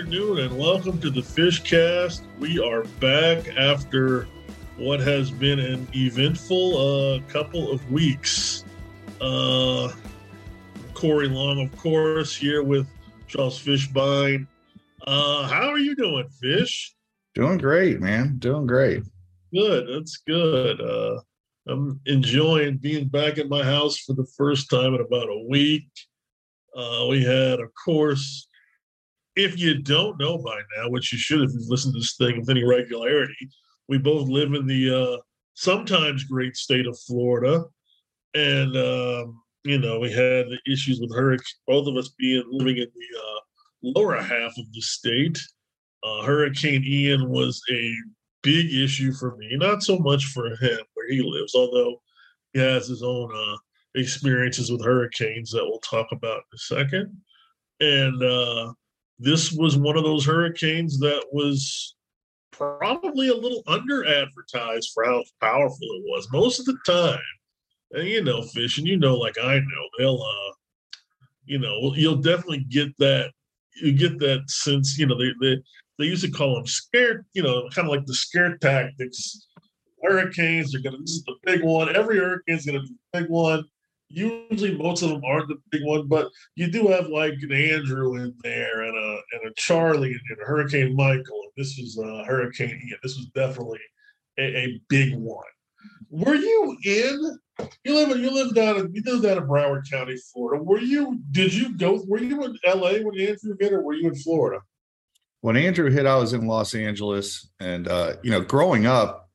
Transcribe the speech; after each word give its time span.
Afternoon 0.00 0.38
and 0.38 0.58
welcome 0.58 0.98
to 1.02 1.10
the 1.10 1.20
Fishcast. 1.20 2.22
We 2.38 2.58
are 2.58 2.84
back 3.00 3.54
after 3.58 4.26
what 4.78 4.98
has 5.00 5.30
been 5.30 5.58
an 5.58 5.86
eventful 5.94 6.78
uh, 6.78 7.20
couple 7.30 7.70
of 7.70 7.92
weeks. 7.92 8.64
Uh, 9.20 9.92
Corey 10.94 11.28
Long, 11.28 11.60
of 11.60 11.76
course, 11.76 12.34
here 12.34 12.62
with 12.62 12.88
Charles 13.28 13.62
Fishbein. 13.62 14.46
Uh, 15.06 15.46
how 15.46 15.68
are 15.68 15.78
you 15.78 15.94
doing, 15.94 16.30
Fish? 16.30 16.94
Doing 17.34 17.58
great, 17.58 18.00
man. 18.00 18.38
Doing 18.38 18.66
great. 18.66 19.02
Good. 19.52 19.86
That's 19.86 20.16
good. 20.26 20.80
Uh, 20.80 21.20
I'm 21.68 22.00
enjoying 22.06 22.78
being 22.78 23.08
back 23.08 23.36
at 23.36 23.50
my 23.50 23.62
house 23.62 23.98
for 23.98 24.14
the 24.14 24.26
first 24.38 24.70
time 24.70 24.94
in 24.94 25.02
about 25.02 25.28
a 25.28 25.46
week. 25.46 25.90
Uh, 26.74 27.04
we 27.10 27.22
had, 27.22 27.60
of 27.60 27.68
course, 27.84 28.46
if 29.36 29.58
you 29.58 29.80
don't 29.82 30.18
know 30.18 30.38
by 30.38 30.60
now, 30.76 30.88
which 30.88 31.12
you 31.12 31.18
should 31.18 31.42
if 31.42 31.52
you've 31.52 31.68
listened 31.68 31.94
to 31.94 32.00
this 32.00 32.16
thing 32.16 32.38
with 32.38 32.50
any 32.50 32.64
regularity, 32.64 33.48
we 33.88 33.98
both 33.98 34.28
live 34.28 34.52
in 34.54 34.66
the 34.66 35.14
uh, 35.14 35.16
sometimes 35.54 36.24
great 36.24 36.56
state 36.56 36.86
of 36.86 36.98
Florida. 37.06 37.64
And, 38.34 38.76
um, 38.76 39.42
you 39.64 39.78
know, 39.78 39.98
we 39.98 40.10
had 40.10 40.46
the 40.46 40.58
issues 40.66 41.00
with 41.00 41.14
hurricane, 41.14 41.44
both 41.66 41.86
of 41.86 41.96
us 41.96 42.08
being 42.18 42.44
living 42.50 42.76
in 42.78 42.88
the 42.94 43.18
uh, 43.18 43.40
lower 43.82 44.20
half 44.20 44.52
of 44.56 44.72
the 44.72 44.80
state. 44.80 45.38
Uh, 46.02 46.22
Hurricane 46.22 46.84
Ian 46.84 47.28
was 47.28 47.60
a 47.70 47.92
big 48.42 48.72
issue 48.72 49.12
for 49.12 49.36
me, 49.36 49.56
not 49.56 49.82
so 49.82 49.98
much 49.98 50.26
for 50.26 50.48
him 50.48 50.78
where 50.94 51.08
he 51.08 51.20
lives, 51.22 51.54
although 51.54 52.00
he 52.52 52.60
has 52.60 52.88
his 52.88 53.02
own 53.02 53.30
uh, 53.34 53.56
experiences 53.94 54.70
with 54.70 54.84
hurricanes 54.84 55.50
that 55.50 55.64
we'll 55.64 55.80
talk 55.80 56.06
about 56.12 56.38
in 56.38 56.54
a 56.54 56.58
second. 56.58 57.16
And 57.80 58.22
uh, 58.22 58.72
this 59.20 59.52
was 59.52 59.76
one 59.76 59.98
of 59.98 60.04
those 60.04 60.24
hurricanes 60.24 60.98
that 60.98 61.26
was 61.30 61.94
probably 62.52 63.28
a 63.28 63.34
little 63.34 63.62
under 63.66 64.04
advertised 64.06 64.90
for 64.94 65.04
how 65.04 65.22
powerful 65.40 65.78
it 65.82 66.02
was. 66.06 66.26
Most 66.32 66.58
of 66.58 66.64
the 66.64 66.78
time, 66.86 67.20
and 67.92 68.08
you 68.08 68.24
know, 68.24 68.42
fishing 68.42 68.86
you 68.86 68.96
know, 68.96 69.16
like 69.16 69.36
I 69.38 69.58
know, 69.58 69.88
they'll, 69.98 70.22
uh, 70.22 70.52
you 71.44 71.58
know, 71.58 71.92
you'll 71.94 72.16
definitely 72.16 72.64
get 72.68 72.96
that. 72.98 73.32
You 73.82 73.92
get 73.92 74.18
that 74.20 74.50
sense, 74.50 74.98
you 74.98 75.06
know, 75.06 75.18
they 75.18 75.32
they 75.40 75.62
they 75.98 76.06
used 76.06 76.24
to 76.24 76.30
call 76.30 76.54
them 76.54 76.66
scare, 76.66 77.26
you 77.34 77.42
know, 77.42 77.68
kind 77.74 77.86
of 77.86 77.94
like 77.94 78.06
the 78.06 78.14
scare 78.14 78.56
tactics. 78.56 79.46
Hurricanes 80.02 80.74
are 80.74 80.80
gonna. 80.80 80.96
This 80.98 81.10
is 81.10 81.24
the 81.24 81.36
big 81.44 81.62
one. 81.62 81.94
Every 81.94 82.18
hurricane's 82.18 82.64
gonna 82.64 82.80
be 82.80 82.88
the 83.12 83.20
big 83.20 83.30
one. 83.30 83.64
Usually, 84.12 84.76
most 84.76 85.02
of 85.02 85.10
them 85.10 85.22
aren't 85.24 85.48
the 85.48 85.56
big 85.70 85.82
one, 85.84 86.08
but 86.08 86.28
you 86.56 86.68
do 86.68 86.88
have 86.88 87.06
like 87.06 87.34
an 87.42 87.52
Andrew 87.52 88.16
in 88.16 88.34
there 88.42 88.82
and 88.82 88.96
a 88.96 89.20
and 89.32 89.50
a 89.50 89.54
Charley 89.56 90.10
and 90.10 90.38
a 90.42 90.44
Hurricane 90.44 90.96
Michael. 90.96 91.42
And 91.44 91.52
this 91.56 91.78
was 91.78 91.96
uh, 91.96 92.24
Hurricane 92.26 92.70
Ian. 92.70 92.98
This 93.04 93.16
was 93.16 93.26
definitely 93.36 93.78
a, 94.36 94.42
a 94.42 94.80
big 94.88 95.14
one. 95.14 95.44
Were 96.10 96.34
you 96.34 96.76
in? 96.84 97.38
You 97.84 97.94
live 97.94 98.18
you 98.18 98.30
live 98.32 98.52
down 98.52 98.78
in 98.78 98.92
you 98.92 99.02
live 99.04 99.22
down 99.22 99.38
in 99.38 99.48
Broward 99.48 99.88
County, 99.88 100.16
Florida. 100.32 100.62
Were 100.62 100.80
you? 100.80 101.20
Did 101.30 101.54
you 101.54 101.76
go? 101.76 102.02
Were 102.08 102.18
you 102.18 102.42
in 102.44 102.56
L.A. 102.64 103.04
when 103.04 103.20
Andrew 103.20 103.56
hit, 103.60 103.72
or 103.72 103.82
were 103.82 103.94
you 103.94 104.08
in 104.08 104.16
Florida? 104.16 104.60
When 105.42 105.56
Andrew 105.56 105.88
hit, 105.88 106.04
I 106.04 106.16
was 106.16 106.32
in 106.32 106.48
Los 106.48 106.74
Angeles, 106.74 107.48
and 107.60 107.86
uh, 107.86 108.14
you 108.24 108.32
know, 108.32 108.40
growing 108.40 108.86
up, 108.86 109.30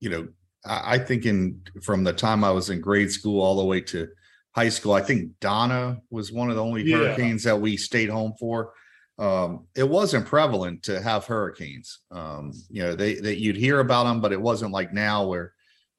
you 0.00 0.10
know, 0.10 0.28
I, 0.64 0.94
I 0.94 0.98
think 0.98 1.24
in 1.24 1.62
from 1.82 2.04
the 2.04 2.12
time 2.12 2.42
I 2.42 2.50
was 2.50 2.70
in 2.70 2.80
grade 2.80 3.12
school 3.12 3.40
all 3.40 3.56
the 3.56 3.64
way 3.64 3.80
to 3.82 4.08
high 4.58 4.68
school, 4.68 4.92
I 4.92 5.02
think 5.02 5.38
Donna 5.40 5.98
was 6.10 6.32
one 6.32 6.50
of 6.50 6.56
the 6.56 6.64
only 6.64 6.82
Yeah. 6.82 6.96
hurricanes 6.96 7.44
that 7.44 7.60
we 7.60 7.76
stayed 7.76 8.08
home 8.08 8.34
for. 8.40 8.72
Um, 9.16 9.66
it 9.76 9.88
wasn't 9.88 10.26
prevalent 10.26 10.82
to 10.84 11.00
have 11.00 11.26
hurricanes. 11.26 12.00
Um, 12.10 12.52
you 12.68 12.82
know, 12.82 12.94
they 12.96 13.14
that 13.14 13.38
you'd 13.38 13.56
hear 13.56 13.78
about 13.80 14.04
them, 14.04 14.20
but 14.20 14.32
it 14.32 14.40
wasn't 14.40 14.72
like 14.72 14.92
now 14.92 15.26
where 15.26 15.52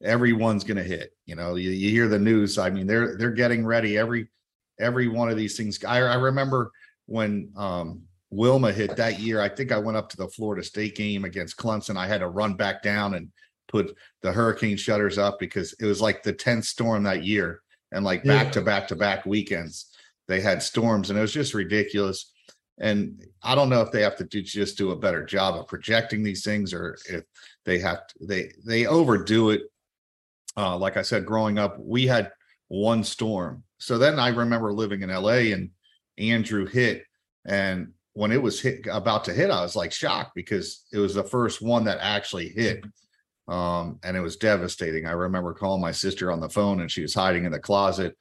everyone's 0.04 0.64
going 0.66 0.78
to 0.78 0.84
hit. 0.84 1.12
You 1.26 1.36
know, 1.36 1.56
you, 1.56 1.70
you 1.70 1.90
hear 1.90 2.08
the 2.10 2.20
news. 2.20 2.58
I 2.58 2.70
mean, 2.70 2.88
they're 2.88 3.18
they're 3.18 3.32
getting 3.44 3.66
ready 3.66 3.98
every 3.98 4.30
every 4.80 5.08
one 5.08 5.30
of 5.30 5.38
these 5.38 5.56
things. 5.58 5.84
I, 5.84 6.00
I 6.02 6.16
remember 6.16 6.72
when 7.06 7.52
um, 7.56 8.04
Wilma 8.30 8.72
hit 8.74 8.96
that 8.98 9.20
year. 9.20 9.42
I 9.42 9.50
think 9.50 9.72
I 9.72 9.78
went 9.78 9.98
up 9.98 10.10
to 10.10 10.18
the 10.18 10.28
Florida 10.28 10.64
State 10.64 10.96
game 10.96 11.24
against 11.26 11.58
Clemson. 11.58 11.98
I 11.98 12.08
had 12.08 12.22
to 12.22 12.28
run 12.28 12.54
back 12.56 12.82
down 12.84 13.14
and 13.16 13.30
put 13.68 13.96
the 14.22 14.32
hurricane 14.32 14.78
shutters 14.78 15.18
up 15.18 15.40
because 15.40 15.74
it 15.80 15.86
was 15.86 16.02
like 16.02 16.24
the 16.24 16.34
10th 16.34 16.66
storm 16.66 17.04
that 17.04 17.24
year 17.24 17.62
and 17.92 18.04
like 18.06 18.24
back 18.24 18.46
Yeah. 18.48 18.52
to 18.52 18.62
back 18.62 18.88
to 18.90 18.96
back 18.96 19.26
weekends 19.26 19.86
they 20.28 20.42
had 20.42 20.62
storms 20.62 21.10
and 21.10 21.18
it 21.18 21.22
was 21.24 21.34
just 21.34 21.54
ridiculous. 21.56 22.32
And 22.80 23.26
i 23.44 23.56
don't 23.56 23.70
know 23.70 23.82
if 23.82 23.92
they 23.92 24.02
have 24.04 24.16
to 24.18 24.24
do 24.24 24.42
just 24.42 24.78
do 24.78 24.92
a 24.92 24.96
better 24.96 25.26
job 25.26 25.56
of 25.56 25.68
projecting 25.68 26.24
these 26.24 26.44
things 26.44 26.74
or 26.74 26.98
if 27.10 27.24
they 27.66 27.80
have 27.80 28.08
to, 28.08 28.16
they 28.22 28.52
they 28.66 28.86
overdo 28.86 29.50
it. 29.50 29.62
Uh 30.56 30.78
like 30.78 30.98
i 30.98 31.02
said 31.02 31.26
growing 31.26 31.58
up 31.58 31.78
we 31.80 32.06
had 32.08 32.32
one 32.68 33.04
storm. 33.04 33.64
So 33.80 33.98
then 33.98 34.20
i 34.20 34.30
remember 34.30 34.72
living 34.72 35.02
in 35.02 35.10
la 35.10 35.30
and 35.34 35.72
andrew 36.18 36.66
hit 36.68 37.04
and 37.46 37.94
when 38.14 38.32
it 38.32 38.42
was 38.42 38.60
hit 38.62 38.86
about 38.92 39.24
to 39.26 39.34
hit 39.34 39.50
i 39.50 39.62
was 39.62 39.76
like 39.76 39.92
shocked 39.92 40.32
because 40.36 40.86
it 40.94 41.00
was 41.00 41.14
the 41.16 41.24
first 41.24 41.62
one 41.62 41.86
that 41.86 41.98
actually 42.02 42.50
hit 42.50 42.84
um, 43.50 44.00
and 44.04 44.16
it 44.16 44.22
was 44.22 44.38
devastating. 44.38 45.08
I 45.08 45.12
remember 45.12 45.54
calling 45.54 45.82
my 45.82 45.92
sister 45.92 46.32
on 46.32 46.40
the 46.40 46.50
phone 46.50 46.82
and 46.82 46.92
she 46.92 47.02
was 47.02 47.16
hiding 47.16 47.46
in 47.46 47.52
the 47.52 47.60
closet 47.60 48.16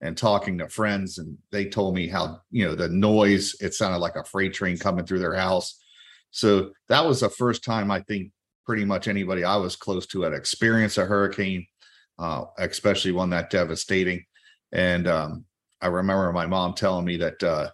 and 0.00 0.16
talking 0.16 0.58
to 0.58 0.68
friends 0.68 1.18
and 1.18 1.38
they 1.52 1.66
told 1.66 1.94
me 1.94 2.08
how, 2.08 2.40
you 2.50 2.66
know, 2.66 2.74
the 2.74 2.88
noise, 2.88 3.54
it 3.60 3.74
sounded 3.74 3.98
like 3.98 4.16
a 4.16 4.24
freight 4.24 4.52
train 4.52 4.76
coming 4.76 5.06
through 5.06 5.20
their 5.20 5.36
house. 5.36 5.78
So 6.32 6.72
that 6.88 7.06
was 7.06 7.20
the 7.20 7.30
first 7.30 7.62
time 7.62 7.92
I 7.92 8.00
think 8.00 8.32
pretty 8.66 8.84
much 8.84 9.06
anybody 9.06 9.44
I 9.44 9.56
was 9.56 9.76
close 9.76 10.04
to 10.08 10.22
had 10.22 10.32
experienced 10.32 10.98
a 10.98 11.04
hurricane, 11.04 11.64
uh, 12.18 12.44
especially 12.58 13.12
one 13.12 13.30
that 13.30 13.50
devastating. 13.50 14.24
And 14.72 15.06
um, 15.06 15.44
I 15.80 15.86
remember 15.86 16.32
my 16.32 16.46
mom 16.46 16.74
telling 16.74 17.04
me 17.04 17.18
that 17.18 17.40
uh, 17.40 17.70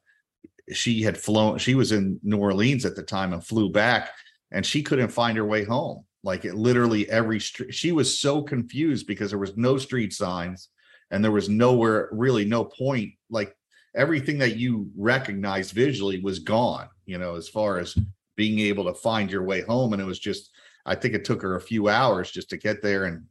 she 0.72 1.00
had 1.00 1.16
flown, 1.16 1.56
she 1.56 1.74
was 1.74 1.92
in 1.92 2.20
New 2.22 2.38
Orleans 2.38 2.84
at 2.84 2.96
the 2.96 3.02
time 3.02 3.32
and 3.32 3.42
flew 3.42 3.70
back 3.70 4.10
and 4.50 4.66
she 4.66 4.82
couldn't 4.82 5.08
find 5.08 5.38
her 5.38 5.44
way 5.46 5.64
home. 5.64 6.04
Like 6.28 6.44
it 6.44 6.56
literally 6.56 7.08
every 7.08 7.40
street, 7.40 7.74
she 7.74 7.90
was 7.90 8.20
so 8.20 8.42
confused 8.42 9.06
because 9.06 9.30
there 9.30 9.38
was 9.38 9.56
no 9.56 9.78
street 9.78 10.12
signs 10.12 10.68
and 11.10 11.24
there 11.24 11.32
was 11.32 11.48
nowhere, 11.48 12.10
really 12.12 12.44
no 12.44 12.66
point. 12.66 13.14
Like 13.30 13.56
everything 13.96 14.36
that 14.40 14.58
you 14.58 14.90
recognized 14.94 15.72
visually 15.72 16.20
was 16.20 16.40
gone, 16.40 16.90
you 17.06 17.16
know, 17.16 17.36
as 17.36 17.48
far 17.48 17.78
as 17.78 17.96
being 18.36 18.58
able 18.58 18.84
to 18.84 18.92
find 18.92 19.32
your 19.32 19.42
way 19.42 19.62
home. 19.62 19.94
And 19.94 20.02
it 20.02 20.04
was 20.04 20.18
just, 20.18 20.50
I 20.84 20.96
think 20.96 21.14
it 21.14 21.24
took 21.24 21.40
her 21.40 21.56
a 21.56 21.62
few 21.62 21.88
hours 21.88 22.30
just 22.30 22.50
to 22.50 22.58
get 22.58 22.82
there. 22.82 23.06
And 23.06 23.24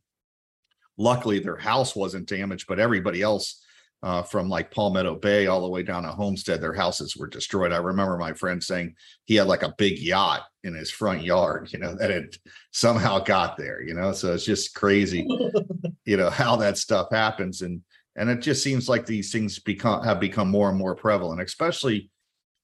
luckily 0.97 1.37
their 1.37 1.55
house 1.55 1.95
wasn't 1.95 2.27
damaged, 2.27 2.65
but 2.67 2.79
everybody 2.79 3.21
else 3.21 3.63
uh, 4.03 4.21
from 4.21 4.47
like 4.47 4.71
Palmetto 4.71 5.15
Bay 5.15 5.47
all 5.47 5.61
the 5.61 5.69
way 5.69 5.81
down 5.83 6.03
to 6.03 6.09
Homestead, 6.09 6.61
their 6.61 6.73
houses 6.73 7.17
were 7.17 7.27
destroyed. 7.27 7.71
I 7.71 7.77
remember 7.77 8.17
my 8.17 8.33
friend 8.33 8.63
saying 8.63 8.95
he 9.25 9.35
had 9.35 9.47
like 9.47 9.63
a 9.63 9.73
big 9.77 9.97
yacht 9.99 10.43
in 10.63 10.75
his 10.75 10.91
front 10.91 11.23
yard, 11.23 11.69
you 11.73 11.79
know, 11.79 11.95
that 11.95 12.11
had 12.11 12.29
somehow 12.71 13.19
got 13.19 13.57
there, 13.57 13.81
you 13.81 13.95
know. 13.95 14.11
So 14.11 14.33
it's 14.33 14.45
just 14.45 14.75
crazy, 14.75 15.27
you 16.05 16.17
know, 16.17 16.29
how 16.29 16.55
that 16.57 16.77
stuff 16.77 17.07
happens. 17.11 17.61
And 17.61 17.81
and 18.15 18.29
it 18.29 18.41
just 18.41 18.63
seems 18.63 18.87
like 18.87 19.05
these 19.05 19.31
things 19.31 19.59
become 19.59 20.03
have 20.03 20.19
become 20.19 20.49
more 20.49 20.69
and 20.69 20.77
more 20.77 20.95
prevalent, 20.95 21.41
especially 21.41 22.11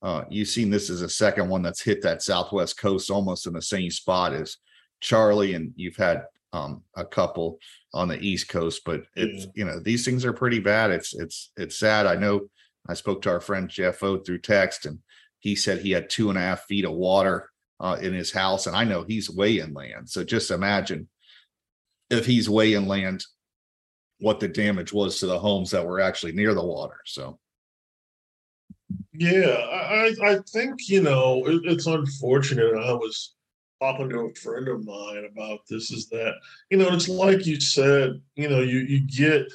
uh 0.01 0.25
you've 0.29 0.49
seen 0.49 0.69
this 0.69 0.89
as 0.89 1.01
a 1.01 1.09
second 1.09 1.49
one 1.49 1.61
that's 1.61 1.81
hit 1.81 2.01
that 2.03 2.21
southwest 2.21 2.77
coast 2.77 3.09
almost 3.09 3.47
in 3.47 3.53
the 3.53 3.61
same 3.61 3.89
spot 3.89 4.33
as 4.33 4.57
Charley, 5.01 5.55
and 5.55 5.73
you've 5.75 5.97
had 5.97 6.23
um 6.53 6.83
a 6.95 7.03
couple 7.03 7.57
on 7.93 8.07
the 8.07 8.19
east 8.19 8.47
coast, 8.47 8.83
but 8.85 9.03
it's 9.15 9.45
Yeah. 9.45 9.51
you 9.55 9.65
know, 9.65 9.79
these 9.79 10.05
things 10.05 10.23
are 10.23 10.33
pretty 10.33 10.59
bad. 10.59 10.91
It's 10.91 11.13
it's 11.13 11.51
it's 11.57 11.77
sad. 11.77 12.05
I 12.05 12.15
know 12.15 12.49
I 12.87 12.93
spoke 12.93 13.21
to 13.23 13.29
our 13.29 13.41
friend 13.41 13.69
Jeff 13.69 14.01
O 14.03 14.17
through 14.19 14.39
text 14.39 14.85
and 14.85 14.99
he 15.39 15.55
said 15.55 15.79
he 15.81 15.91
had 15.91 16.09
two 16.09 16.29
and 16.29 16.37
a 16.37 16.41
half 16.41 16.63
feet 16.65 16.85
of 16.85 16.93
water 16.93 17.49
uh, 17.79 17.97
in 18.01 18.13
his 18.13 18.31
house, 18.31 18.65
and 18.67 18.75
I 18.77 18.85
know 18.85 19.03
he's 19.03 19.29
way 19.29 19.59
inland. 19.59 20.09
So 20.09 20.23
just 20.23 20.51
imagine 20.51 21.09
if 22.09 22.25
he's 22.25 22.49
way 22.49 22.75
inland, 22.75 23.25
what 24.19 24.39
the 24.39 24.47
damage 24.47 24.93
was 24.93 25.19
to 25.19 25.25
the 25.25 25.39
homes 25.39 25.71
that 25.71 25.85
were 25.85 25.99
actually 25.99 26.31
near 26.31 26.53
the 26.53 26.63
water. 26.63 26.99
So 27.05 27.39
Yeah, 29.11 29.47
I, 29.49 30.13
I 30.23 30.37
think 30.53 30.87
you 30.87 31.01
know 31.01 31.45
it, 31.45 31.61
it's 31.65 31.87
unfortunate. 31.87 32.73
I 32.75 32.93
was 32.93 33.33
talking 33.83 34.09
to 34.09 34.19
a 34.19 34.33
friend 34.35 34.67
of 34.67 34.85
mine 34.85 35.27
about 35.31 35.59
this. 35.69 35.91
Is 35.91 36.07
that 36.09 36.35
you 36.69 36.77
know 36.77 36.87
it's 36.89 37.09
like 37.09 37.45
you 37.45 37.59
said. 37.59 38.21
You 38.35 38.49
know 38.49 38.61
you 38.61 38.79
you 38.79 39.01
get 39.01 39.51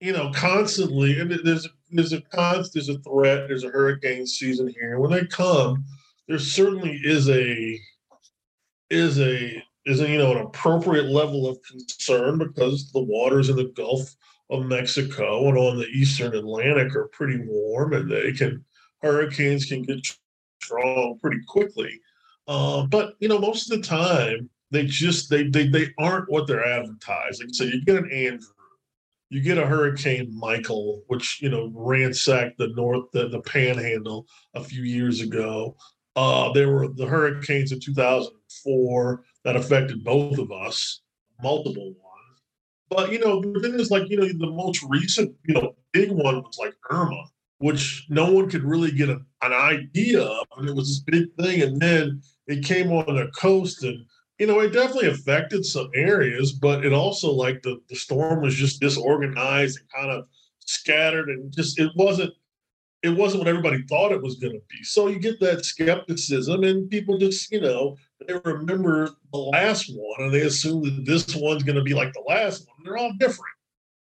you 0.00 0.12
know 0.12 0.32
constantly, 0.34 1.20
and 1.20 1.30
there's 1.44 1.68
there's 1.90 2.12
a 2.12 2.20
const 2.20 2.74
there's 2.74 2.88
a 2.88 2.98
threat. 2.98 3.48
There's 3.48 3.64
a 3.64 3.70
hurricane 3.70 4.26
season 4.26 4.68
here. 4.68 4.94
and 4.94 5.00
When 5.00 5.12
they 5.12 5.26
come, 5.26 5.84
there 6.26 6.38
certainly 6.38 7.00
is 7.04 7.28
a 7.28 7.78
is 8.90 9.20
a 9.20 9.62
is 9.86 10.00
a 10.00 10.08
you 10.08 10.18
know 10.18 10.32
an 10.32 10.46
appropriate 10.46 11.06
level 11.06 11.48
of 11.48 11.62
concern 11.62 12.38
because 12.38 12.90
the 12.90 13.02
waters 13.02 13.50
in 13.50 13.56
the 13.56 13.72
Gulf 13.76 14.16
of 14.50 14.64
Mexico 14.64 15.46
and 15.48 15.58
on 15.58 15.76
the 15.76 15.86
eastern 15.86 16.34
Atlantic 16.34 16.96
are 16.96 17.08
pretty 17.08 17.38
warm 17.46 17.92
and 17.92 18.10
they 18.10 18.32
can 18.32 18.64
hurricanes 19.02 19.66
can 19.66 19.82
get 19.82 20.00
strong 20.60 21.18
pretty 21.20 21.38
quickly. 21.46 22.00
Uh, 22.48 22.86
but 22.86 23.14
you 23.20 23.28
know, 23.28 23.38
most 23.38 23.70
of 23.70 23.80
the 23.80 23.86
time 23.86 24.48
they 24.70 24.84
just 24.84 25.30
they 25.30 25.44
they 25.48 25.68
they 25.68 25.88
aren't 25.98 26.30
what 26.30 26.46
they're 26.46 26.66
advertising. 26.66 27.52
So 27.52 27.64
you 27.64 27.84
get 27.84 27.96
an 27.96 28.10
Andrew, 28.10 28.48
you 29.28 29.42
get 29.42 29.58
a 29.58 29.66
Hurricane 29.66 30.34
Michael, 30.36 31.02
which 31.08 31.40
you 31.42 31.50
know 31.50 31.70
ransacked 31.74 32.56
the 32.56 32.68
north 32.68 33.10
the, 33.12 33.28
the 33.28 33.40
Panhandle 33.40 34.26
a 34.54 34.64
few 34.64 34.82
years 34.82 35.20
ago. 35.20 35.76
Uh, 36.16 36.50
there 36.52 36.70
were 36.72 36.88
the 36.88 37.06
hurricanes 37.06 37.70
in 37.70 37.80
2004 37.80 39.22
that 39.44 39.54
affected 39.54 40.02
both 40.02 40.38
of 40.38 40.50
us, 40.50 41.02
multiple 41.42 41.84
ones. 41.84 42.42
But 42.88 43.12
you 43.12 43.18
know, 43.18 43.40
the 43.40 43.60
thing 43.60 43.78
is, 43.78 43.90
like 43.90 44.08
you 44.08 44.16
know, 44.16 44.26
the 44.26 44.50
most 44.50 44.82
recent 44.88 45.34
you 45.44 45.54
know 45.54 45.76
big 45.92 46.10
one 46.10 46.42
was 46.42 46.58
like 46.58 46.74
Irma, 46.90 47.24
which 47.58 48.06
no 48.08 48.32
one 48.32 48.48
could 48.48 48.64
really 48.64 48.92
get 48.92 49.08
a, 49.08 49.20
an 49.42 49.52
idea 49.52 50.22
of, 50.22 50.46
and 50.56 50.68
it 50.68 50.74
was 50.74 50.88
this 50.88 51.00
big 51.00 51.34
thing. 51.36 51.62
And 51.62 51.80
then 51.80 52.22
it 52.46 52.64
came 52.64 52.92
on 52.92 53.16
the 53.16 53.28
coast 53.36 53.84
and 53.84 54.04
you 54.38 54.46
know, 54.46 54.60
it 54.60 54.72
definitely 54.72 55.08
affected 55.08 55.64
some 55.64 55.90
areas, 55.94 56.52
but 56.52 56.84
it 56.84 56.92
also 56.92 57.32
like 57.32 57.60
the, 57.62 57.80
the 57.88 57.96
storm 57.96 58.40
was 58.40 58.54
just 58.54 58.80
disorganized 58.80 59.80
and 59.80 59.90
kind 59.90 60.10
of 60.16 60.28
scattered 60.60 61.28
and 61.28 61.52
just 61.52 61.80
it 61.80 61.90
wasn't 61.96 62.32
it 63.02 63.10
wasn't 63.10 63.38
what 63.38 63.48
everybody 63.48 63.82
thought 63.82 64.12
it 64.12 64.22
was 64.22 64.36
going 64.36 64.52
to 64.52 64.62
be. 64.68 64.82
So 64.82 65.06
you 65.06 65.20
get 65.20 65.38
that 65.40 65.64
skepticism, 65.64 66.64
and 66.64 66.90
people 66.90 67.16
just, 67.16 67.50
you 67.52 67.60
know, 67.60 67.96
they 68.26 68.34
remember 68.44 69.10
the 69.32 69.38
last 69.38 69.88
one 69.94 70.20
and 70.20 70.34
they 70.34 70.42
assume 70.42 70.82
that 70.82 71.04
this 71.04 71.36
one's 71.36 71.62
going 71.62 71.76
to 71.76 71.82
be 71.82 71.94
like 71.94 72.12
the 72.12 72.24
last 72.26 72.66
one. 72.66 72.76
They're 72.84 72.96
all 72.96 73.12
different. 73.18 73.54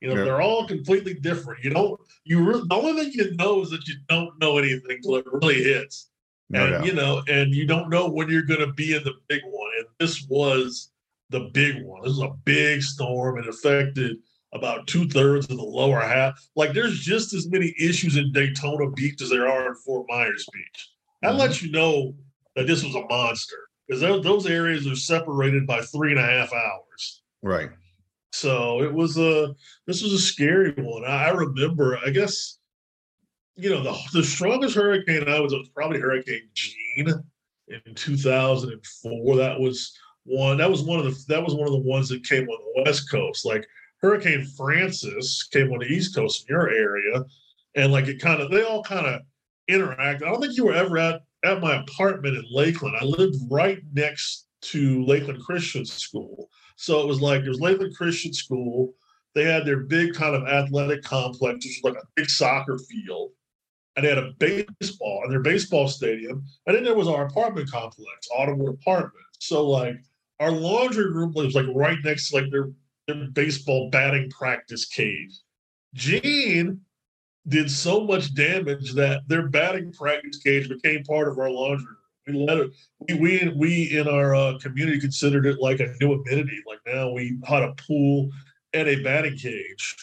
You 0.01 0.09
know, 0.09 0.15
yeah. 0.15 0.23
they're 0.25 0.41
all 0.41 0.67
completely 0.67 1.15
different. 1.15 1.63
You 1.63 1.71
don't, 1.71 1.99
you 2.23 2.43
re- 2.43 2.61
the 2.67 2.75
only 2.75 3.03
thing 3.03 3.11
you 3.13 3.35
know 3.35 3.61
is 3.61 3.71
that 3.71 3.87
you 3.87 3.95
don't 4.07 4.39
know 4.39 4.57
anything 4.57 4.97
until 4.97 5.15
it 5.15 5.25
really 5.31 5.63
hits. 5.63 6.09
No 6.49 6.63
and, 6.63 6.73
doubt. 6.73 6.85
you 6.85 6.93
know, 6.93 7.23
and 7.27 7.53
you 7.53 7.65
don't 7.65 7.89
know 7.89 8.07
when 8.07 8.29
you're 8.29 8.43
going 8.43 8.59
to 8.59 8.73
be 8.73 8.95
in 8.95 9.03
the 9.03 9.13
big 9.27 9.41
one. 9.45 9.71
And 9.79 9.87
this 9.99 10.25
was 10.29 10.91
the 11.29 11.49
big 11.53 11.83
one. 11.83 12.03
This 12.03 12.17
was 12.17 12.29
a 12.29 12.35
big 12.45 12.81
storm. 12.81 13.39
It 13.39 13.47
affected 13.47 14.17
about 14.53 14.87
two 14.87 15.07
thirds 15.09 15.49
of 15.49 15.57
the 15.57 15.63
lower 15.63 15.99
half. 15.99 16.39
Like 16.55 16.73
there's 16.73 16.99
just 16.99 17.33
as 17.33 17.49
many 17.49 17.73
issues 17.79 18.15
in 18.15 18.31
Daytona 18.31 18.89
Beach 18.91 19.21
as 19.21 19.29
there 19.29 19.47
are 19.47 19.67
in 19.67 19.75
Fort 19.75 20.05
Myers 20.07 20.47
Beach. 20.53 20.89
That 21.21 21.29
mm-hmm. 21.29 21.39
lets 21.39 21.61
you 21.61 21.71
know 21.71 22.15
that 22.55 22.67
this 22.67 22.83
was 22.83 22.95
a 22.95 23.05
monster 23.07 23.67
because 23.87 24.01
those 24.01 24.45
areas 24.45 24.87
are 24.87 24.95
separated 24.95 25.67
by 25.67 25.81
three 25.81 26.11
and 26.11 26.19
a 26.19 26.25
half 26.25 26.53
hours. 26.53 27.23
Right. 27.41 27.69
So 28.37 28.83
it 28.83 28.93
was 28.93 29.17
a 29.17 29.55
this 29.87 30.03
was 30.03 30.13
a 30.13 30.19
scary 30.19 30.71
one. 30.77 31.03
I 31.05 31.29
remember, 31.29 31.97
I 32.05 32.11
guess 32.11 32.59
you 33.55 33.71
know, 33.71 33.81
the, 33.81 33.97
the 34.13 34.23
strongest 34.23 34.75
hurricane 34.75 35.27
I 35.27 35.39
was, 35.39 35.53
was 35.53 35.69
probably 35.69 35.99
Hurricane 35.99 36.47
Jeanne 36.53 37.23
in 37.67 37.95
2004. 37.95 39.35
That 39.37 39.59
was 39.59 39.97
one. 40.23 40.57
That 40.57 40.69
was 40.69 40.83
one 40.83 40.99
of 40.99 41.05
the. 41.05 41.25
That 41.27 41.43
was 41.43 41.55
one 41.55 41.65
of 41.65 41.73
the 41.73 41.89
ones 41.89 42.09
that 42.09 42.23
came 42.23 42.47
on 42.47 42.59
the 42.75 42.83
west 42.83 43.09
coast. 43.09 43.43
Like 43.43 43.65
Hurricane 44.01 44.45
Frances 44.55 45.47
came 45.51 45.71
on 45.71 45.79
the 45.79 45.87
east 45.87 46.13
coast 46.13 46.45
in 46.47 46.53
your 46.53 46.69
area, 46.69 47.25
and 47.75 47.91
like 47.91 48.07
it 48.07 48.21
kind 48.21 48.39
of 48.39 48.51
they 48.51 48.61
all 48.61 48.83
kind 48.83 49.07
of 49.07 49.21
interact. 49.67 50.21
I 50.21 50.29
don't 50.29 50.39
think 50.39 50.55
you 50.55 50.65
were 50.65 50.75
ever 50.75 50.99
at 50.99 51.21
at 51.43 51.59
my 51.59 51.81
apartment 51.81 52.37
in 52.37 52.45
Lakeland. 52.51 52.95
I 52.99 53.03
lived 53.03 53.37
right 53.49 53.79
next 53.93 54.46
to 54.71 55.05
Lakeland 55.05 55.43
Christian 55.43 55.85
School, 55.85 56.49
so 56.75 57.01
it 57.01 57.07
was 57.07 57.21
like 57.21 57.43
there's 57.43 57.59
Lakeland 57.59 57.95
Christian 57.95 58.33
School. 58.33 58.93
They 59.35 59.43
had 59.43 59.65
their 59.65 59.81
big 59.81 60.13
kind 60.13 60.35
of 60.35 60.47
athletic 60.47 61.03
complex, 61.03 61.65
which 61.65 61.81
was 61.83 61.93
like 61.93 62.01
a 62.01 62.07
big 62.15 62.29
soccer 62.29 62.77
field 62.77 63.31
and 63.97 64.05
they 64.05 64.09
had 64.09 64.19
a 64.19 64.31
baseball 64.37 65.21
and 65.23 65.31
their 65.31 65.41
baseball 65.41 65.87
stadium. 65.87 66.45
And 66.65 66.75
then 66.75 66.83
there 66.83 66.95
was 66.95 67.07
our 67.07 67.25
apartment 67.25 67.69
complex, 67.69 68.27
Autumnwood 68.37 68.75
Apartments. 68.75 69.37
So 69.39 69.67
like 69.67 69.97
our 70.39 70.51
laundry 70.51 71.11
room 71.11 71.33
was 71.33 71.55
like 71.55 71.65
right 71.73 71.97
next 72.03 72.29
to 72.29 72.35
like 72.37 72.51
their, 72.51 72.69
their 73.07 73.27
baseball 73.31 73.89
batting 73.89 74.29
practice 74.29 74.85
cage. 74.85 75.33
Jeanne 75.95 76.81
did 77.47 77.71
so 77.71 78.05
much 78.05 78.35
damage 78.35 78.93
that 78.93 79.21
their 79.27 79.47
batting 79.47 79.91
practice 79.91 80.37
cage 80.37 80.69
became 80.69 81.03
part 81.03 81.27
of 81.27 81.39
our 81.39 81.49
laundry. 81.49 81.95
We 82.27 82.33
let 82.33 82.57
it. 82.57 82.71
We 83.07 83.15
we 83.15 83.53
we 83.55 83.97
in 83.97 84.07
our 84.07 84.35
uh, 84.35 84.57
community 84.59 84.99
considered 84.99 85.45
it 85.45 85.59
like 85.59 85.79
a 85.79 85.93
new 86.01 86.13
amenity. 86.13 86.61
Like 86.67 86.79
now 86.85 87.11
we 87.11 87.37
had 87.45 87.63
a 87.63 87.73
pool 87.75 88.29
and 88.73 88.87
a 88.87 89.01
batting 89.01 89.37
cage 89.37 89.95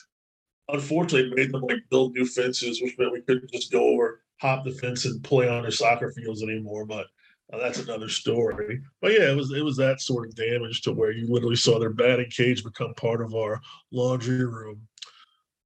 unfortunately 0.69 1.35
made 1.35 1.53
them 1.53 1.63
like 1.63 1.83
build 1.91 2.15
new 2.15 2.27
fences, 2.27 2.81
which 2.81 2.97
meant 2.99 3.13
we 3.13 3.23
couldn't 3.23 3.51
just 3.51 3.71
go 3.71 3.89
over, 3.89 4.23
hop 4.41 4.65
the 4.65 4.73
fence, 4.73 5.05
and 5.05 5.23
play 5.23 5.49
on 5.49 5.63
their 5.63 5.71
soccer 5.71 6.13
fields 6.13 6.43
anymore. 6.43 6.87
But 6.87 7.07
uh, 7.53 7.59
that's 7.59 7.79
another 7.79 8.09
story. 8.09 8.81
But 9.01 9.13
yeah, 9.13 9.31
it 9.31 9.37
was 9.37 9.53
it 9.53 9.65
was 9.65 9.77
that 9.77 10.01
sort 10.01 10.29
of 10.29 10.35
damage 10.35 10.83
to 10.83 10.93
where 10.93 11.13
you 11.13 11.27
literally 11.27 11.57
saw 11.57 11.79
their 11.79 11.91
batting 11.91 12.31
cage 12.31 12.65
become 12.65 12.95
part 12.95 13.21
of 13.21 13.35
our 13.35 13.61
laundry 13.93 14.45
room. 14.45 14.81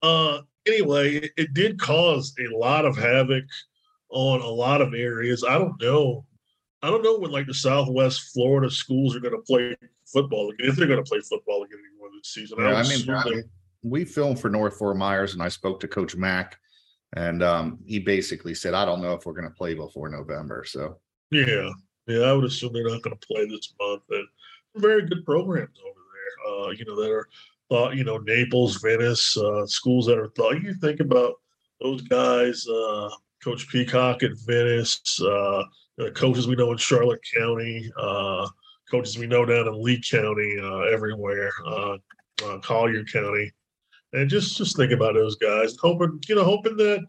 Uh, 0.02 0.40
anyway, 0.66 1.16
it, 1.16 1.30
it 1.36 1.54
did 1.54 1.80
cause 1.80 2.34
a 2.38 2.56
lot 2.56 2.84
of 2.84 2.96
havoc 2.96 3.44
on 4.10 4.40
a 4.40 4.46
lot 4.46 4.80
of 4.80 4.94
areas. 4.94 5.44
I 5.44 5.58
don't 5.58 5.80
know. 5.80 6.24
I 6.82 6.90
don't 6.90 7.02
know 7.02 7.18
when 7.18 7.30
like 7.30 7.46
the 7.46 7.54
Southwest 7.54 8.32
Florida 8.32 8.70
schools 8.70 9.16
are 9.16 9.20
going 9.20 9.34
to 9.34 9.42
play 9.42 9.76
football 10.06 10.50
again. 10.50 10.68
If 10.68 10.76
they're 10.76 10.86
going 10.86 11.02
to 11.02 11.08
play 11.08 11.20
football 11.20 11.64
again 11.64 11.80
anymore 11.90 12.08
this 12.16 12.32
season, 12.32 12.58
yeah, 12.60 12.74
I, 12.74 12.80
I 12.80 13.24
mean, 13.24 13.44
we 13.82 14.04
filmed 14.04 14.40
for 14.40 14.48
North 14.48 14.76
Fort 14.76 14.96
Myers, 14.96 15.34
and 15.34 15.42
I 15.42 15.48
spoke 15.48 15.80
to 15.80 15.88
Coach 15.88 16.16
Mack, 16.16 16.56
and 17.16 17.42
um, 17.42 17.78
he 17.84 17.98
basically 17.98 18.54
said, 18.54 18.74
"I 18.74 18.84
don't 18.84 19.02
know 19.02 19.14
if 19.14 19.26
we're 19.26 19.32
going 19.32 19.48
to 19.48 19.54
play 19.54 19.74
before 19.74 20.08
November." 20.08 20.64
So 20.66 20.98
yeah, 21.30 21.70
yeah, 22.06 22.20
I 22.20 22.32
would 22.32 22.44
assume 22.44 22.72
they're 22.72 22.84
not 22.84 23.02
going 23.02 23.16
to 23.16 23.26
play 23.26 23.46
this 23.46 23.74
month. 23.80 24.02
And 24.10 24.26
very 24.76 25.06
good 25.06 25.24
programs 25.24 25.78
over 25.84 26.00
there. 26.14 26.52
Uh, 26.52 26.70
you 26.70 26.84
know 26.84 27.00
that 27.00 27.10
are 27.10 27.28
thought. 27.68 27.96
You 27.96 28.04
know 28.04 28.18
Naples, 28.18 28.76
Venice, 28.76 29.36
uh, 29.36 29.66
schools 29.66 30.06
that 30.06 30.18
are 30.18 30.30
thought. 30.36 30.62
You 30.62 30.74
think 30.74 31.00
about 31.00 31.34
those 31.80 32.02
guys. 32.02 32.66
Uh, 32.66 33.10
Coach 33.42 33.68
Peacock 33.68 34.22
at 34.22 34.32
Venice. 34.46 35.20
Uh, 35.20 35.62
coaches 36.14 36.46
we 36.46 36.56
know 36.56 36.72
in 36.72 36.78
Charlotte 36.78 37.20
County. 37.36 37.90
Uh, 37.98 38.48
coaches 38.90 39.18
we 39.18 39.26
know 39.26 39.44
down 39.44 39.68
in 39.68 39.82
Lee 39.82 40.00
County. 40.00 40.56
Uh, 40.60 40.80
everywhere. 40.92 41.52
Uh, 41.66 41.96
uh, 42.44 42.58
Collier 42.58 43.04
County 43.04 43.52
and 44.12 44.30
just 44.30 44.56
just 44.56 44.76
think 44.76 44.92
about 44.92 45.14
those 45.14 45.36
guys, 45.36 45.76
hoping 45.80 46.20
you 46.28 46.34
know, 46.34 46.44
hoping 46.44 46.76
that 46.76 47.04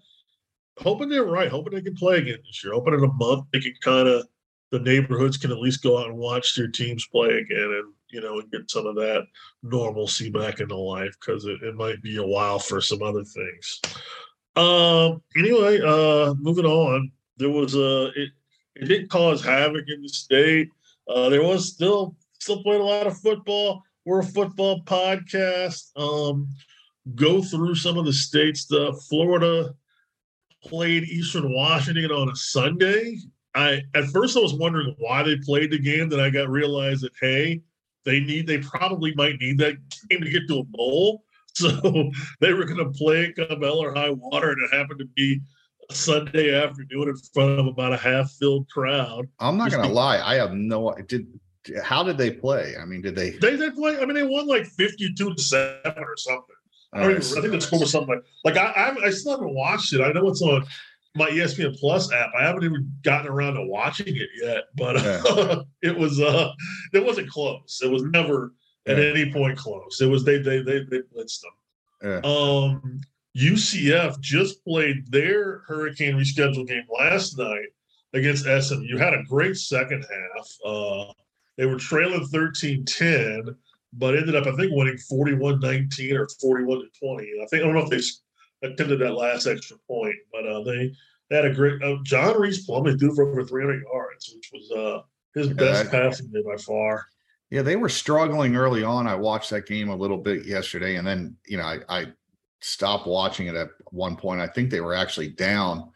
hoping 0.80 1.10
they're 1.10 1.24
right, 1.24 1.50
hoping 1.50 1.74
they 1.74 1.82
can 1.82 1.96
play 1.96 2.18
again 2.18 2.40
this 2.46 2.64
year. 2.64 2.74
Hoping 2.74 2.94
in 2.94 3.04
a 3.04 3.14
month 3.14 3.46
they 3.52 3.60
can 3.60 3.74
kind 3.82 4.08
of 4.08 4.28
the 4.72 4.80
neighborhoods 4.80 5.38
can 5.38 5.52
at 5.52 5.60
least 5.60 5.82
go 5.82 5.98
out 5.98 6.08
and 6.08 6.18
watch 6.18 6.56
their 6.56 6.68
teams 6.68 7.08
play 7.08 7.30
again, 7.30 7.58
and 7.58 7.94
you 8.10 8.22
know, 8.22 8.40
and 8.40 8.52
get 8.52 8.70
some 8.70 8.86
of 8.86 8.96
that 8.96 9.26
normalcy 9.64 10.30
back 10.30 10.60
into 10.60 10.76
life 10.76 11.16
because 11.20 11.46
it, 11.46 11.62
it 11.64 11.76
might 11.76 12.02
be 12.02 12.18
a 12.18 12.26
while 12.26 12.60
for 12.60 12.82
some 12.82 13.02
other 13.02 13.24
things. 13.24 13.82
Um. 14.60 15.22
Anyway, 15.38 15.80
uh, 15.82 16.34
moving 16.36 16.66
on. 16.66 17.12
There 17.38 17.50
was 17.50 17.76
a 17.76 18.08
it. 18.16 18.30
It 18.76 18.86
didn't 18.86 19.10
cause 19.10 19.44
havoc 19.44 19.86
in 19.88 20.02
the 20.02 20.10
state. 20.10 20.70
Uh, 21.08 21.30
there 21.30 21.44
was 21.44 21.74
still 21.74 22.16
still 22.40 22.62
playing 22.64 22.82
a 22.82 22.86
lot 22.86 23.08
of 23.08 23.18
football. 23.18 23.84
We're 24.06 24.20
a 24.20 24.26
football 24.26 24.82
podcast. 24.84 25.92
Um, 25.98 26.48
go 27.16 27.42
through 27.42 27.76
some 27.76 27.98
of 27.98 28.06
the 28.06 28.14
states. 28.14 28.66
The 28.66 29.00
Florida 29.10 29.74
played 30.64 31.04
Eastern 31.04 31.54
Washington 31.54 32.12
on 32.12 32.30
a 32.30 32.36
Sunday. 32.36 33.18
I 33.56 33.82
at 33.96 34.06
first 34.08 34.38
I 34.38 34.42
was 34.42 34.54
wondering 34.54 34.96
why 35.00 35.24
they 35.24 35.38
played 35.38 35.72
the 35.72 35.80
game. 35.80 36.10
Then 36.10 36.20
I 36.20 36.30
got 36.30 36.50
realized 36.50 37.04
that 37.04 37.14
hey, 37.22 37.62
they 38.04 38.20
need 38.20 38.48
they 38.48 38.60
probably 38.60 39.14
might 39.16 39.40
need 39.40 39.58
that 39.60 39.78
game 40.10 40.22
to 40.22 40.30
get 40.30 40.48
to 40.48 40.60
a 40.60 40.64
bowl. 40.64 41.24
So 41.60 42.12
they 42.40 42.54
were 42.54 42.66
going 42.66 42.78
to 42.78 42.98
play 42.98 43.34
come 43.34 43.62
hell 43.62 43.80
or 43.80 43.94
high 43.94 44.12
water, 44.12 44.52
and 44.52 44.62
it 44.64 44.76
happened 44.76 45.00
to 45.00 45.06
be 45.16 45.42
a 45.90 45.94
Sunday 45.94 46.56
afternoon 46.56 47.10
in 47.10 47.18
front 47.34 47.60
of 47.60 47.68
about 47.68 47.92
a 47.92 47.98
half-filled 47.98 48.70
crowd. 48.70 49.28
I'm 49.40 49.58
not 49.58 49.72
going 49.72 49.86
to 49.86 49.94
lie, 49.94 50.22
I 50.24 50.36
have 50.36 50.54
no 50.54 50.96
did. 51.08 51.28
How 51.84 52.04
did 52.04 52.18
they 52.18 52.32
play? 52.32 52.76
I 52.82 52.86
mean, 52.86 53.02
did 53.02 53.16
they? 53.16 53.32
They 53.32 53.56
they 53.56 53.70
play. 53.72 53.98
I 54.00 54.06
mean, 54.06 54.16
they 54.16 54.24
won 54.24 54.48
like 54.48 54.66
52 54.66 55.36
to 55.36 55.42
seven 55.42 55.94
or 55.98 56.16
something. 56.16 56.56
I, 56.94 57.08
right, 57.08 57.18
I 57.18 57.42
think 57.42 57.52
the 57.52 57.62
score 57.62 57.80
was 57.80 57.92
something 57.92 58.16
like 58.16 58.56
like 58.56 58.58
I, 58.58 58.72
I, 58.72 59.08
I 59.08 59.10
still 59.12 59.34
haven't 59.34 59.54
watched 59.54 59.94
it. 59.94 60.02
I 60.02 60.12
know 60.12 60.28
it's 60.28 60.42
on 60.42 60.66
my 61.16 61.30
ESPN 61.30 61.78
Plus 61.80 62.12
app. 62.12 62.32
I 62.38 62.44
haven't 62.44 62.64
even 62.64 62.92
gotten 63.04 63.28
around 63.28 63.56
to 63.56 63.66
watching 63.66 64.16
it 64.16 64.30
yet, 64.42 64.64
but 64.76 64.96
yeah. 64.96 65.56
it 65.82 65.98
was 65.98 66.20
uh 66.20 66.52
it 66.94 67.04
wasn't 67.04 67.30
close. 67.30 67.82
It 67.84 67.92
was 67.92 68.04
never 68.04 68.54
at 68.90 68.98
yeah. 68.98 69.04
any 69.06 69.32
point 69.32 69.58
close. 69.58 70.02
It 70.02 70.08
was 70.08 70.24
they 70.24 70.40
they 70.40 70.62
they 70.62 70.80
they 70.84 71.00
blitzed 71.00 71.42
them. 71.42 71.52
Yeah. 72.04 72.22
Um 72.30 73.02
UCF 73.38 74.20
just 74.20 74.64
played 74.66 75.10
their 75.12 75.60
hurricane 75.68 76.16
rescheduled 76.16 76.68
game 76.68 76.84
last 77.00 77.38
night 77.38 77.68
against 78.14 78.46
SMU. 78.46 78.98
Had 78.98 79.14
a 79.14 79.24
great 79.24 79.56
second 79.56 80.04
half. 80.04 80.48
Uh 80.66 81.14
they 81.58 81.66
were 81.66 81.78
trailing 81.78 82.26
13-10 82.34 83.56
but 83.94 84.16
ended 84.16 84.36
up, 84.36 84.46
I 84.46 84.56
think, 84.56 84.72
winning 84.74 84.98
41 84.98 85.60
19 85.60 86.16
or 86.16 86.28
41 86.40 86.80
to 86.80 87.00
20. 87.00 87.24
I 87.42 87.46
think, 87.48 87.64
I 87.64 87.66
don't 87.66 87.76
know 87.76 87.84
if 87.84 87.90
they 87.90 88.68
attended 88.68 89.00
that 89.00 89.14
last 89.14 89.48
extra 89.48 89.78
point, 89.88 90.16
but 90.32 90.46
uh, 90.46 90.64
they 90.64 90.94
They 91.30 91.36
had 91.36 91.46
a 91.46 91.54
great 91.54 91.82
uh, 91.82 91.98
John 92.04 92.40
Rhys 92.40 92.68
Plumlee 92.68 93.00
threw 93.00 93.14
for 93.16 93.30
over 93.30 93.44
300 93.44 93.84
yards, 93.92 94.32
which 94.36 94.52
was 94.54 94.72
uh, 94.72 95.02
his 95.36 95.48
Yeah, 95.48 95.54
best 95.54 95.92
that- 95.92 95.92
passing 95.92 96.28
day 96.28 96.44
by 96.44 96.58
far. 96.58 97.08
Yeah, 97.50 97.64
they 97.64 97.76
were 97.76 97.90
struggling 97.90 98.56
early 98.56 98.84
on. 98.84 99.08
I 99.08 99.16
watched 99.16 99.50
that 99.50 99.66
game 99.66 99.90
a 99.90 99.96
little 99.96 100.18
bit 100.18 100.46
yesterday, 100.46 100.96
and 100.98 101.08
then 101.08 101.36
you 101.48 101.58
know 101.58 101.64
I, 101.64 101.80
I 101.90 102.08
stopped 102.62 103.08
watching 103.08 103.48
it 103.48 103.56
at 103.56 103.70
one 103.92 104.16
point. 104.16 104.42
I 104.42 104.48
think 104.48 104.70
they 104.70 104.82
were 104.82 104.94
actually 104.94 105.30
down, 105.30 105.90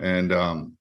and 0.00 0.32
um, 0.32 0.76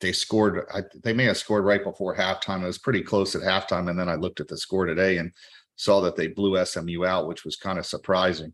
they 0.00 0.12
scored. 0.12 0.66
I, 0.72 0.82
they 1.02 1.12
may 1.12 1.24
have 1.24 1.36
scored 1.36 1.64
right 1.64 1.82
before 1.82 2.16
halftime. 2.16 2.62
It 2.62 2.66
was 2.66 2.78
pretty 2.78 3.02
close 3.02 3.34
at 3.34 3.42
halftime, 3.42 3.90
and 3.90 3.98
then 3.98 4.08
I 4.08 4.14
looked 4.14 4.40
at 4.40 4.48
the 4.48 4.56
score 4.56 4.86
today 4.86 5.18
and 5.18 5.32
saw 5.76 6.00
that 6.02 6.14
they 6.14 6.28
blew 6.28 6.62
SMU 6.64 7.04
out, 7.04 7.26
which 7.26 7.44
was 7.44 7.56
kind 7.56 7.78
of 7.78 7.86
surprising 7.86 8.52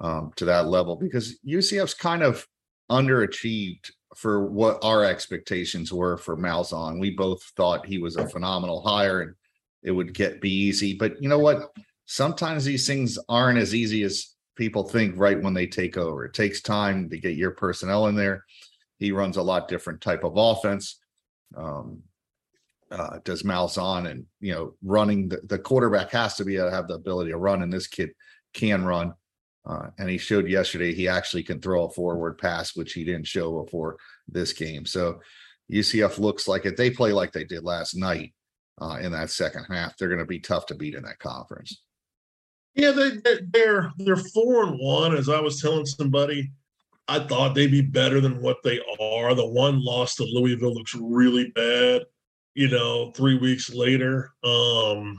um, 0.00 0.30
to 0.36 0.44
that 0.44 0.66
level 0.66 0.94
because 0.94 1.38
UCF's 1.46 1.94
kind 1.94 2.22
of 2.22 2.46
underachieved 2.90 3.90
for 4.16 4.50
what 4.50 4.78
our 4.82 5.04
expectations 5.04 5.92
were 5.92 6.16
for 6.16 6.36
Malzahn. 6.36 7.00
We 7.00 7.10
both 7.10 7.42
thought 7.56 7.86
he 7.86 7.98
was 7.98 8.16
a 8.16 8.28
phenomenal 8.28 8.82
hire 8.82 9.22
and 9.22 9.34
it 9.82 9.90
would 9.90 10.14
get 10.14 10.40
be 10.40 10.52
easy. 10.52 10.94
But 10.94 11.22
you 11.22 11.28
know 11.28 11.38
what? 11.38 11.72
Sometimes 12.06 12.64
these 12.64 12.86
things 12.86 13.18
aren't 13.28 13.58
as 13.58 13.74
easy 13.74 14.02
as 14.02 14.34
people 14.56 14.84
think 14.84 15.14
right 15.16 15.40
when 15.40 15.54
they 15.54 15.66
take 15.66 15.96
over. 15.96 16.24
It 16.24 16.34
takes 16.34 16.60
time 16.60 17.08
to 17.10 17.18
get 17.18 17.36
your 17.36 17.52
personnel 17.52 18.08
in 18.08 18.14
there. 18.14 18.44
He 18.98 19.12
runs 19.12 19.36
a 19.36 19.42
lot 19.42 19.68
different 19.68 20.00
type 20.00 20.24
of 20.24 20.36
offense. 20.36 21.00
Um, 21.56 22.02
uh, 22.90 23.20
does 23.24 23.44
Malzahn 23.44 24.10
and 24.10 24.26
you 24.40 24.52
know 24.52 24.74
running 24.82 25.28
the, 25.28 25.40
the 25.44 25.58
quarterback 25.58 26.10
has 26.10 26.34
to 26.34 26.44
be 26.44 26.56
able 26.56 26.70
to 26.70 26.74
have 26.74 26.88
the 26.88 26.94
ability 26.94 27.30
to 27.30 27.38
run, 27.38 27.62
and 27.62 27.72
this 27.72 27.86
kid 27.86 28.10
can 28.52 28.84
run. 28.84 29.14
Uh, 29.64 29.88
and 29.98 30.08
he 30.08 30.18
showed 30.18 30.48
yesterday 30.48 30.92
he 30.92 31.06
actually 31.06 31.42
can 31.42 31.60
throw 31.60 31.84
a 31.84 31.90
forward 31.90 32.38
pass, 32.38 32.74
which 32.74 32.92
he 32.94 33.04
didn't 33.04 33.26
show 33.26 33.62
before 33.62 33.96
this 34.26 34.52
game. 34.52 34.84
So 34.86 35.20
UCF 35.70 36.18
looks 36.18 36.48
like 36.48 36.64
it. 36.64 36.76
They 36.76 36.90
play 36.90 37.12
like 37.12 37.32
they 37.32 37.44
did 37.44 37.62
last 37.62 37.94
night 37.94 38.32
uh, 38.80 38.98
in 39.00 39.12
that 39.12 39.30
second 39.30 39.64
half. 39.68 39.96
They're 39.96 40.08
going 40.08 40.20
to 40.20 40.26
be 40.26 40.40
tough 40.40 40.66
to 40.66 40.74
beat 40.74 40.94
in 40.94 41.02
that 41.04 41.18
conference. 41.18 41.82
Yeah, 42.74 42.92
they, 42.92 43.10
they 43.10 43.38
they're 43.48 43.92
they're 43.98 44.16
four 44.16 44.64
and 44.64 44.78
one. 44.78 45.14
As 45.16 45.28
I 45.28 45.40
was 45.40 45.60
telling 45.60 45.86
somebody, 45.86 46.50
I 47.08 47.18
thought 47.18 47.54
they'd 47.54 47.70
be 47.70 47.82
better 47.82 48.20
than 48.20 48.40
what 48.40 48.62
they 48.62 48.80
are. 49.00 49.34
The 49.34 49.46
one 49.46 49.84
loss 49.84 50.14
to 50.16 50.24
Louisville 50.24 50.74
looks 50.74 50.94
really 50.94 51.50
bad. 51.50 52.02
You 52.54 52.68
know, 52.68 53.10
three 53.12 53.38
weeks 53.38 53.72
later, 53.72 54.32
um, 54.44 55.18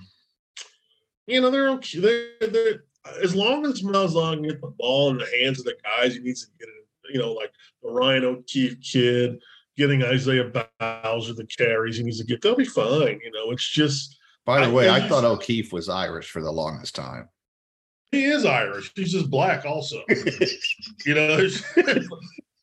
you 1.28 1.42
know 1.42 1.52
they're 1.52 1.70
okay. 1.72 2.00
They're, 2.00 2.50
they're 2.50 2.84
as 3.22 3.36
long 3.36 3.66
as 3.66 3.82
Malzahn 3.82 4.48
get 4.48 4.62
the 4.62 4.74
ball 4.78 5.10
in 5.12 5.18
the 5.18 5.28
hands 5.40 5.60
of 5.60 5.66
the 5.66 5.76
guys 5.84 6.16
he 6.16 6.22
needs 6.22 6.46
to 6.46 6.52
get 6.60 6.70
it. 6.70 7.14
You 7.14 7.20
know, 7.20 7.34
like 7.34 7.52
the 7.84 7.90
Ryan 7.90 8.24
O'Keefe 8.26 8.80
kid 8.82 9.42
getting 9.82 10.04
Isaiah 10.04 10.52
Bowser 10.80 11.34
the 11.34 11.46
carries 11.58 11.98
he 11.98 12.04
needs 12.04 12.20
to 12.20 12.24
get. 12.24 12.42
They'll 12.42 12.56
be 12.56 12.66
fine. 12.66 13.20
You 13.24 13.32
know, 13.34 13.50
it's 13.52 13.68
just 13.68 14.16
By 14.46 14.66
the 14.66 14.72
way, 14.72 14.90
I 14.90 14.98
I 14.98 15.08
thought 15.10 15.24
O'Keefe 15.26 15.74
was 15.74 15.90
Irish 15.90 16.30
for 16.30 16.42
the 16.42 16.52
longest 16.52 16.94
time. 16.94 17.30
he 18.12 18.26
is 18.26 18.46
Irish. 18.46 18.92
He's 18.96 19.12
just 19.12 19.30
black 19.32 19.66
also. 19.66 20.02
You 21.06 21.16
know, 21.16 21.48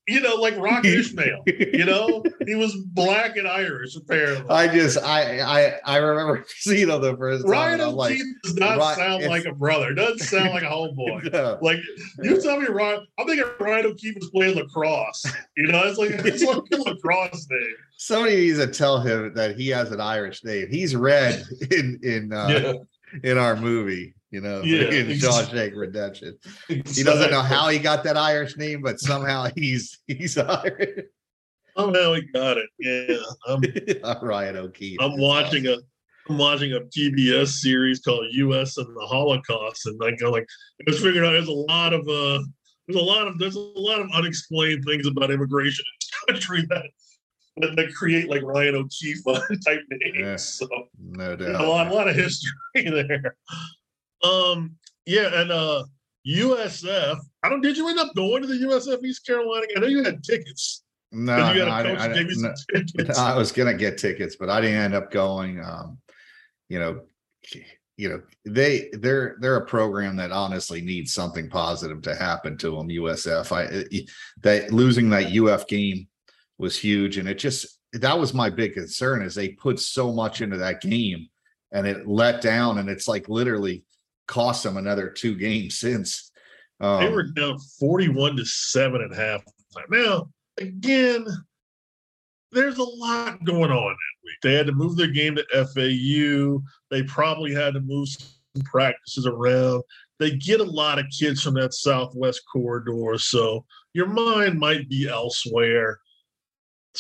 you 0.09 0.21
know, 0.21 0.35
like 0.37 0.57
Rock 0.57 0.85
Ishmael. 0.87 1.45
You 1.47 1.85
know, 1.85 2.25
he 2.47 2.55
was 2.55 2.75
black 2.87 3.37
and 3.37 3.47
Irish 3.47 3.95
apparently. 3.95 4.49
I 4.49 4.67
just 4.69 4.99
I 4.99 5.41
I 5.41 5.79
I 5.85 5.97
remember 5.99 6.45
seeing 6.59 6.89
him 6.89 7.01
the 7.01 7.17
first 7.17 7.45
time. 7.45 7.53
Ryan 7.53 7.95
like, 7.95 8.13
O'Keefe 8.13 8.27
does 8.43 8.55
not 8.57 8.79
Ryan- 8.79 8.97
sound 8.97 9.25
like 9.27 9.45
a 9.45 9.53
brother. 9.53 9.95
Doesn't 9.95 10.19
sound 10.21 10.51
like 10.51 10.63
a 10.63 10.67
homeboy. 10.67 11.33
no. 11.33 11.59
Like 11.61 11.79
you 12.23 12.41
tell 12.41 12.59
me, 12.59 12.67
Ryan. 12.67 13.07
I'm 13.19 13.27
thinking 13.27 13.47
Ryan 13.61 13.87
O'Keefe 13.87 14.17
was 14.17 14.31
playing 14.31 14.57
lacrosse. 14.57 15.27
You 15.57 15.69
know, 15.69 15.85
it's 15.85 15.99
like 15.99 16.11
it's 16.11 16.43
like 16.43 16.63
a 16.73 16.77
lacrosse 16.77 17.47
name. 17.51 17.75
somebody 17.97 18.37
needs 18.37 18.59
to 18.59 18.67
tell 18.67 19.01
him 19.01 19.35
that 19.35 19.57
he 19.57 19.69
has 19.69 19.93
an 19.93 20.01
Irish 20.01 20.43
name. 20.43 20.69
He's 20.71 20.97
red 20.97 21.45
in 21.71 22.01
in 22.03 22.33
uh, 22.33 22.49
yeah, 22.49 23.31
in 23.31 23.39
our 23.39 23.57
movie. 23.57 24.15
You 24.31 24.41
know, 24.41 24.63
Yeah, 24.63 24.83
in 24.91 25.07
Shawshank 25.09 25.75
Redemption. 25.75 26.39
He 26.69 27.03
doesn't 27.03 27.31
know 27.31 27.41
how 27.41 27.69
he 27.69 27.79
got 27.79 28.05
that 28.05 28.17
Irish 28.17 28.57
name, 28.57 28.83
but 28.83 29.01
somehow 29.01 29.49
he's 29.57 29.99
he's 30.07 30.37
Irish. 30.37 31.05
Somehow 31.77 32.15
he 32.15 32.23
got 32.33 32.59
it. 32.59 32.69
Yeah, 32.79 33.17
I'm 33.47 34.23
Ryan 34.23 34.57
O'Keefe. 34.57 34.99
I'm 35.01 35.19
watching 35.19 35.67
a 35.67 35.77
I'm 36.29 36.37
watching 36.37 36.75
a 36.75 36.81
PBS 36.81 37.49
series 37.49 38.01
called 38.01 38.27
U.S. 38.31 38.77
and 38.77 38.95
the 38.95 39.07
Holocaust, 39.07 39.87
and 39.87 39.99
like 39.99 40.19
I'm 40.23 40.33
like 40.33 40.47
I 40.81 40.91
just 40.91 41.03
figured 41.03 41.25
out 41.25 41.33
there's 41.33 41.49
a 41.49 41.53
lot 41.53 41.95
of 41.95 42.07
uh 42.07 42.43
there's 42.87 43.01
a 43.01 43.05
lot 43.05 43.27
of 43.27 43.39
there's 43.39 43.57
a 43.57 43.61
lot 43.61 44.01
of 44.01 44.09
unexplained 44.15 44.85
things 44.85 45.07
about 45.07 45.31
immigration 45.31 45.85
in 45.87 46.35
this 46.35 46.41
country 46.41 46.67
that 46.69 46.87
that, 47.77 47.93
create 47.95 48.29
like 48.29 48.43
Ryan 48.43 48.77
O'Keefe 48.77 49.25
type 49.65 49.81
names. 49.91 50.17
Yeah. 50.19 50.37
So 50.37 50.67
awesome. 50.67 51.13
no 51.13 51.35
a 51.35 51.67
lot 51.67 51.89
a 51.89 51.95
lot 51.95 52.09
of 52.09 52.15
history 52.15 52.51
there. 52.75 53.37
Um 54.23 54.77
yeah, 55.07 55.41
and 55.41 55.51
uh 55.51 55.85
USF. 56.27 57.19
I 57.43 57.49
don't. 57.49 57.61
Did 57.61 57.77
you 57.77 57.89
end 57.89 57.99
up 57.99 58.15
going 58.15 58.43
to 58.43 58.49
the 58.49 58.67
USF 58.67 59.03
East 59.05 59.25
Carolina? 59.27 59.67
I 59.77 59.81
know 59.81 59.87
you 59.87 60.03
had 60.03 60.23
tickets. 60.23 60.83
No, 61.11 61.37
no, 61.37 61.65
I, 61.65 61.81
a 61.81 61.85
coach 61.85 62.01
I- 62.01 62.09
no. 62.37 63.15
I 63.17 63.35
was 63.37 63.51
gonna 63.51 63.75
get 63.75 63.97
tickets, 63.97 64.37
but 64.37 64.51
I 64.51 64.61
didn't 64.61 64.77
end 64.77 64.95
up 64.95 65.11
going. 65.11 65.63
Um, 65.63 65.99
you 66.69 66.79
know, 66.79 67.01
you 67.97 68.11
know, 68.11 68.23
they 68.45 68.91
they're 68.93 69.37
they're 69.41 69.57
a 69.57 69.67
program 69.67 70.17
that 70.17 70.33
honestly 70.33 70.83
needs 70.83 71.15
something 71.15 71.49
positive 71.49 72.03
to 72.03 72.15
happen 72.15 72.59
to 72.59 72.73
them. 72.73 72.89
USF, 72.89 73.51
I 73.53 74.05
that 74.43 74.71
losing 74.71 75.09
that 75.11 75.35
UF 75.35 75.67
game 75.67 76.09
was 76.59 76.79
huge, 76.79 77.17
and 77.17 77.29
it 77.29 77.39
just 77.39 77.79
that 77.95 78.19
was 78.19 78.35
my 78.35 78.51
big 78.51 78.75
concern 78.75 79.23
is 79.23 79.35
they 79.35 79.49
put 79.51 79.81
so 79.81 80.13
much 80.13 80.43
into 80.43 80.59
that 80.59 80.83
game, 80.83 81.29
and 81.73 81.87
it 81.87 82.07
let 82.07 82.43
down, 82.43 82.79
and 82.79 82.91
it's 82.91 83.09
like 83.09 83.31
literally 83.31 83.85
cost 84.29 84.63
them 84.63 84.77
another 84.77 85.11
two 85.11 85.35
games 85.35 85.79
since. 85.79 86.31
Um, 86.81 87.01
They 87.01 87.11
were 87.11 87.25
down 87.25 87.59
41 87.81 88.37
to 88.37 88.45
7 88.45 89.03
at 89.03 89.17
half. 89.17 89.43
Now, 89.91 90.29
again, 90.59 91.27
there's 92.53 92.79
a 92.79 92.85
lot 92.85 93.43
going 93.45 93.71
on 93.71 93.91
that 93.91 94.25
week. 94.25 94.37
They 94.43 94.55
had 94.55 94.67
to 94.67 94.73
move 94.73 94.97
their 94.97 95.11
game 95.11 95.37
to 95.37 95.45
FAU. 95.53 96.63
They 96.91 97.03
probably 97.03 97.53
had 97.53 97.75
to 97.75 97.81
move 97.81 98.09
some 98.09 98.65
practices 98.65 99.27
around. 99.27 99.83
They 100.19 100.33
get 100.37 100.61
a 100.61 100.65
lot 100.65 100.99
of 100.99 101.07
kids 101.17 101.43
from 101.43 101.55
that 101.55 101.75
Southwest 101.75 102.43
corridor. 102.51 103.19
So 103.19 103.65
your 103.93 104.07
mind 104.07 104.59
might 104.59 104.89
be 104.89 105.09
elsewhere. 105.09 105.99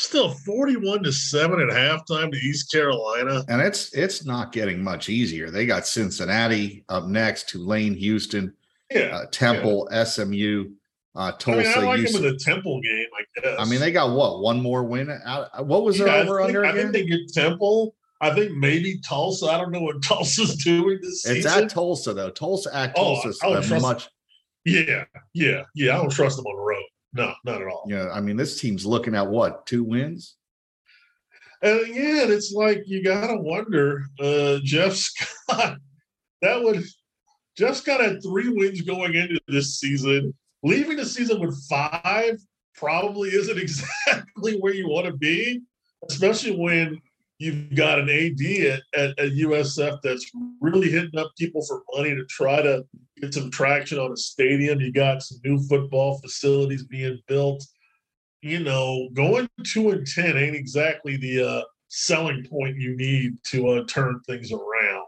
Still 0.01 0.31
41 0.31 1.03
to 1.03 1.13
7 1.13 1.61
at 1.61 1.69
halftime 1.71 2.31
to 2.31 2.39
East 2.39 2.71
Carolina. 2.71 3.45
And 3.49 3.61
it's 3.61 3.93
it's 3.95 4.25
not 4.25 4.53
getting 4.53 4.81
much 4.81 5.09
easier. 5.09 5.51
They 5.51 5.67
got 5.67 5.89
Cincinnati 5.89 6.85
up 6.89 7.07
next, 7.07 7.49
Tulane, 7.49 7.95
Houston, 7.95 8.55
Yeah. 8.95 9.07
uh, 9.17 9.27
Temple, 9.33 9.89
SMU, 9.91 10.71
uh, 11.17 11.19
I 11.19 11.31
Tulsa. 11.33 11.59
mean, 11.59 11.67
I 11.79 11.81
like 11.83 12.01
UC 12.01 12.13
them 12.13 12.25
in 12.27 12.33
the 12.33 12.39
Temple 12.39 12.81
game, 12.81 13.07
I 13.19 13.41
guess. 13.41 13.57
I 13.59 13.65
mean, 13.65 13.81
they 13.81 13.91
got 13.91 14.15
what 14.15 14.41
one 14.41 14.63
more 14.63 14.85
win? 14.85 15.11
out- 15.25 15.67
What 15.67 15.83
was 15.83 15.99
their 15.99 16.07
Yeah, 16.07 16.15
I 16.15 16.21
over 16.21 16.41
under 16.43 16.65
I 16.65 16.71
think 16.73 16.93
they 16.93 17.05
get 17.05 17.33
Temple. 17.35 17.97
I 18.21 18.31
think 18.33 18.53
maybe 18.57 19.01
Tulsa. 19.01 19.47
I 19.47 19.59
don't 19.59 19.73
know 19.73 19.81
what 19.83 20.01
Tulsa's 20.05 20.55
doing 20.63 21.01
this 21.03 21.25
It's 21.27 21.43
season. 21.43 21.65
at 21.65 21.71
Tulsa 21.71 22.15
though. 22.15 22.31
Tulsa 22.31 22.73
at 22.73 22.93
Oh, 22.97 23.15
Tulsa's 23.21 23.41
I 23.43 23.49
would 23.49 23.65
a 23.65 23.67
trust- 23.67 24.11
yeah, 24.65 25.07
yeah, 25.35 25.65
yeah. 25.75 25.95
I 25.95 25.97
don't 25.97 26.13
trust 26.13 26.37
them 26.37 26.47
on 26.47 26.55
the 26.57 26.63
road. 26.63 26.85
No, 27.13 27.33
not 27.45 27.63
at 27.63 27.69
all. 27.69 27.85
Yeah, 27.89 28.11
I 28.13 28.21
mean, 28.21 28.37
this 28.37 28.61
team's 28.61 28.85
looking 28.85 29.15
at 29.15 29.27
what 29.27 29.67
two 29.67 29.83
wins? 29.83 30.37
And 31.63 31.95
yeah, 31.95 32.23
and 32.23 32.33
it's 32.33 32.53
like 32.53 32.85
you 32.87 33.03
gotta 33.03 33.37
wonder, 33.37 34.05
uh, 34.21 34.59
Jeff 34.63 34.95
Scott. 34.95 35.79
That 36.41 36.63
would 36.63 36.85
Jeff 37.57 37.75
Scott 37.75 38.01
had 38.01 38.23
three 38.23 38.49
wins 38.49 38.83
going 38.83 39.17
into 39.17 39.41
this 39.49 39.81
season. 39.81 40.33
Leaving 40.63 40.97
the 40.97 41.05
season 41.05 41.41
with 41.41 41.61
five 41.69 42.39
probably 42.77 43.31
isn't 43.31 43.59
exactly 43.59 44.57
where 44.61 44.73
you 44.73 44.89
want 44.89 45.07
to 45.07 45.13
be, 45.13 45.63
especially 46.09 46.57
when 46.57 47.01
you've 47.39 47.75
got 47.75 47.99
an 47.99 48.11
AD 48.11 48.83
at, 48.95 49.19
at, 49.19 49.33
USF 49.33 49.99
that's 50.03 50.31
really 50.61 50.91
hitting 50.91 51.19
up 51.19 51.31
people 51.39 51.65
for 51.65 51.83
money 51.95 52.15
to 52.15 52.25
try 52.27 52.61
to 52.61 52.85
get 53.21 53.33
some 53.33 53.51
traction 53.51 53.99
on 53.99 54.13
a 54.13 54.17
stadium. 54.17 54.81
You 54.81 54.93
got 54.93 55.23
some 55.23 55.39
new 55.45 55.59
football 55.69 56.19
facilities 56.19 56.85
being 56.85 57.19
built. 57.29 57.65
You 58.43 58.61
know, 58.61 59.09
going 59.15 59.49
two 59.65 59.91
and 59.91 60.07
ten 60.07 60.37
ain't 60.37 60.57
exactly 60.57 61.17
the 61.17 61.49
uh, 61.49 61.63
selling 61.89 62.45
point 62.45 62.77
you 62.77 62.97
need 62.97 63.37
to 63.47 63.69
uh, 63.69 63.85
turn 63.89 64.21
things 64.27 64.53
around. 64.53 65.05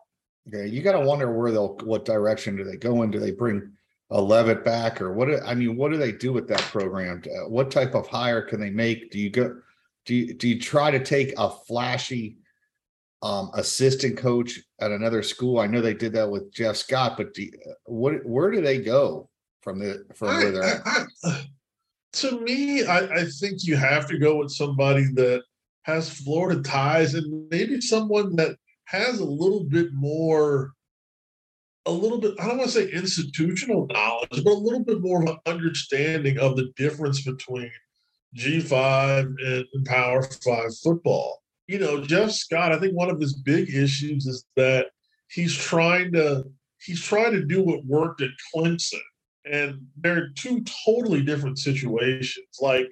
Yeah, 0.46 0.64
you 0.64 0.82
got 0.82 0.92
to 0.92 1.00
wonder 1.00 1.32
where 1.32 1.52
they'll 1.52 1.76
what 1.84 2.04
direction 2.04 2.56
do 2.56 2.64
they 2.64 2.76
go 2.76 3.02
in? 3.02 3.10
Do 3.10 3.20
they 3.20 3.30
bring 3.30 3.72
a 4.10 4.20
Leavitt 4.20 4.64
back 4.64 5.00
or 5.00 5.12
what? 5.12 5.26
do- 5.26 5.40
I 5.44 5.54
mean, 5.54 5.76
what 5.76 5.92
do 5.92 5.98
they 5.98 6.10
do 6.10 6.32
with 6.32 6.48
that 6.48 6.60
program? 6.60 7.22
Uh, 7.24 7.48
what 7.48 7.70
type 7.70 7.94
of 7.94 8.08
hire 8.08 8.42
can 8.42 8.60
they 8.60 8.70
make? 8.70 9.12
Do 9.12 9.20
you 9.20 9.30
go? 9.30 9.60
Do 10.06 10.14
you 10.14 10.34
do 10.34 10.48
you 10.48 10.60
try 10.60 10.90
to 10.90 11.02
take 11.02 11.34
a 11.38 11.50
flashy 11.50 12.36
um 13.22 13.50
assistant 13.54 14.16
coach 14.16 14.58
at 14.80 14.92
another 14.92 15.22
school? 15.22 15.58
I 15.58 15.66
know 15.66 15.80
they 15.80 15.94
did 15.94 16.12
that 16.14 16.30
with 16.30 16.52
Jeff 16.52 16.76
Scott, 16.76 17.16
but 17.16 17.34
do 17.34 17.42
you- 17.42 17.52
what 17.84 18.24
where 18.24 18.50
do 18.50 18.60
they 18.60 18.78
go 18.78 19.28
from 19.62 19.78
the 19.78 20.04
from 20.14 20.28
where 20.28 20.50
they're 20.52 20.62
at? 20.62 20.82
I- 20.86 21.04
I- 21.24 21.46
to 22.14 22.40
me, 22.40 22.82
I, 22.84 23.20
I 23.20 23.24
think 23.26 23.62
you 23.64 23.76
have 23.76 24.08
to 24.08 24.18
go 24.18 24.38
with 24.38 24.50
somebody 24.50 25.04
that 25.14 25.42
has 25.82 26.10
Florida 26.10 26.60
ties 26.60 27.14
and 27.14 27.48
maybe 27.50 27.80
someone 27.80 28.34
that 28.34 28.56
has 28.86 29.20
a 29.20 29.24
little 29.24 29.62
bit 29.62 29.92
more, 29.92 30.72
a 31.86 31.92
little 31.92 32.18
bit, 32.18 32.34
I 32.40 32.48
don't 32.48 32.58
want 32.58 32.70
to 32.70 32.76
say 32.80 32.90
institutional 32.90 33.86
knowledge, 33.86 34.42
but 34.42 34.50
a 34.50 34.54
little 34.54 34.82
bit 34.84 35.00
more 35.00 35.22
of 35.22 35.28
an 35.28 35.38
understanding 35.46 36.36
of 36.38 36.56
the 36.56 36.72
difference 36.76 37.22
between 37.22 37.70
G5 38.36 39.34
and 39.44 39.84
Power 39.86 40.22
Five 40.22 40.76
football. 40.82 41.42
You 41.66 41.78
know, 41.78 42.04
Jeff 42.04 42.30
Scott, 42.30 42.72
I 42.72 42.78
think 42.78 42.94
one 42.94 43.10
of 43.10 43.20
his 43.20 43.34
big 43.34 43.72
issues 43.74 44.26
is 44.26 44.44
that 44.56 44.86
he's 45.28 45.54
trying 45.54 46.12
to 46.12 46.44
he's 46.84 47.00
trying 47.00 47.32
to 47.32 47.44
do 47.44 47.62
what 47.62 47.84
worked 47.84 48.22
at 48.22 48.30
Clemson 48.54 49.00
and 49.44 49.86
they're 49.96 50.30
two 50.30 50.64
totally 50.84 51.22
different 51.22 51.58
situations. 51.58 52.58
Like 52.60 52.90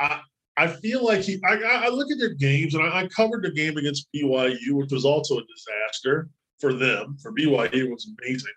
I 0.00 0.20
I 0.56 0.66
feel 0.66 1.04
like 1.04 1.22
he 1.22 1.40
I, 1.44 1.86
I 1.86 1.88
look 1.88 2.10
at 2.10 2.18
their 2.18 2.34
games 2.34 2.74
and 2.74 2.82
I, 2.82 3.02
I, 3.02 3.08
covered 3.08 3.42
the 3.42 3.50
game 3.50 3.76
against 3.76 4.08
BYU, 4.14 4.72
which 4.72 4.92
was 4.92 5.04
also 5.04 5.38
a 5.38 5.42
disaster 5.42 6.28
for 6.58 6.74
them. 6.74 7.16
For 7.22 7.32
BYU, 7.32 7.72
it 7.72 7.90
was 7.90 8.10
amazing. 8.20 8.52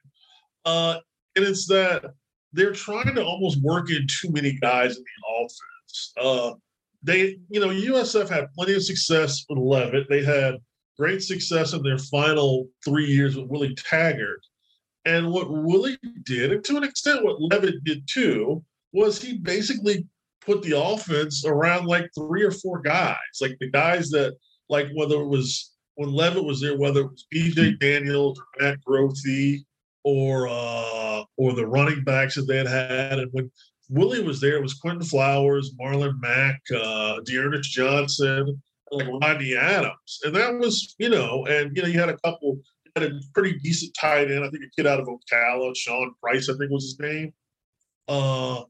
Uh, 0.66 1.00
and 1.36 1.46
it's 1.46 1.68
that 1.68 2.06
they're 2.54 2.74
trying 2.74 3.16
to 3.16 3.24
almost 3.24 3.62
work 3.62 3.90
in 3.92 4.08
too 4.08 4.32
many 4.32 4.54
guys 4.54 4.98
in 4.98 5.04
the 5.04 5.36
offense. 5.38 5.62
Uh, 6.20 6.54
they, 7.04 7.38
you 7.50 7.60
know, 7.60 7.70
USF 7.70 8.30
had 8.30 8.52
plenty 8.54 8.74
of 8.74 8.84
success 8.84 9.46
with 9.48 9.60
Leavitt. 9.60 10.10
They 10.10 10.24
had 10.24 10.56
great 10.98 11.22
success 11.22 11.74
in 11.74 11.84
their 11.84 11.98
final 11.98 12.68
three 12.84 13.06
years 13.06 13.36
with 13.36 13.48
Willie 13.48 13.75
Taggart. 13.75 14.42
And 15.06 15.32
what 15.32 15.52
Willie 15.52 16.00
did, 16.24 16.52
and 16.52 16.64
to 16.64 16.78
an 16.78 16.84
extent 16.84 17.24
what 17.24 17.40
Leavitt 17.40 17.84
did 17.84 18.08
too, 18.08 18.64
was 18.92 19.22
he 19.22 19.38
basically 19.38 20.08
put 20.42 20.64
the 20.64 20.80
offense 20.80 21.46
around 21.46 21.86
like 21.86 22.10
three 22.18 22.44
or 22.44 22.52
four 22.52 22.82
guys, 22.82 23.18
like 23.40 23.58
the 23.60 23.70
guys 23.70 24.10
that, 24.10 24.36
like 24.70 24.88
whether 24.96 25.22
it 25.22 25.28
was 25.28 25.74
when 25.96 26.12
Leavitt 26.12 26.44
was 26.44 26.62
there, 26.62 26.78
whether 26.78 27.02
it 27.02 27.12
was 27.12 27.25
BJ 27.34 27.80
Daniels 27.80 28.40
or 28.40 28.46
Matt 28.60 28.80
Grothe 28.88 29.64
or 30.04 30.48
uh, 30.48 31.24
or 31.38 31.54
the 31.54 31.68
running 31.68 32.04
backs 32.04 32.36
that 32.36 32.48
they 32.48 32.58
had 32.58 32.68
had, 32.68 33.20
and 33.20 33.30
when 33.32 33.52
Willie 33.89 34.24
was 34.24 34.42
there, 34.42 34.58
it 34.58 34.62
was 34.62 34.74
Quinton 34.74 35.06
Flowers, 35.06 35.74
Marlon 35.80 36.20
Mack, 36.20 36.60
uh, 36.75 37.20
D'Ernest 37.25 37.72
Johnson, 37.72 38.62
like 38.92 39.08
Rodney 39.22 39.56
Adams, 39.56 40.20
and 40.24 40.36
that 40.36 40.58
was 40.58 40.96
you 41.00 41.10
know, 41.10 41.46
and 41.48 41.75
you 41.75 41.84
know 41.84 41.88
you 41.88 42.00
had 42.00 42.10
a 42.10 42.18
couple 42.18 42.60
had 42.96 43.12
a 43.12 43.20
pretty 43.34 43.60
decent 43.60 43.96
tight 44.00 44.32
end. 44.32 44.44
I 44.44 44.50
think 44.50 44.63
a 44.63 44.70
kid 44.75 44.88
out 44.88 45.00
of 45.00 45.08
Ocala, 45.08 45.75
Sean 45.75 46.13
Price, 46.22 46.50
I 46.50 46.54
think 46.54 46.72
was 46.72 46.84
his 46.84 47.00
name. 47.00 47.34
Uh, 48.08 48.63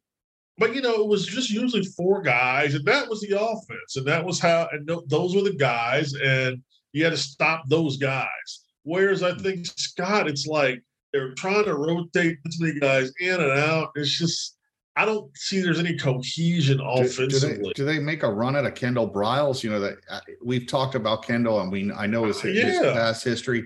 but 0.57 0.74
you 0.74 0.81
know, 0.81 0.95
it 0.95 1.07
was 1.07 1.25
just 1.25 1.50
usually 1.50 1.86
four 1.86 2.22
guys, 2.22 2.75
and 2.75 2.86
that 2.86 3.07
was 3.10 3.22
the 3.22 3.39
offense, 3.39 3.95
and 3.98 4.07
that 4.07 4.25
was 4.25 4.39
how, 4.39 4.67
and 4.72 4.89
those 5.07 5.36
were 5.36 5.43
the 5.43 5.55
guys, 5.55 6.13
and 6.13 6.62
you 6.93 7.03
had 7.03 7.12
to 7.12 7.17
stop 7.17 7.63
those 7.67 7.98
guys. 7.98 8.63
Whereas 8.84 9.22
I 9.22 9.36
think 9.38 9.65
Scott, 9.65 10.29
it's 10.29 10.48
like 10.48 10.81
they're 11.12 11.34
trying 11.34 11.65
to 11.65 11.75
rotate 11.75 12.38
many 12.60 12.79
guys 12.79 13.12
in 13.19 13.41
and 13.41 13.51
out. 13.51 13.91
It's 13.95 14.17
just 14.17 14.57
I 14.98 15.06
don't 15.06 15.36
see 15.38 15.60
there's 15.60 15.80
any 15.80 15.98
cohesion 15.98 16.80
offensively. 16.80 17.28
Do, 17.28 17.40
do, 17.40 17.64
they, 17.64 17.74
do 17.74 17.86
they, 17.86 18.00
make 18.00 18.24
a 18.24 18.32
run 18.32 18.56
at 18.56 18.66
a 18.66 18.72
Kendall 18.72 19.12
Briles? 19.12 19.62
You 19.62 19.72
know 19.72 19.80
that 19.82 19.98
uh, 20.10 20.22
we've 20.44 20.68
talked 20.68 20.96
about 20.96 21.24
Kendall, 21.24 21.60
and 21.60 21.72
we 21.72 21.92
I 21.92 22.08
know 22.08 22.25
his, 22.25 22.44
uh, 22.44 22.48
yeah. 22.48 22.66
his 22.66 22.79
past 22.79 23.24
history 23.24 23.66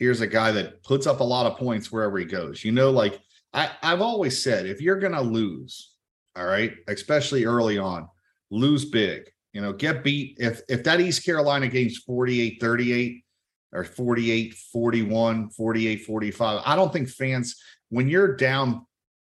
here's 0.00 0.22
a 0.22 0.26
guy 0.26 0.50
that 0.50 0.82
puts 0.82 1.06
up 1.06 1.20
a 1.20 1.24
lot 1.24 1.46
of 1.46 1.58
points 1.58 1.92
wherever 1.92 2.18
he 2.18 2.24
goes. 2.24 2.64
You 2.64 2.72
know, 2.72 2.90
like 2.90 3.20
I, 3.52 3.70
I've 3.82 4.00
always 4.00 4.42
said, 4.42 4.66
if 4.66 4.80
you're 4.80 4.98
going 4.98 5.12
to 5.12 5.20
lose, 5.20 5.92
all 6.34 6.46
right, 6.46 6.72
especially 6.88 7.44
early 7.44 7.78
on, 7.78 8.08
lose 8.50 8.86
big. 8.86 9.30
You 9.52 9.60
know, 9.60 9.72
get 9.72 10.02
beat. 10.02 10.36
If 10.40 10.62
if 10.68 10.82
that 10.84 11.00
East 11.00 11.24
Carolina 11.24 11.68
game's 11.68 11.98
48 11.98 12.58
38 12.60 13.24
or 13.72 13.84
48 13.84 14.54
41, 14.54 15.50
48 15.50 16.04
45, 16.04 16.62
I 16.64 16.76
don't 16.76 16.92
think 16.92 17.08
fans, 17.08 17.60
when 17.90 18.08
you're 18.08 18.36
down 18.36 18.86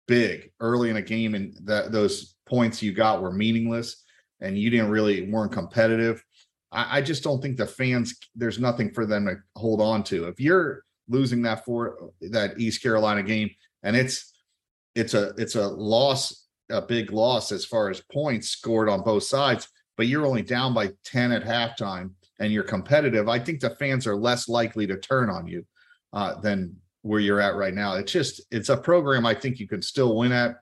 big 0.07 0.51
early 0.61 0.91
in 0.91 0.97
a 0.97 1.03
game 1.03 1.35
and 1.35 1.57
that 1.65 1.93
those 1.93 2.35
points 2.49 2.83
you 2.83 2.93
got 2.93 3.23
were 3.23 3.33
meaningless 3.33 4.03
and 4.41 4.59
you 4.59 4.71
didn't 4.71 4.91
really 4.91 5.31
weren't 5.31 5.53
competitive, 5.53 6.25
I, 6.73 6.99
I 6.99 7.03
just 7.03 7.23
don't 7.23 7.41
think 7.41 7.57
the 7.57 7.67
fans 7.67 8.17
there's 8.35 8.59
nothing 8.59 8.93
for 8.93 9.07
them 9.07 9.27
to 9.27 9.37
hold 9.57 9.81
on 9.81 10.03
to. 10.05 10.29
If 10.29 10.41
you're 10.41 10.85
losing 11.09 11.43
that 11.43 11.65
for 11.65 12.11
that 12.21 12.59
East 12.59 12.83
Carolina 12.83 13.23
game 13.23 13.51
and 13.83 13.97
it's 13.97 14.33
it's 14.95 15.15
a 15.15 15.33
it's 15.37 15.55
a 15.55 15.69
loss, 15.69 16.47
a 16.71 16.83
big 16.83 17.13
loss 17.13 17.53
as 17.53 17.65
far 17.65 17.91
as 17.91 18.03
points 18.13 18.49
scored 18.49 18.89
on 18.89 19.03
both 19.03 19.25
sides, 19.25 19.69
but 19.97 20.07
you're 20.07 20.27
only 20.27 20.43
down 20.43 20.75
by 20.75 20.91
10 21.05 21.33
at 21.33 21.45
halftime 21.45 22.13
and 22.41 22.53
you're 22.53 22.65
competitive, 22.65 23.29
I 23.29 23.39
think 23.39 23.61
the 23.61 23.71
fans 23.71 24.07
are 24.07 24.17
less 24.17 24.49
likely 24.49 24.87
to 24.87 24.97
turn 24.97 25.29
on 25.29 25.47
you 25.47 25.65
uh, 26.13 26.41
than 26.41 26.75
where 27.03 27.21
you're 27.21 27.41
at 27.41 27.57
right 27.57 27.75
now. 27.75 27.95
It's 27.95 28.13
just 28.13 28.43
it's 28.51 28.69
a 28.69 28.77
program 28.77 29.27
I 29.27 29.35
think 29.35 29.59
you 29.59 29.69
can 29.69 29.83
still 29.83 30.17
win 30.17 30.33
at. 30.33 30.57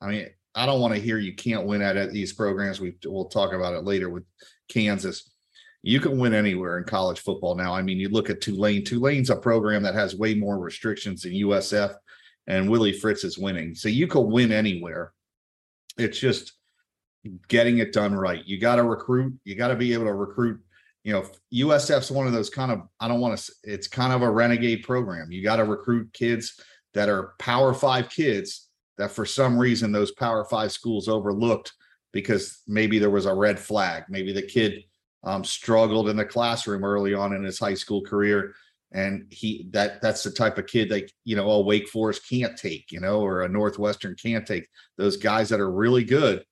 I 0.00 0.06
mean, 0.08 0.28
I 0.54 0.66
don't 0.66 0.80
want 0.80 0.94
to 0.94 1.00
hear 1.00 1.18
you 1.18 1.34
can't 1.34 1.66
win 1.66 1.82
at, 1.82 1.96
at 1.96 2.12
these 2.12 2.32
programs. 2.32 2.80
We 2.80 2.94
we'll 3.04 3.26
talk 3.26 3.52
about 3.52 3.74
it 3.74 3.84
later 3.84 4.10
with 4.10 4.24
Kansas 4.68 5.30
you 5.86 6.00
can 6.00 6.18
win 6.18 6.34
anywhere 6.34 6.78
in 6.78 6.84
college 6.84 7.20
football 7.20 7.54
now. 7.54 7.72
I 7.72 7.80
mean, 7.80 7.98
you 7.98 8.08
look 8.08 8.28
at 8.28 8.40
Tulane. 8.40 8.82
Tulane's 8.82 9.30
a 9.30 9.36
program 9.36 9.84
that 9.84 9.94
has 9.94 10.16
way 10.16 10.34
more 10.34 10.58
restrictions 10.58 11.22
than 11.22 11.32
USF, 11.32 11.94
and 12.48 12.68
Willie 12.68 12.92
Fritz 12.92 13.22
is 13.22 13.38
winning. 13.38 13.76
So 13.76 13.88
you 13.88 14.08
can 14.08 14.28
win 14.28 14.50
anywhere. 14.50 15.12
It's 15.96 16.18
just 16.18 16.54
getting 17.46 17.78
it 17.78 17.92
done 17.92 18.16
right. 18.16 18.44
You 18.44 18.58
got 18.58 18.76
to 18.76 18.82
recruit. 18.82 19.34
You 19.44 19.54
got 19.54 19.68
to 19.68 19.76
be 19.76 19.92
able 19.92 20.06
to 20.06 20.12
recruit. 20.12 20.60
You 21.06 21.12
know, 21.12 21.24
USF's 21.54 22.10
one 22.10 22.26
of 22.26 22.32
those 22.32 22.50
kind 22.50 22.72
of 22.72 22.82
I 22.98 23.06
don't 23.06 23.20
want 23.20 23.38
to. 23.38 23.52
It's 23.62 23.86
kind 23.86 24.12
of 24.12 24.22
a 24.22 24.30
renegade 24.30 24.82
program. 24.82 25.30
You 25.30 25.40
got 25.40 25.56
to 25.56 25.64
recruit 25.64 26.12
kids 26.12 26.60
that 26.94 27.08
are 27.08 27.34
Power 27.38 27.72
Five 27.72 28.10
kids 28.10 28.66
that 28.98 29.12
for 29.12 29.24
some 29.24 29.56
reason 29.56 29.92
those 29.92 30.10
Power 30.10 30.44
Five 30.44 30.72
schools 30.72 31.06
overlooked 31.06 31.72
because 32.12 32.60
maybe 32.66 32.98
there 32.98 33.10
was 33.10 33.26
a 33.26 33.32
red 33.32 33.56
flag. 33.56 34.02
Maybe 34.08 34.32
the 34.32 34.42
kid 34.42 34.82
um, 35.22 35.44
struggled 35.44 36.08
in 36.08 36.16
the 36.16 36.24
classroom 36.24 36.82
early 36.82 37.14
on 37.14 37.32
in 37.32 37.44
his 37.44 37.60
high 37.60 37.74
school 37.74 38.02
career. 38.02 38.52
And 38.90 39.26
he 39.30 39.68
that 39.70 40.02
that's 40.02 40.24
the 40.24 40.32
type 40.32 40.58
of 40.58 40.66
kid 40.66 40.88
that 40.88 41.12
you 41.24 41.36
know, 41.36 41.48
a 41.50 41.60
Wake 41.60 41.88
Forest 41.88 42.28
can't 42.28 42.56
take, 42.56 42.90
you 42.90 42.98
know, 42.98 43.20
or 43.20 43.42
a 43.42 43.48
Northwestern 43.48 44.16
can't 44.16 44.44
take. 44.44 44.66
Those 44.98 45.16
guys 45.16 45.50
that 45.50 45.60
are 45.60 45.70
really 45.70 46.02
good, 46.02 46.44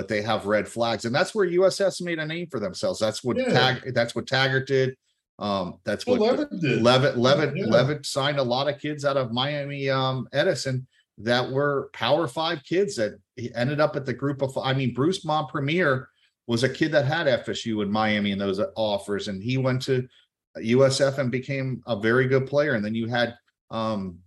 but 0.00 0.08
they 0.08 0.22
have 0.22 0.46
red 0.46 0.66
flags, 0.66 1.04
and 1.04 1.14
that's 1.14 1.34
where 1.34 1.46
USS 1.46 2.00
made 2.00 2.18
a 2.18 2.24
name 2.24 2.46
for 2.46 2.58
themselves. 2.58 2.98
That's 2.98 3.22
what 3.22 3.36
yeah. 3.36 3.50
Tag, 3.50 3.92
that's 3.92 4.14
what 4.14 4.26
Taggart 4.26 4.66
did. 4.66 4.96
Um, 5.38 5.78
that's 5.84 6.06
well, 6.06 6.18
what 6.18 6.38
Leavitt 6.38 6.58
did. 6.58 6.80
Levitt 6.80 7.18
Leavitt, 7.18 7.54
yeah. 7.54 7.66
Leavitt 7.66 8.06
signed 8.06 8.38
a 8.38 8.42
lot 8.42 8.66
of 8.66 8.80
kids 8.80 9.04
out 9.04 9.18
of 9.18 9.30
Miami 9.30 9.90
um, 9.90 10.26
Edison 10.32 10.86
that 11.18 11.50
were 11.50 11.90
Power 11.92 12.26
Five 12.26 12.64
kids 12.64 12.96
that 12.96 13.18
ended 13.54 13.78
up 13.78 13.94
at 13.94 14.06
the 14.06 14.14
group 14.14 14.40
of. 14.40 14.56
I 14.56 14.72
mean, 14.72 14.94
Bruce 14.94 15.22
Montpremier 15.22 16.06
was 16.46 16.64
a 16.64 16.68
kid 16.70 16.92
that 16.92 17.04
had 17.04 17.26
FSU 17.26 17.82
in 17.82 17.92
Miami 17.92 18.32
and 18.32 18.40
those 18.40 18.58
offers, 18.76 19.28
and 19.28 19.42
he 19.42 19.58
went 19.58 19.82
to 19.82 20.08
USF 20.56 21.18
and 21.18 21.30
became 21.30 21.82
a 21.86 22.00
very 22.00 22.26
good 22.26 22.46
player. 22.46 22.72
And 22.72 22.82
then 22.82 22.94
you 22.94 23.06
had 23.06 23.34
um, 23.70 24.20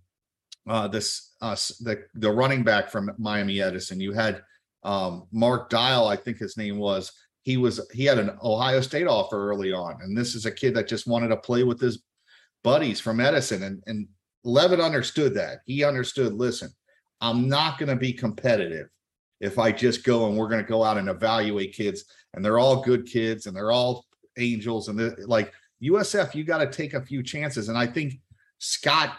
uh, 0.68 0.86
this 0.86 1.32
uh, 1.40 1.56
the 1.80 2.04
the 2.14 2.30
running 2.30 2.62
back 2.62 2.90
from 2.90 3.10
Miami 3.18 3.60
Edison. 3.60 3.98
You 3.98 4.12
had 4.12 4.40
um, 4.84 5.26
Mark 5.32 5.70
Dial, 5.70 6.06
I 6.06 6.16
think 6.16 6.38
his 6.38 6.56
name 6.56 6.78
was. 6.78 7.12
He 7.42 7.56
was 7.58 7.80
he 7.92 8.04
had 8.04 8.18
an 8.18 8.30
Ohio 8.42 8.80
State 8.80 9.06
offer 9.06 9.50
early 9.50 9.72
on, 9.72 9.98
and 10.02 10.16
this 10.16 10.34
is 10.34 10.46
a 10.46 10.50
kid 10.50 10.74
that 10.74 10.88
just 10.88 11.06
wanted 11.06 11.28
to 11.28 11.36
play 11.36 11.62
with 11.62 11.80
his 11.80 12.02
buddies 12.62 13.00
from 13.00 13.20
Edison. 13.20 13.62
And 13.64 13.82
and 13.86 14.08
Leavitt 14.44 14.80
understood 14.80 15.34
that. 15.34 15.58
He 15.66 15.84
understood. 15.84 16.32
Listen, 16.32 16.70
I'm 17.20 17.48
not 17.48 17.78
going 17.78 17.90
to 17.90 17.96
be 17.96 18.12
competitive 18.12 18.88
if 19.40 19.58
I 19.58 19.72
just 19.72 20.04
go 20.04 20.26
and 20.26 20.36
we're 20.36 20.48
going 20.48 20.62
to 20.62 20.68
go 20.68 20.82
out 20.82 20.96
and 20.96 21.08
evaluate 21.08 21.74
kids 21.74 22.04
and 22.32 22.44
they're 22.44 22.58
all 22.58 22.82
good 22.82 23.06
kids 23.06 23.46
and 23.46 23.54
they're 23.54 23.72
all 23.72 24.06
angels 24.38 24.88
and 24.88 25.16
like 25.28 25.52
USF, 25.82 26.34
you 26.34 26.44
got 26.44 26.58
to 26.58 26.70
take 26.70 26.94
a 26.94 27.04
few 27.04 27.22
chances. 27.22 27.68
And 27.68 27.76
I 27.76 27.86
think 27.86 28.14
Scott 28.58 29.18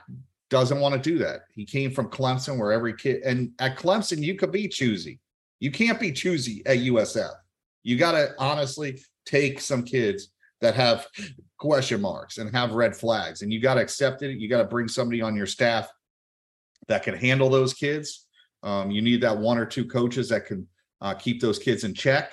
doesn't 0.50 0.80
want 0.80 0.96
to 0.96 1.10
do 1.10 1.18
that. 1.20 1.42
He 1.54 1.66
came 1.66 1.92
from 1.92 2.10
Clemson 2.10 2.58
where 2.58 2.72
every 2.72 2.96
kid 2.96 3.22
and 3.24 3.52
at 3.60 3.78
Clemson, 3.78 4.24
you 4.24 4.36
could 4.36 4.52
be 4.52 4.68
choosy. 4.68 5.20
You 5.60 5.72
can't 5.72 6.00
be 6.00 6.12
choosy 6.12 6.62
at 6.66 6.78
USF. 6.78 7.34
You 7.84 7.98
got 7.98 8.14
to 8.14 8.34
honestly 8.40 9.02
take 9.26 9.60
some 9.60 9.84
kids 9.84 10.30
that 10.62 10.76
have 10.76 11.08
question 11.58 12.02
marks 12.02 12.38
and 12.38 12.54
have 12.56 12.74
red 12.74 12.96
flags 12.96 13.42
and 13.42 13.52
you 13.52 13.60
got 13.60 13.76
to 13.76 13.82
accept 13.82 14.22
it. 14.22 14.38
You 14.38 14.50
got 14.50 14.60
to 14.60 14.68
bring 14.68 14.88
somebody 14.88 15.22
on 15.22 15.36
your 15.36 15.46
staff 15.46 15.88
that 16.88 17.04
can 17.04 17.16
handle 17.16 17.50
those 17.50 17.74
kids 17.74 18.26
um, 18.66 18.90
you 18.90 19.02
need 19.02 19.22
that 19.22 19.38
one 19.38 19.60
or 19.60 19.66
two 19.66 19.86
coaches 19.86 20.28
that 20.30 20.48
can 20.48 20.68
uh, 21.00 21.14
keep 21.14 21.40
those 21.40 21.60
kids 21.60 21.84
in 21.84 21.94
check. 21.94 22.32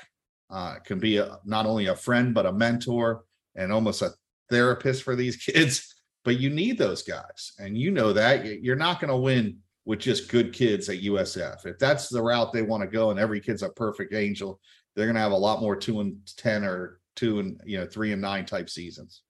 Uh, 0.50 0.76
can 0.84 0.98
be 0.98 1.18
a, 1.18 1.38
not 1.44 1.64
only 1.64 1.86
a 1.86 1.96
friend 1.96 2.34
but 2.34 2.44
a 2.44 2.52
mentor 2.52 3.24
and 3.54 3.72
almost 3.72 4.02
a 4.02 4.12
therapist 4.50 5.02
for 5.02 5.14
these 5.14 5.36
kids. 5.46 5.94
But 6.24 6.38
you 6.38 6.50
need 6.50 6.78
those 6.78 7.02
guys, 7.02 7.52
and 7.58 7.76
you 7.76 7.90
know 7.90 8.12
that 8.12 8.62
you're 8.62 8.76
not 8.76 9.00
going 9.00 9.10
to 9.10 9.16
win 9.16 9.58
with 9.84 9.98
just 9.98 10.30
good 10.30 10.52
kids 10.52 10.88
at 10.88 11.00
USF. 11.00 11.66
If 11.66 11.78
that's 11.78 12.08
the 12.08 12.22
route 12.22 12.52
they 12.52 12.62
want 12.62 12.82
to 12.82 12.88
go 12.88 13.10
and 13.10 13.18
every 13.18 13.40
kid's 13.40 13.62
a 13.62 13.70
perfect 13.70 14.14
angel, 14.14 14.60
they're 14.94 15.06
gonna 15.06 15.18
have 15.18 15.32
a 15.32 15.36
lot 15.36 15.60
more 15.60 15.76
two 15.76 16.00
and 16.00 16.16
ten 16.36 16.64
or 16.64 17.00
two 17.16 17.40
and 17.40 17.60
you 17.64 17.78
know, 17.78 17.86
three 17.86 18.12
and 18.12 18.22
nine 18.22 18.46
type 18.46 18.70
seasons. 18.70 19.22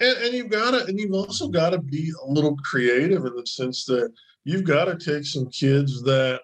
And, 0.00 0.16
and 0.18 0.34
you've 0.34 0.50
got 0.50 0.72
to, 0.72 0.84
and 0.86 0.98
you've 0.98 1.12
also 1.12 1.48
got 1.48 1.70
to 1.70 1.78
be 1.78 2.12
a 2.22 2.26
little 2.26 2.56
creative 2.64 3.24
in 3.24 3.36
the 3.36 3.46
sense 3.46 3.84
that 3.84 4.12
you've 4.44 4.64
got 4.64 4.86
to 4.86 4.96
take 4.96 5.24
some 5.24 5.48
kids 5.50 6.02
that 6.02 6.40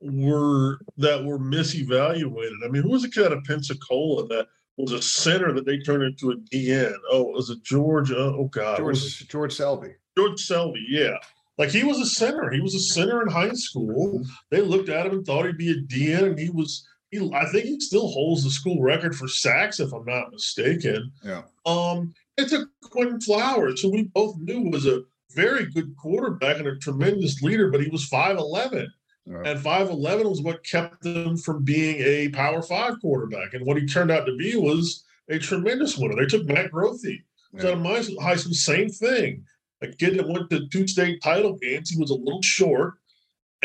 were 0.00 0.78
that 0.98 1.24
were 1.24 1.38
misevaluated. 1.38 2.64
I 2.64 2.68
mean, 2.68 2.82
who 2.82 2.90
was 2.90 3.04
a 3.04 3.10
kid 3.10 3.26
out 3.26 3.32
of 3.32 3.44
Pensacola 3.44 4.26
that 4.28 4.46
was 4.76 4.92
a 4.92 5.00
center 5.00 5.52
that 5.52 5.64
they 5.64 5.78
turned 5.78 6.02
into 6.02 6.32
a 6.32 6.36
DN? 6.36 6.94
Oh, 7.10 7.30
it 7.30 7.34
was 7.34 7.50
a 7.50 7.56
George. 7.60 8.10
Uh, 8.10 8.16
oh 8.36 8.48
God, 8.52 8.78
George 8.78 9.28
George 9.28 9.56
Selvie. 9.56 9.94
George 10.16 10.46
Selvie. 10.46 10.84
Yeah, 10.88 11.16
like 11.58 11.70
he 11.70 11.84
was 11.84 11.98
a 11.98 12.06
center. 12.06 12.50
He 12.50 12.60
was 12.60 12.74
a 12.74 12.80
center 12.80 13.22
in 13.22 13.28
high 13.28 13.52
school. 13.54 14.22
They 14.50 14.60
looked 14.60 14.88
at 14.88 15.06
him 15.06 15.12
and 15.12 15.26
thought 15.26 15.46
he'd 15.46 15.56
be 15.58 15.70
a 15.70 15.82
DN, 15.82 16.24
and 16.30 16.38
he 16.38 16.50
was. 16.50 16.86
He, 17.10 17.30
I 17.32 17.46
think 17.46 17.66
he 17.66 17.78
still 17.78 18.08
holds 18.08 18.42
the 18.42 18.50
school 18.50 18.82
record 18.82 19.14
for 19.14 19.28
sacks, 19.28 19.78
if 19.78 19.92
I'm 19.92 20.04
not 20.04 20.32
mistaken. 20.32 21.12
Yeah. 21.24 21.42
Um, 21.64 22.12
it 22.36 22.48
took 22.48 22.68
Quinton 22.82 23.20
Flowers, 23.20 23.80
who 23.80 23.92
we 23.92 24.04
both 24.04 24.36
knew 24.40 24.62
was 24.70 24.86
a 24.86 25.02
very 25.32 25.66
good 25.66 25.96
quarterback 25.96 26.58
and 26.58 26.66
a 26.66 26.76
tremendous 26.78 27.40
leader, 27.42 27.70
but 27.70 27.80
he 27.80 27.88
was 27.90 28.08
5'11. 28.10 28.88
Right. 29.24 29.46
And 29.46 29.60
5'11 29.60 30.28
was 30.28 30.42
what 30.42 30.64
kept 30.64 31.04
him 31.06 31.36
from 31.36 31.62
being 31.62 31.96
a 32.00 32.28
power 32.30 32.60
five 32.60 32.94
quarterback. 33.00 33.54
And 33.54 33.64
what 33.64 33.76
he 33.76 33.86
turned 33.86 34.10
out 34.10 34.26
to 34.26 34.36
be 34.36 34.56
was 34.56 35.04
a 35.28 35.38
tremendous 35.38 35.96
winner. 35.96 36.16
They 36.16 36.26
took 36.26 36.44
Matt 36.46 36.72
Grothe. 36.72 37.20
Was 37.52 37.62
Yeah. 37.64 37.70
out 37.70 37.74
of 37.74 37.80
my 37.80 38.04
high 38.20 38.36
school, 38.36 38.52
same 38.54 38.88
thing. 38.88 39.44
A 39.82 39.88
kid 39.88 40.18
that 40.18 40.28
went 40.28 40.50
to 40.50 40.66
two 40.68 40.86
state 40.86 41.20
title 41.22 41.54
games, 41.54 41.90
he 41.90 41.98
was 42.00 42.10
a 42.10 42.14
little 42.14 42.42
short. 42.42 42.94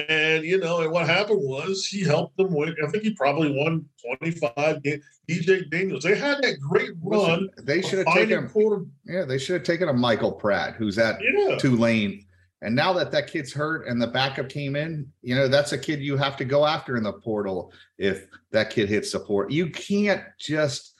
And 0.09 0.43
you 0.45 0.57
know, 0.57 0.81
and 0.81 0.91
what 0.91 1.05
happened 1.07 1.41
was 1.41 1.85
he 1.85 2.01
helped 2.03 2.37
them 2.37 2.53
win. 2.53 2.75
I 2.85 2.89
think 2.89 3.03
he 3.03 3.13
probably 3.13 3.51
won 3.51 3.85
25 4.19 4.83
games. 4.83 5.03
BJ 5.29 5.69
Daniels. 5.69 6.03
They 6.03 6.17
had 6.17 6.41
that 6.41 6.59
great 6.59 6.91
run. 7.03 7.49
Listen, 7.49 7.49
They 7.65 7.81
should 7.81 8.05
have 8.05 8.15
taken, 8.15 8.47
quarter. 8.49 8.85
yeah, 9.05 9.25
they 9.25 9.37
should 9.37 9.53
have 9.55 9.63
taken 9.63 9.89
a 9.89 9.93
Michael 9.93 10.31
Pratt, 10.31 10.75
who's 10.75 10.97
at 10.97 11.19
Yeah. 11.21 11.57
Tulane. 11.57 12.25
And 12.63 12.75
now 12.75 12.93
that 12.93 13.11
that 13.11 13.27
kid's 13.27 13.51
hurt 13.51 13.87
and 13.87 14.01
the 14.01 14.07
backup 14.07 14.47
came 14.47 14.75
in, 14.75 15.11
you 15.23 15.35
know, 15.35 15.47
that's 15.47 15.71
a 15.71 15.77
kid 15.77 15.99
you 15.99 16.15
have 16.15 16.37
to 16.37 16.45
go 16.45 16.65
after 16.65 16.95
in 16.95 17.03
the 17.03 17.13
portal 17.13 17.73
if 17.97 18.27
that 18.51 18.69
kid 18.69 18.87
hits 18.87 19.09
support. 19.11 19.51
You 19.51 19.69
can't 19.71 20.21
just, 20.39 20.93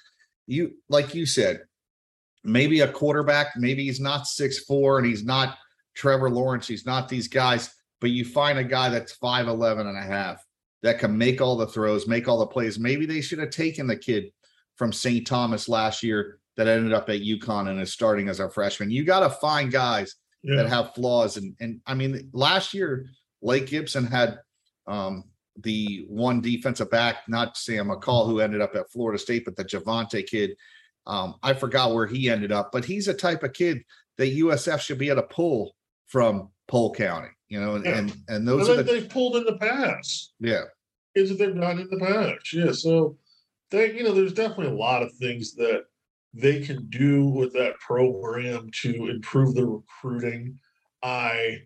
you, 0.48 0.74
like 0.90 1.14
you 1.14 1.26
said, 1.26 1.62
maybe 2.44 2.82
a 2.82 2.92
quarterback, 2.92 3.54
maybe 3.58 3.84
he's 3.86 4.00
not 4.00 4.28
six 4.28 4.60
four 4.60 4.98
and 4.98 5.08
he's 5.08 5.24
not 5.24 5.58
Trevor 5.96 6.30
Lawrence, 6.30 6.68
he's 6.68 6.86
not 6.86 7.10
these 7.10 7.28
guys, 7.28 7.74
but 8.00 8.10
you 8.12 8.26
find 8.26 8.58
a 8.58 8.64
guy 8.64 8.90
that's 8.90 9.18
5'11 9.18 9.82
and 9.88 9.98
a 9.98 10.02
half 10.02 10.44
that 10.84 11.00
can 11.00 11.16
make 11.18 11.42
all 11.42 11.56
the 11.58 11.68
throws, 11.68 12.08
make 12.08 12.28
all 12.28 12.40
the 12.40 12.48
plays. 12.48 12.80
Maybe 12.80 13.06
they 13.06 13.22
should 13.22 13.40
have 13.40 13.52
taken 13.52 13.86
the 13.88 13.96
kid 13.98 14.32
from 14.78 14.92
St. 14.92 15.28
Thomas 15.28 15.70
last 15.70 16.02
year 16.02 16.40
that 16.58 16.68
ended 16.68 16.94
up 16.94 17.10
at 17.10 17.22
UConn 17.22 17.70
and 17.70 17.80
is 17.80 17.94
starting 17.94 18.30
as 18.30 18.40
a 18.40 18.50
freshman. 18.50 18.90
You 18.90 19.04
got 19.04 19.20
to 19.20 19.30
find 19.30 19.72
guys 19.72 20.16
Yeah. 20.44 20.56
that 20.56 20.70
have 20.70 20.96
flaws. 20.96 21.38
And 21.38 21.56
and 21.60 21.82
I 21.86 21.94
mean, 21.94 22.30
last 22.34 22.74
year, 22.74 23.06
Lake 23.44 23.68
Gibson 23.68 24.06
had 24.06 24.40
um 24.88 25.26
the 25.58 26.06
one 26.08 26.42
defensive 26.42 26.90
back, 26.90 27.28
not 27.28 27.58
Sam 27.58 27.90
McCall, 27.90 28.26
who 28.26 28.40
ended 28.40 28.62
up 28.62 28.76
at 28.76 28.90
Florida 28.92 29.20
State, 29.20 29.46
but 29.46 29.56
the 29.56 29.66
Javante 29.66 30.26
kid. 30.26 30.56
Um, 31.08 31.36
I 31.42 31.54
forgot 31.54 31.94
where 31.94 32.06
he 32.08 32.30
ended 32.30 32.52
up, 32.52 32.72
but 32.72 32.86
he's 32.86 33.08
a 33.08 33.14
type 33.14 33.44
of 33.44 33.54
kid 33.54 33.84
that 34.18 34.34
USF 34.36 34.80
should 34.80 34.98
be 35.00 35.10
able 35.10 35.22
to 35.24 35.28
pull 35.28 35.76
from 36.08 36.50
Polk 36.68 36.98
County, 36.98 37.30
you 37.50 37.60
know, 37.60 37.76
and 37.76 37.86
Yeah. 37.86 37.98
and, 37.98 38.16
and 38.28 38.48
those 38.48 38.70
are 38.70 38.78
the 38.78 38.84
they've 38.84 39.10
pulled 39.10 39.36
in 39.36 39.46
the 39.46 39.58
past. 39.58 40.34
yeah, 40.40 40.64
is 41.16 41.30
that 41.30 41.36
they've 41.40 41.60
gotten 41.60 41.80
in 41.82 41.90
the 41.90 42.06
past. 42.06 42.54
Yeah. 42.54 42.72
So 42.72 43.18
they, 43.72 43.94
you 43.94 44.04
know, 44.04 44.14
there's 44.14 44.34
definitely 44.34 44.68
a 44.68 44.78
lot 44.80 45.02
of 45.02 45.12
things 45.14 45.56
that 45.56 45.84
they 46.34 46.62
can 46.62 46.88
do 46.90 47.26
with 47.26 47.52
that 47.54 47.78
program 47.80 48.70
to 48.82 49.10
improve 49.10 49.56
the 49.56 49.66
recruiting. 49.66 50.60
I, 51.04 51.58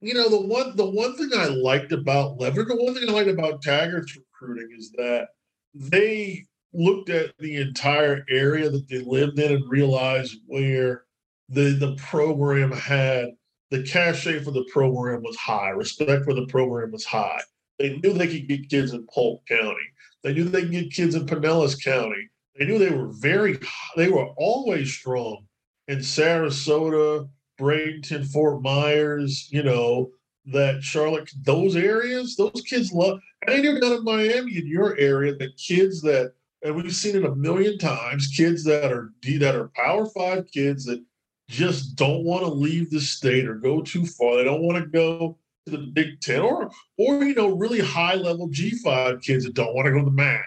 you 0.00 0.14
know, 0.14 0.28
the 0.28 0.40
one 0.40 0.76
the 0.76 0.88
one 0.88 1.16
thing 1.16 1.30
I 1.34 1.46
liked 1.46 1.92
about 1.92 2.38
Lever, 2.38 2.64
the 2.64 2.76
one 2.76 2.94
thing 2.94 3.08
I 3.08 3.12
liked 3.12 3.28
about 3.28 3.62
Taggart's 3.62 4.16
recruiting 4.16 4.68
is 4.78 4.92
that 4.92 5.28
they 5.74 6.44
looked 6.74 7.10
at 7.10 7.36
the 7.38 7.56
entire 7.56 8.24
area 8.28 8.68
that 8.70 8.88
they 8.88 9.00
lived 9.00 9.38
in 9.38 9.52
and 9.52 9.70
realized 9.70 10.36
where 10.46 11.04
the 11.48 11.74
the 11.74 11.94
program 11.96 12.72
had 12.72 13.28
the 13.70 13.82
cachet 13.82 14.40
for 14.40 14.50
the 14.50 14.64
program 14.72 15.22
was 15.22 15.36
high, 15.36 15.70
respect 15.70 16.24
for 16.24 16.34
the 16.34 16.46
program 16.46 16.92
was 16.92 17.04
high. 17.04 17.40
They 17.78 17.96
knew 17.96 18.12
they 18.12 18.28
could 18.28 18.48
get 18.48 18.68
kids 18.68 18.92
in 18.92 19.06
Polk 19.12 19.44
County. 19.46 19.76
They 20.22 20.32
knew 20.32 20.44
they 20.44 20.62
could 20.62 20.70
get 20.70 20.92
kids 20.92 21.14
in 21.14 21.26
Pinellas 21.26 21.82
County. 21.82 22.30
They 22.56 22.66
knew 22.66 22.78
they 22.78 22.90
were 22.90 23.12
very, 23.12 23.58
they 23.96 24.08
were 24.08 24.28
always 24.36 24.92
strong 24.92 25.46
in 25.88 25.98
Sarasota, 25.98 27.28
Bradenton, 27.60 28.26
Fort 28.26 28.62
Myers, 28.62 29.48
you 29.50 29.62
know, 29.62 30.10
that 30.46 30.82
Charlotte, 30.82 31.30
those 31.42 31.74
areas, 31.74 32.36
those 32.36 32.62
kids 32.66 32.92
love, 32.92 33.18
and 33.46 33.54
they 33.54 33.62
knew 33.62 33.80
down 33.80 33.92
in 33.92 34.04
Miami 34.04 34.58
in 34.58 34.66
your 34.66 34.96
area, 34.98 35.34
the 35.34 35.50
kids 35.52 36.00
that, 36.02 36.32
and 36.64 36.74
we've 36.74 36.94
seen 36.94 37.14
it 37.14 37.24
a 37.26 37.34
million 37.36 37.78
times, 37.78 38.32
kids 38.34 38.64
that 38.64 38.90
are 38.90 39.12
D 39.20 39.36
that 39.38 39.54
are 39.54 39.70
power 39.76 40.06
five 40.06 40.50
kids 40.50 40.84
that 40.86 41.04
just 41.48 41.94
don't 41.94 42.24
want 42.24 42.42
to 42.42 42.48
leave 42.48 42.90
the 42.90 43.00
state 43.00 43.46
or 43.46 43.54
go 43.56 43.82
too 43.82 44.06
far. 44.06 44.36
They 44.36 44.44
don't 44.44 44.62
want 44.62 44.82
to 44.82 44.90
go 44.90 45.38
to 45.66 45.70
the 45.70 45.78
Big 45.92 46.20
Ten 46.20 46.40
or 46.40 46.70
or 46.96 47.22
you 47.22 47.34
know 47.34 47.54
really 47.54 47.80
high 47.80 48.14
level 48.14 48.48
G 48.48 48.70
five 48.82 49.20
kids 49.20 49.44
that 49.44 49.54
don't 49.54 49.74
want 49.74 49.86
to 49.86 49.92
go 49.92 49.98
to 49.98 50.04
the 50.06 50.10
MAC 50.10 50.44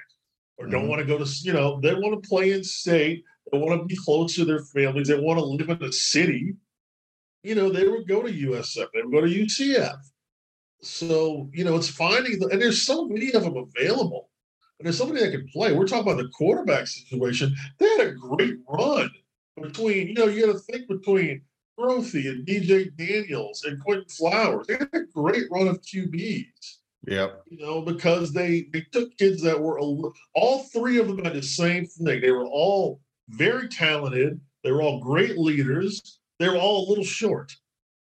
or 0.57 0.65
don't 0.67 0.85
Mhm. 0.85 0.89
want 0.89 0.99
to 1.01 1.05
go 1.05 1.17
to 1.23 1.29
you 1.43 1.53
know 1.53 1.79
they 1.81 1.93
want 1.93 2.21
to 2.21 2.27
play 2.27 2.51
in 2.51 2.63
state. 2.63 3.23
They 3.51 3.59
want 3.59 3.79
to 3.79 3.85
be 3.85 3.95
close 4.03 4.35
to 4.35 4.43
their 4.45 4.63
families. 4.65 5.07
They 5.07 5.19
want 5.19 5.37
to 5.39 5.45
live 5.45 5.69
in 5.69 5.79
the 5.79 5.93
city. 5.93 6.55
You 7.43 7.55
know 7.55 7.69
they 7.69 7.87
would 7.87 8.07
go 8.07 8.23
to 8.23 8.29
USF. 8.31 8.87
They 8.93 9.03
would 9.03 9.11
go 9.13 9.21
to 9.21 9.27
UCF. 9.27 9.97
So 10.81 11.49
you 11.53 11.63
know 11.63 11.75
it's 11.75 11.89
finding 11.89 12.39
the, 12.39 12.47
and 12.47 12.59
there's 12.61 12.81
so 12.81 13.07
many 13.07 13.31
of 13.33 13.43
them 13.43 13.55
available. 13.57 14.29
And 14.79 14.85
there's 14.85 14.97
somebody 14.97 15.21
that 15.21 15.31
can 15.31 15.47
play. 15.49 15.73
We're 15.73 15.87
talking 15.87 16.11
about 16.11 16.21
the 16.21 16.29
quarterback 16.29 16.87
situation. 16.87 17.55
They 17.79 17.89
had 17.89 18.07
a 18.07 18.11
great 18.11 18.57
run 18.69 19.09
between, 19.59 20.07
you 20.07 20.13
know, 20.13 20.27
you 20.27 20.45
got 20.45 20.53
to 20.53 20.59
think 20.59 20.87
between 20.87 21.41
Grothe 21.77 22.25
and 22.25 22.45
BJ 22.45 22.95
Daniels 22.95 23.63
and 23.63 23.81
Quinton 23.83 24.09
Flowers. 24.09 24.67
They 24.67 24.75
had 24.75 24.89
a 24.93 25.03
great 25.13 25.45
run 25.51 25.67
of 25.67 25.81
QBs, 25.81 26.45
yep, 27.07 27.43
you 27.49 27.59
know, 27.59 27.81
because 27.81 28.33
they 28.33 28.67
they 28.73 28.81
took 28.91 29.15
kids 29.17 29.41
that 29.43 29.59
were 29.59 29.79
all 29.79 30.63
three 30.73 30.97
of 30.97 31.07
them 31.07 31.23
had 31.23 31.33
the 31.33 31.41
same 31.43 31.85
thing. 31.85 32.21
They 32.21 32.31
were 32.31 32.47
all 32.47 32.99
very 33.29 33.67
talented. 33.67 34.39
They 34.63 34.71
were 34.71 34.81
all 34.81 34.99
great 34.99 35.37
leaders. 35.37 36.19
They 36.39 36.49
were 36.49 36.57
all 36.57 36.87
a 36.87 36.89
little 36.89 37.03
short. 37.03 37.55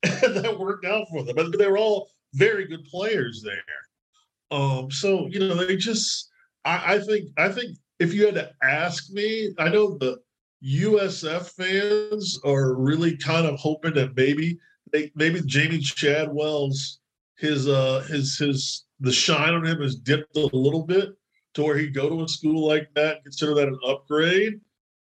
And 0.03 0.35
that 0.35 0.59
worked 0.59 0.85
out 0.85 1.07
for 1.11 1.23
them. 1.23 1.35
But 1.35 1.57
they 1.57 1.67
were 1.67 1.79
all 1.79 2.11
very 2.35 2.67
good 2.67 2.85
players 2.85 3.43
there. 3.43 4.59
Um, 4.59 4.91
so 4.91 5.27
you 5.29 5.41
know, 5.41 5.55
they 5.55 5.77
just 5.77 6.31
I, 6.65 6.95
I 6.95 6.99
think 7.01 7.29
I 7.37 7.49
think 7.49 7.77
if 7.99 8.13
you 8.13 8.27
had 8.27 8.35
to 8.37 8.51
ask 8.63 9.11
me, 9.11 9.55
I 9.59 9.69
know 9.69 9.97
the 9.99 10.19
USF 10.65 11.51
fans 11.51 12.41
are 12.45 12.75
really 12.75 13.17
kind 13.17 13.47
of 13.47 13.59
hoping 13.59 13.95
that 13.95 14.17
maybe 14.17 14.59
they 14.93 15.11
maybe 15.15 15.41
Jamey 15.41 15.81
Chadwell's 15.81 17.01
his 17.37 17.69
uh 17.69 18.05
his 18.09 18.39
his 18.39 18.85
the 19.01 19.13
shine 19.13 19.55
on 19.55 19.67
him 19.67 19.81
has 19.83 19.97
dipped 19.97 20.37
a 20.37 20.41
little 20.53 20.85
bit 20.85 21.11
to 21.55 21.63
where 21.63 21.77
he'd 21.77 21.95
go 21.95 22.09
to 22.09 22.23
a 22.23 22.29
school 22.29 22.67
like 22.67 22.89
that, 22.95 23.23
consider 23.23 23.55
that 23.55 23.69
an 23.69 23.79
upgrade. 23.87 24.61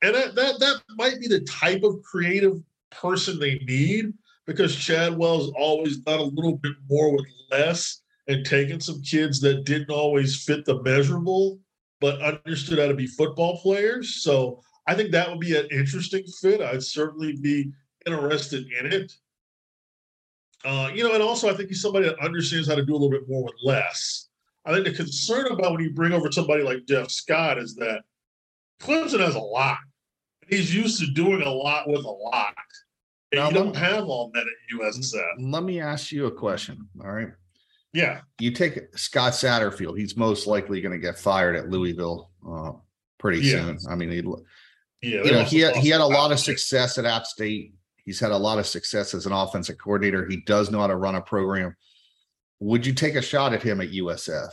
And 0.03 0.15
that 0.15 0.35
that 0.35 0.59
that 0.59 0.83
might 0.97 1.21
be 1.21 1.29
the 1.29 1.41
type 1.41 1.83
of 1.83 2.03
creative 2.03 2.61
person 2.91 3.39
they 3.39 3.59
need 3.67 4.13
because 4.47 4.75
Chadwell's 4.75 5.53
always 5.59 5.99
done 5.99 6.21
a 6.21 6.25
little 6.25 6.57
bit 6.57 6.75
more 6.89 7.13
with 7.13 7.27
less 7.51 8.03
and 8.29 8.45
taken 8.45 8.81
some 8.81 9.01
kids 9.03 9.41
that 9.41 9.65
didn't 9.65 9.91
always 9.91 10.43
fit 10.43 10.65
the 10.65 10.83
measurable, 10.83 11.59
but 12.01 12.21
understood 12.21 12.79
how 12.79 12.87
to 12.87 12.95
be 12.95 13.07
football 13.07 13.61
players. 13.61 14.23
So 14.23 14.61
I 14.87 14.95
think 14.95 15.11
that 15.13 15.29
would 15.31 15.41
be 15.41 15.57
an 15.57 15.69
interesting 15.71 16.25
fit. 16.41 16.61
I'd 16.61 16.83
certainly 16.83 17.37
be 17.37 17.73
interested 18.07 18.67
in 18.81 18.93
it. 18.93 19.13
Uh, 20.65 20.91
you 20.95 21.05
know, 21.05 21.13
and 21.13 21.23
also 21.23 21.49
I 21.49 21.55
think 21.55 21.69
he's 21.69 21.81
somebody 21.81 22.07
that 22.07 22.19
understands 22.19 22.69
how 22.69 22.75
to 22.75 22.85
do 22.85 22.93
a 22.93 22.99
little 22.99 23.11
bit 23.11 23.29
more 23.29 23.45
with 23.45 23.55
less. 23.63 24.29
I 24.65 24.73
think 24.73 24.85
the 24.85 24.93
concern 24.93 25.47
about 25.47 25.73
when 25.73 25.81
you 25.81 25.93
bring 25.93 26.13
over 26.13 26.31
somebody 26.33 26.65
like 26.65 26.87
Jeff 26.87 27.11
Scott 27.11 27.59
is 27.59 27.77
that 27.77 28.03
Clemson 28.81 29.21
has 29.21 29.37
a 29.37 29.41
lot. 29.41 29.79
He's 30.49 30.75
used 30.75 30.99
to 31.01 31.07
doing 31.13 31.43
a 31.43 31.51
lot 31.51 31.89
with 31.89 32.05
a 32.05 32.11
lot. 32.11 32.55
And 33.33 33.41
Now, 33.41 33.49
you 33.49 33.55
don't 33.55 33.77
have 33.77 34.05
all 34.05 34.31
that 34.35 34.45
at 34.45 34.79
USF. 34.79 35.35
let 35.39 35.63
me 35.63 35.81
ask 35.81 36.13
you 36.13 36.27
a 36.27 36.31
question. 36.31 36.89
All 37.01 37.13
right. 37.13 37.29
Yeah. 37.97 38.21
You 38.39 38.51
take 38.51 38.79
Scott 38.97 39.33
Satterfield, 39.33 39.99
he's 39.99 40.17
most 40.19 40.47
likely 40.47 40.83
going 40.83 40.93
to 40.93 40.99
get 40.99 41.19
fired 41.19 41.57
at 41.57 41.71
Louisville 41.71 42.31
uh, 42.47 42.73
pretty 43.19 43.39
Yeah. 43.41 43.53
soon. 43.65 43.79
I 43.89 43.95
mean, 43.95 44.11
he, 44.11 44.17
Yeah. 45.09 45.25
you 45.25 45.33
know, 45.33 45.43
he 45.45 45.61
had, 45.61 45.77
he 45.77 45.89
had 45.89 46.03
a 46.03 46.07
lot 46.07 46.31
of 46.31 46.39
success 46.39 46.99
at 46.99 47.07
App 47.07 47.25
State. 47.25 47.73
He's 48.05 48.21
had 48.21 48.33
a 48.33 48.37
lot 48.37 48.59
of 48.59 48.67
success 48.67 49.15
as 49.15 49.25
an 49.25 49.33
offensive 49.33 49.79
coordinator. 49.79 50.27
He 50.29 50.43
does 50.43 50.71
know 50.71 50.81
how 50.81 50.89
to 50.89 50.97
run 50.97 51.15
a 51.15 51.23
program. 51.23 51.75
would 52.61 52.87
you 52.87 52.93
take 52.95 53.15
a 53.17 53.23
shot 53.23 53.53
at 53.53 53.63
him 53.63 53.81
at 53.83 53.91
USF? 53.93 54.49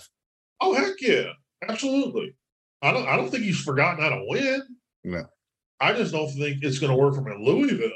Oh 0.62 0.74
heck 0.74 0.96
yeah, 1.02 1.32
absolutely. 1.68 2.36
I 2.82 2.92
don't 2.92 3.08
I 3.08 3.16
don't 3.18 3.30
think 3.30 3.44
he's 3.44 3.62
forgotten 3.62 4.02
how 4.04 4.10
to 4.10 4.26
win. 4.28 4.62
No. 5.06 5.24
I 5.80 5.94
just 5.94 6.12
don't 6.14 6.30
think 6.32 6.64
it's 6.64 6.80
going 6.80 6.92
to 6.92 6.98
work 6.98 7.16
for 7.16 7.22
him 7.22 7.34
in 7.38 7.46
Louisville. 7.46 7.92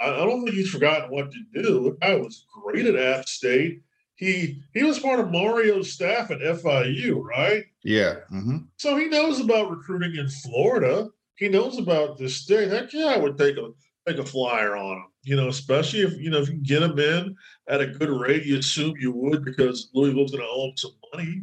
I, 0.00 0.06
I 0.10 0.24
don't 0.24 0.42
think 0.44 0.56
he's 0.56 0.70
forgotten 0.70 1.10
what 1.10 1.30
to 1.30 1.62
do. 1.62 1.82
The 1.84 1.96
guy 2.00 2.14
was 2.16 2.44
great 2.52 2.86
at 2.86 2.96
App 2.96 3.28
State. 3.28 3.82
He 4.22 4.62
he 4.72 4.84
was 4.84 5.00
part 5.00 5.18
of 5.18 5.32
Mario's 5.32 5.92
staff 5.92 6.30
at 6.30 6.38
FIU, 6.38 7.20
right? 7.20 7.64
Yeah. 7.82 8.20
hmm 8.28 8.58
So 8.76 8.96
he 8.96 9.08
knows 9.08 9.40
about 9.40 9.68
recruiting 9.68 10.14
in 10.14 10.28
Florida. 10.28 11.08
He 11.34 11.48
knows 11.48 11.76
about 11.76 12.18
this 12.18 12.36
state. 12.36 12.70
Heck 12.70 12.92
yeah, 12.92 13.06
I 13.06 13.16
would 13.16 13.36
take 13.36 13.56
a 13.56 13.70
take 14.06 14.18
a 14.18 14.24
flyer 14.24 14.76
on 14.76 14.98
him. 14.98 15.06
You 15.24 15.34
know, 15.34 15.48
especially 15.48 16.02
if 16.02 16.16
you 16.20 16.30
know 16.30 16.38
if 16.38 16.46
you 16.46 16.54
can 16.54 16.62
get 16.62 16.84
him 16.84 17.00
in 17.00 17.34
at 17.68 17.80
a 17.80 17.86
good 17.88 18.10
rate. 18.10 18.44
You 18.44 18.58
assume 18.58 18.94
you 18.96 19.10
would 19.10 19.44
because 19.44 19.90
Louisville's 19.92 20.30
going 20.30 20.44
to 20.44 20.48
owe 20.48 20.68
him 20.68 20.76
some 20.76 20.94
money. 21.12 21.42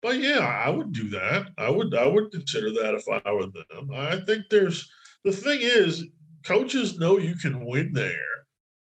But 0.00 0.18
yeah, 0.18 0.38
I 0.64 0.70
would 0.70 0.92
do 0.92 1.10
that. 1.10 1.48
I 1.58 1.68
would 1.68 1.94
I 1.94 2.06
would 2.06 2.32
consider 2.32 2.70
that 2.70 2.94
if 2.94 3.04
I 3.06 3.30
were 3.32 3.48
them. 3.48 3.90
I 3.92 4.16
think 4.20 4.44
there's 4.50 4.90
the 5.24 5.32
thing 5.32 5.58
is 5.60 6.06
coaches 6.42 6.98
know 6.98 7.18
you 7.18 7.34
can 7.34 7.66
win 7.66 7.92
there, 7.92 8.34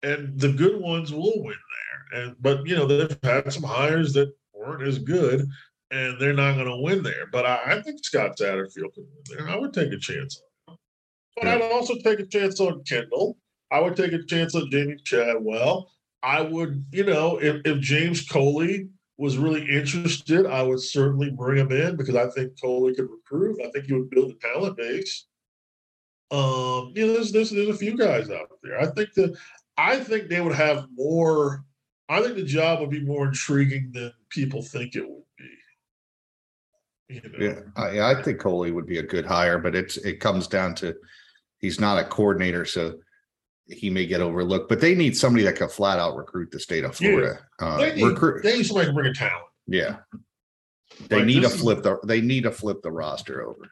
and 0.04 0.38
the 0.38 0.52
good 0.52 0.80
ones 0.80 1.12
will 1.12 1.42
win 1.42 1.58
there. 1.74 1.91
And 2.12 2.36
but 2.40 2.66
you 2.66 2.76
know 2.76 2.86
they've 2.86 3.18
had 3.22 3.52
some 3.52 3.62
hires 3.62 4.12
that 4.14 4.32
weren't 4.54 4.86
as 4.86 4.98
good, 4.98 5.48
and 5.90 6.20
they're 6.20 6.32
not 6.32 6.54
going 6.54 6.66
to 6.66 6.82
win 6.82 7.02
there. 7.02 7.26
But 7.30 7.46
I, 7.46 7.60
I 7.66 7.82
think 7.82 8.04
Scott 8.04 8.36
Satterfield 8.38 8.94
can 8.94 9.06
win 9.06 9.24
there. 9.28 9.48
I 9.48 9.56
would 9.56 9.72
take 9.72 9.92
a 9.92 9.98
chance 9.98 10.40
on 10.68 10.74
him. 10.74 10.78
But 11.36 11.44
Yeah. 11.46 11.54
I'd 11.54 11.72
also 11.72 11.94
take 11.96 12.20
a 12.20 12.26
chance 12.26 12.60
on 12.60 12.84
Kendall. 12.84 13.38
I 13.70 13.80
would 13.80 13.96
take 13.96 14.12
a 14.12 14.22
chance 14.24 14.54
on 14.54 14.70
Jamey 14.70 15.02
Chadwell. 15.02 15.90
I 16.22 16.42
would, 16.42 16.84
you 16.92 17.04
know, 17.04 17.38
if, 17.38 17.62
if 17.64 17.80
James 17.80 18.28
Coley 18.28 18.88
was 19.18 19.38
really 19.38 19.62
interested, 19.68 20.46
I 20.46 20.62
would 20.62 20.80
certainly 20.80 21.30
bring 21.30 21.58
him 21.58 21.72
in 21.72 21.96
because 21.96 22.14
I 22.14 22.28
think 22.30 22.60
Coley 22.60 22.94
could 22.94 23.08
recruit. 23.10 23.60
I 23.64 23.70
think 23.70 23.86
he 23.86 23.94
would 23.94 24.10
build 24.10 24.32
a 24.32 24.34
talent 24.34 24.76
base. 24.76 25.26
Um, 26.30 26.92
you 26.94 27.06
know, 27.06 27.14
there's, 27.14 27.32
there's 27.32 27.50
there's 27.50 27.68
a 27.68 27.74
few 27.74 27.96
guys 27.96 28.30
out 28.30 28.48
there. 28.62 28.80
I 28.80 28.86
think 28.86 29.12
that 29.14 29.36
I 29.76 29.98
think 29.98 30.28
they 30.28 30.40
would 30.40 30.54
have 30.54 30.86
more. 30.94 31.64
I 32.08 32.20
think 32.20 32.36
the 32.36 32.42
job 32.44 32.80
would 32.80 32.90
be 32.90 33.00
more 33.00 33.26
intriguing 33.26 33.90
than 33.92 34.12
people 34.28 34.62
think 34.62 34.94
it 34.96 35.08
would 35.08 35.22
be. 35.38 37.14
You 37.14 37.22
know? 37.22 37.38
Yeah. 37.38 37.60
I, 37.76 38.12
I 38.12 38.22
think 38.22 38.38
Coley 38.40 38.70
would 38.72 38.86
be 38.86 38.98
a 38.98 39.02
good 39.02 39.26
hire, 39.26 39.58
but 39.58 39.74
it's 39.74 39.96
it 39.98 40.20
comes 40.20 40.46
down 40.46 40.74
to 40.76 40.94
he's 41.58 41.80
not 41.80 41.98
a 41.98 42.04
coordinator, 42.08 42.64
so 42.64 42.98
he 43.66 43.88
may 43.90 44.06
get 44.06 44.20
overlooked. 44.20 44.68
But 44.68 44.80
they 44.80 44.94
need 44.94 45.16
somebody 45.16 45.44
that 45.44 45.56
can 45.56 45.68
flat 45.68 45.98
out 45.98 46.16
recruit 46.16 46.50
the 46.50 46.60
state 46.60 46.84
of 46.84 46.98
Yeah. 47.00 47.08
Florida. 47.10 47.38
Uh, 47.60 47.76
They 47.78 47.94
need, 47.96 48.04
recruit, 48.04 48.42
they 48.42 48.56
need 48.58 48.64
somebody 48.66 48.88
to 48.88 48.92
bring 48.92 49.10
a 49.10 49.14
talent. 49.14 49.44
yeah. 49.66 49.96
They 51.08 51.16
Like, 51.16 51.26
need 51.26 51.34
to 51.36 51.40
this 51.42 51.54
is- 51.54 51.60
flip 51.60 51.82
the 51.82 51.98
they 52.04 52.20
need 52.20 52.42
to 52.42 52.50
flip 52.50 52.82
the 52.82 52.92
roster 52.92 53.48
over. 53.48 53.70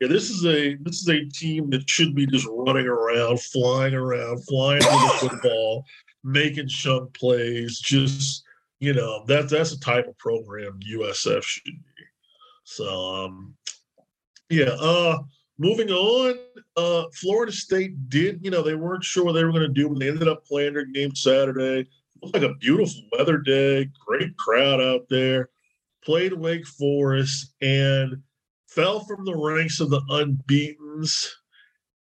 Yeah, 0.00 0.08
this 0.08 0.30
is 0.30 0.44
a 0.44 0.74
this 0.76 1.00
is 1.00 1.08
a 1.08 1.24
team 1.30 1.70
that 1.70 1.88
should 1.88 2.14
be 2.14 2.26
just 2.26 2.46
running 2.50 2.86
around, 2.86 3.40
flying 3.40 3.94
around, 3.94 4.44
flying 4.46 4.78
with 4.78 5.20
the 5.20 5.28
football, 5.28 5.84
making 6.26 6.68
some 6.68 7.08
plays. 7.12 7.78
Just 7.78 8.42
you 8.80 8.92
know, 8.92 9.24
that 9.26 9.48
that's 9.48 9.70
the 9.70 9.82
type 9.82 10.06
of 10.06 10.18
program 10.18 10.78
USF 10.80 11.42
should 11.42 11.64
be. 11.64 12.04
So 12.64 13.24
um 13.24 13.54
yeah, 14.50 14.76
uh 14.80 15.18
moving 15.58 15.90
on, 15.90 16.36
uh 16.76 17.04
Florida 17.14 17.52
State 17.52 18.08
did, 18.08 18.40
you 18.42 18.50
know, 18.50 18.62
they 18.62 18.74
weren't 18.74 19.04
sure 19.04 19.24
what 19.24 19.32
they 19.32 19.44
were 19.44 19.52
gonna 19.52 19.68
do, 19.68 19.88
but 19.88 19.98
they 19.98 20.08
ended 20.08 20.28
up 20.28 20.44
playing 20.44 20.74
their 20.74 20.84
game 20.84 21.14
Saturday. 21.14 21.88
Looked 22.22 22.34
like 22.34 22.50
a 22.50 22.54
beautiful 22.54 23.02
weather 23.12 23.38
day, 23.38 23.88
great 24.06 24.36
crowd 24.36 24.80
out 24.80 25.06
there. 25.08 25.50
Played 26.04 26.32
Wake 26.32 26.66
Forest 26.66 27.54
and 27.60 28.22
fell 28.68 29.00
from 29.00 29.24
the 29.24 29.36
ranks 29.36 29.80
of 29.80 29.90
the 29.90 30.00
unbeatens. 30.10 31.34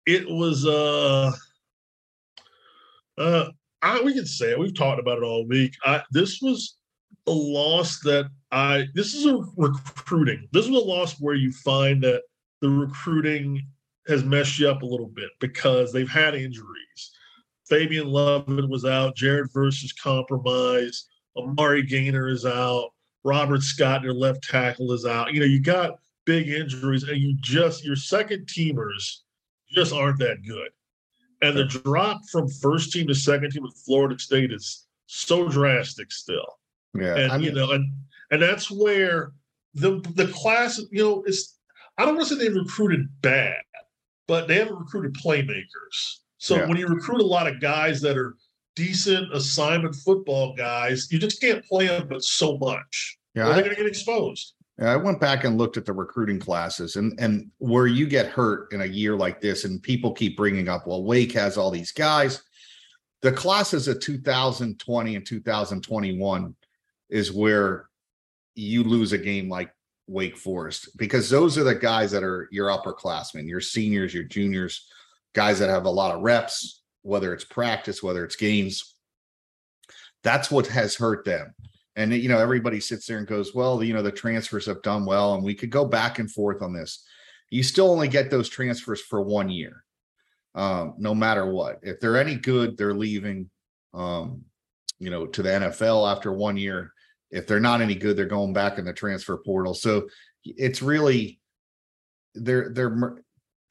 It 0.06 0.28
was 0.28 0.66
uh 0.66 1.32
uh 3.18 3.48
I, 3.82 4.00
we 4.00 4.14
can 4.14 4.26
say 4.26 4.52
it. 4.52 4.58
We've 4.58 4.74
talked 4.74 5.00
about 5.00 5.18
it 5.18 5.24
all 5.24 5.46
week. 5.46 5.74
I, 5.84 6.02
this 6.12 6.40
was 6.40 6.76
a 7.26 7.32
loss 7.32 7.98
that 8.00 8.30
I. 8.50 8.86
This 8.94 9.14
is 9.14 9.26
a 9.26 9.38
recruiting. 9.56 10.48
This 10.52 10.68
was 10.68 10.82
a 10.82 10.86
loss 10.86 11.20
where 11.20 11.34
you 11.34 11.52
find 11.52 12.02
that 12.02 12.22
the 12.60 12.70
recruiting 12.70 13.66
has 14.08 14.24
messed 14.24 14.58
you 14.58 14.68
up 14.68 14.82
a 14.82 14.86
little 14.86 15.08
bit 15.08 15.30
because 15.40 15.92
they've 15.92 16.08
had 16.08 16.34
injuries. 16.34 17.10
Fabien 17.68 18.06
Lovett 18.08 18.68
was 18.68 18.84
out. 18.84 19.16
Jared 19.16 19.50
Verse's 19.52 19.92
compromise. 19.92 21.06
Amari 21.36 21.82
Gainer 21.82 22.28
is 22.28 22.44
out. 22.44 22.90
Robert 23.24 23.62
Scott, 23.62 24.02
your 24.02 24.14
left 24.14 24.42
tackle, 24.42 24.92
is 24.92 25.06
out. 25.06 25.32
You 25.32 25.40
know, 25.40 25.46
you 25.46 25.60
got 25.60 25.98
big 26.24 26.48
injuries, 26.48 27.04
and 27.04 27.18
you 27.18 27.36
just 27.40 27.84
your 27.84 27.96
second 27.96 28.46
teamers 28.46 29.18
just 29.70 29.92
aren't 29.92 30.18
that 30.18 30.42
good. 30.46 30.68
And 31.42 31.56
the 31.56 31.64
drop 31.64 32.20
from 32.30 32.48
first 32.48 32.92
team 32.92 33.08
to 33.08 33.14
second 33.14 33.50
team 33.50 33.64
with 33.64 33.74
Florida 33.84 34.16
State 34.18 34.52
is 34.52 34.86
so 35.06 35.48
drastic 35.48 36.12
still. 36.12 36.46
Yeah. 36.94 37.16
And 37.16 37.32
I 37.32 37.36
mean, 37.38 37.46
you 37.48 37.52
know, 37.52 37.72
and 37.72 37.92
and 38.30 38.40
that's 38.40 38.70
where 38.70 39.32
the 39.74 40.00
the 40.14 40.28
class, 40.28 40.80
you 40.90 41.02
know, 41.02 41.24
is 41.26 41.54
I 41.98 42.04
don't 42.06 42.14
want 42.16 42.28
to 42.28 42.36
say 42.36 42.48
they 42.48 42.54
recruited 42.54 43.08
bad, 43.22 43.56
but 44.28 44.46
they 44.46 44.54
haven't 44.56 44.78
recruited 44.78 45.14
playmakers. 45.14 46.18
So 46.38 46.56
Yeah. 46.56 46.66
when 46.66 46.78
you 46.78 46.86
recruit 46.86 47.20
a 47.20 47.24
lot 47.26 47.46
of 47.48 47.60
guys 47.60 48.00
that 48.02 48.16
are 48.16 48.36
decent 48.76 49.34
assignment 49.34 49.94
football 49.96 50.54
guys, 50.54 51.08
you 51.10 51.18
just 51.18 51.40
can't 51.40 51.64
play 51.64 51.88
them 51.88 52.06
but 52.08 52.22
so 52.22 52.56
much. 52.58 53.18
yeah, 53.34 53.48
I- 53.48 53.52
they're 53.54 53.64
going 53.64 53.76
to 53.76 53.82
get 53.82 53.86
exposed. 53.86 54.54
I 54.80 54.96
went 54.96 55.20
back 55.20 55.44
and 55.44 55.58
looked 55.58 55.76
at 55.76 55.84
the 55.84 55.92
recruiting 55.92 56.38
classes 56.38 56.96
and 56.96 57.18
and 57.20 57.50
where 57.58 57.86
you 57.86 58.06
get 58.06 58.26
hurt 58.26 58.72
in 58.72 58.80
a 58.80 58.86
year 58.86 59.16
like 59.16 59.40
this 59.40 59.64
and 59.64 59.82
people 59.82 60.12
keep 60.12 60.36
bringing 60.36 60.68
up 60.68 60.86
well 60.86 61.04
Wake 61.04 61.32
has 61.32 61.56
all 61.56 61.70
these 61.70 61.92
guys. 61.92 62.42
The 63.20 63.32
classes 63.32 63.86
of 63.86 64.00
2020 64.00 65.16
and 65.16 65.26
2021 65.26 66.56
is 67.10 67.32
where 67.32 67.88
you 68.54 68.82
lose 68.82 69.12
a 69.12 69.18
game 69.18 69.48
like 69.48 69.72
Wake 70.08 70.36
Forest 70.36 70.96
because 70.96 71.28
those 71.30 71.56
are 71.58 71.64
the 71.64 71.74
guys 71.74 72.10
that 72.10 72.24
are 72.24 72.48
your 72.50 72.68
upperclassmen 72.68 73.48
your 73.48 73.60
seniors 73.60 74.14
your 74.14 74.24
juniors 74.24 74.88
guys 75.34 75.58
that 75.58 75.70
have 75.70 75.84
a 75.84 75.90
lot 75.90 76.14
of 76.14 76.22
reps 76.22 76.82
whether 77.02 77.34
it's 77.34 77.44
practice 77.44 78.02
whether 78.02 78.24
it's 78.24 78.36
games. 78.36 78.94
That's 80.24 80.50
what 80.50 80.68
has 80.68 80.94
hurt 80.94 81.24
them 81.24 81.54
and 81.96 82.12
you 82.12 82.28
know 82.28 82.38
everybody 82.38 82.80
sits 82.80 83.06
there 83.06 83.18
and 83.18 83.26
goes 83.26 83.54
well 83.54 83.82
you 83.82 83.92
know 83.92 84.02
the 84.02 84.12
transfers 84.12 84.66
have 84.66 84.82
done 84.82 85.04
well 85.04 85.34
and 85.34 85.44
we 85.44 85.54
could 85.54 85.70
go 85.70 85.84
back 85.84 86.18
and 86.18 86.30
forth 86.30 86.62
on 86.62 86.72
this. 86.72 87.04
You 87.50 87.62
still 87.62 87.90
only 87.90 88.08
get 88.08 88.30
those 88.30 88.48
transfers 88.48 89.00
for 89.00 89.20
one 89.20 89.50
year 89.50 89.84
um, 90.54 90.94
no 90.98 91.14
matter 91.14 91.50
what. 91.50 91.80
If 91.82 92.00
they're 92.00 92.18
any 92.18 92.36
good 92.36 92.76
they're 92.76 92.94
leaving 92.94 93.50
um, 93.94 94.42
you 94.98 95.10
know 95.10 95.26
to 95.26 95.42
the 95.42 95.50
nfl 95.50 96.10
after 96.10 96.32
one 96.32 96.56
year. 96.56 96.92
If 97.30 97.46
they're 97.46 97.60
not 97.60 97.80
any 97.80 97.94
good 97.94 98.16
they're 98.16 98.26
going 98.26 98.52
back 98.52 98.78
in 98.78 98.84
the 98.84 98.92
transfer 98.92 99.36
portal. 99.38 99.74
So 99.74 100.08
it's 100.44 100.82
really 100.82 101.40
they're 102.34 102.70
they're 102.70 103.22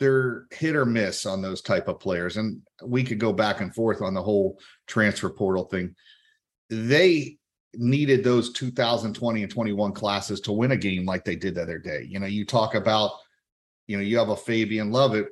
they're 0.01 0.47
hit 0.49 0.75
or 0.75 0.83
miss 0.83 1.27
on 1.27 1.43
those 1.43 1.61
type 1.61 1.87
of 1.87 1.99
players. 1.99 2.37
And 2.37 2.61
we 2.83 3.03
could 3.03 3.19
go 3.19 3.31
back 3.31 3.61
and 3.61 3.73
forth 3.73 4.01
on 4.01 4.15
the 4.15 4.23
whole 4.23 4.59
transfer 4.87 5.29
portal 5.29 5.65
thing. 5.65 5.95
They 6.71 7.37
needed 7.75 8.23
those 8.23 8.51
2020 8.53 9.43
and 9.43 9.51
21 9.51 9.93
classes 9.93 10.41
to 10.41 10.51
win 10.51 10.71
a 10.71 10.77
game 10.77 11.05
like 11.05 11.23
they 11.23 11.35
did 11.35 11.55
the 11.55 11.61
other 11.61 11.79
day. 11.79 12.05
You 12.07 12.19
know, 12.19 12.27
you 12.27 12.45
talk 12.45 12.75
about, 12.75 13.11
you 13.87 13.97
know, 13.97 14.03
you 14.03 14.17
have 14.17 14.29
a 14.29 14.35
Fabien 14.35 14.91
Lovett 14.91 15.27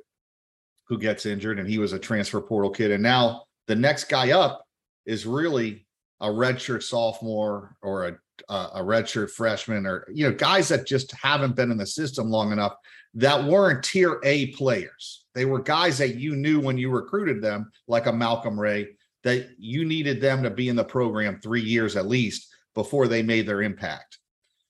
who 0.86 0.98
gets 0.98 1.26
injured 1.26 1.58
and 1.58 1.68
he 1.68 1.78
was 1.78 1.92
a 1.92 1.98
transfer 1.98 2.40
portal 2.40 2.70
kid. 2.70 2.90
And 2.90 3.02
now 3.02 3.44
the 3.66 3.76
next 3.76 4.04
guy 4.04 4.32
up 4.32 4.64
is 5.06 5.26
really 5.26 5.86
a 6.20 6.28
redshirt 6.28 6.82
sophomore 6.82 7.76
or 7.82 8.08
a 8.08 8.16
a 8.48 8.80
redshirt 8.80 9.30
freshman 9.30 9.86
or 9.86 10.06
you 10.10 10.26
know 10.26 10.34
guys 10.34 10.68
that 10.68 10.86
just 10.86 11.12
haven't 11.12 11.54
been 11.54 11.70
in 11.70 11.76
the 11.76 11.86
system 11.86 12.30
long 12.30 12.52
enough 12.52 12.74
that 13.14 13.44
weren't 13.44 13.84
tier 13.84 14.20
A 14.24 14.48
players. 14.48 15.24
They 15.34 15.44
were 15.44 15.60
guys 15.60 15.98
that 15.98 16.16
you 16.16 16.36
knew 16.36 16.60
when 16.60 16.78
you 16.78 16.90
recruited 16.90 17.42
them, 17.42 17.70
like 17.88 18.06
a 18.06 18.12
Malcolm 18.12 18.58
Ray, 18.58 18.96
that 19.24 19.50
you 19.58 19.84
needed 19.84 20.20
them 20.20 20.42
to 20.42 20.50
be 20.50 20.68
in 20.68 20.76
the 20.76 20.84
program 20.84 21.40
three 21.40 21.60
years 21.60 21.96
at 21.96 22.06
least 22.06 22.48
before 22.74 23.08
they 23.08 23.22
made 23.22 23.46
their 23.46 23.62
impact. 23.62 24.18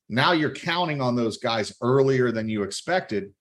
Now 0.08 0.32
you're 0.32 0.54
counting 0.54 1.00
on 1.00 1.14
those 1.14 1.38
guys 1.38 1.72
earlier 1.80 2.32
than 2.32 2.48
you 2.48 2.62
expected, 2.62 3.32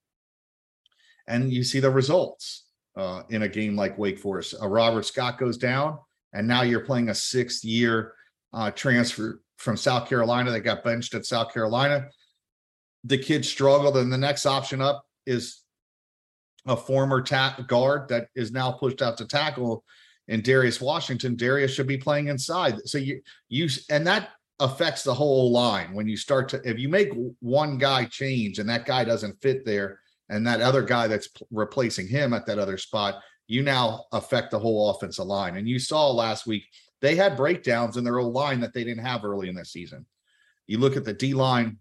and 1.28 1.52
you 1.52 1.64
see 1.64 1.80
the 1.80 1.90
results 1.90 2.66
uh, 2.96 3.24
in 3.30 3.44
a 3.44 3.48
game 3.48 3.76
like 3.76 3.98
Wake 3.98 4.20
Forest. 4.20 4.56
Uh, 4.62 4.68
Robert 4.68 5.06
Scott 5.06 5.40
goes 5.40 5.58
down, 5.58 5.98
and 6.34 6.48
now 6.48 6.62
you're 6.62 6.86
playing 6.86 7.10
a 7.10 7.16
sixth 7.16 7.64
year 7.64 8.14
uh, 8.54 8.70
transfer 8.72 9.42
from 9.58 9.78
South 9.78 10.08
Carolina 10.08 10.52
that 10.52 10.62
got 10.62 10.84
benched 10.84 11.16
at 11.16 11.26
South 11.26 11.54
Carolina. 11.54 12.08
The 13.04 13.18
kid 13.18 13.46
struggled, 13.46 13.98
and 13.98 14.12
the 14.12 14.18
next 14.18 14.46
option 14.46 14.82
up 14.82 15.04
is 15.26 15.62
a 16.68 16.76
former 16.76 17.22
ta- 17.22 17.64
guard 17.68 18.10
that 18.10 18.28
is 18.36 18.52
now 18.52 18.72
pushed 18.72 19.02
out 19.02 19.18
to 19.18 19.26
tackle 19.26 19.84
and 20.30 20.44
Darius 20.44 20.80
Washington, 20.80 21.36
Darius 21.36 21.74
should 21.74 21.88
be 21.88 21.98
playing 21.98 22.28
inside. 22.28 22.88
So 22.88 22.98
you 22.98 23.22
you 23.50 23.68
and 23.90 24.08
that 24.08 24.30
affects 24.60 25.04
the 25.04 25.14
whole 25.14 25.52
line 25.52 25.94
when 25.94 26.08
you 26.08 26.16
start 26.16 26.50
to 26.50 26.62
if 26.70 26.78
you 26.78 26.88
make 26.88 27.10
one 27.40 27.78
guy 27.78 28.06
change 28.06 28.60
and 28.60 28.70
that 28.70 28.86
guy 28.86 29.04
doesn't 29.04 29.42
fit 29.42 29.66
there 29.66 30.00
and 30.30 30.46
that 30.46 30.62
other 30.62 30.84
guy 30.84 31.08
that's 31.08 31.30
replacing 31.50 32.08
him 32.08 32.34
at 32.34 32.46
that 32.46 32.60
other 32.60 32.78
spot 32.78 33.22
you 33.48 33.64
now 33.64 34.06
affect 34.12 34.52
the 34.52 34.60
whole 34.60 34.92
offensive 34.92 35.26
line. 35.26 35.58
And 35.58 35.68
you 35.68 35.80
saw 35.80 36.12
last 36.12 36.46
week 36.46 36.66
they 37.02 37.16
had 37.16 37.36
breakdowns 37.36 37.98
in 37.98 38.04
their 38.04 38.20
old 38.20 38.34
line 38.34 38.60
that 38.60 38.74
they 38.74 38.84
didn't 38.84 39.06
have 39.06 39.26
early 39.26 39.50
in 39.50 39.56
the 39.56 39.66
season. 39.66 40.06
You 40.68 40.78
look 40.78 40.96
at 40.96 41.06
the 41.06 41.14
d 41.14 41.34
line 41.34 41.80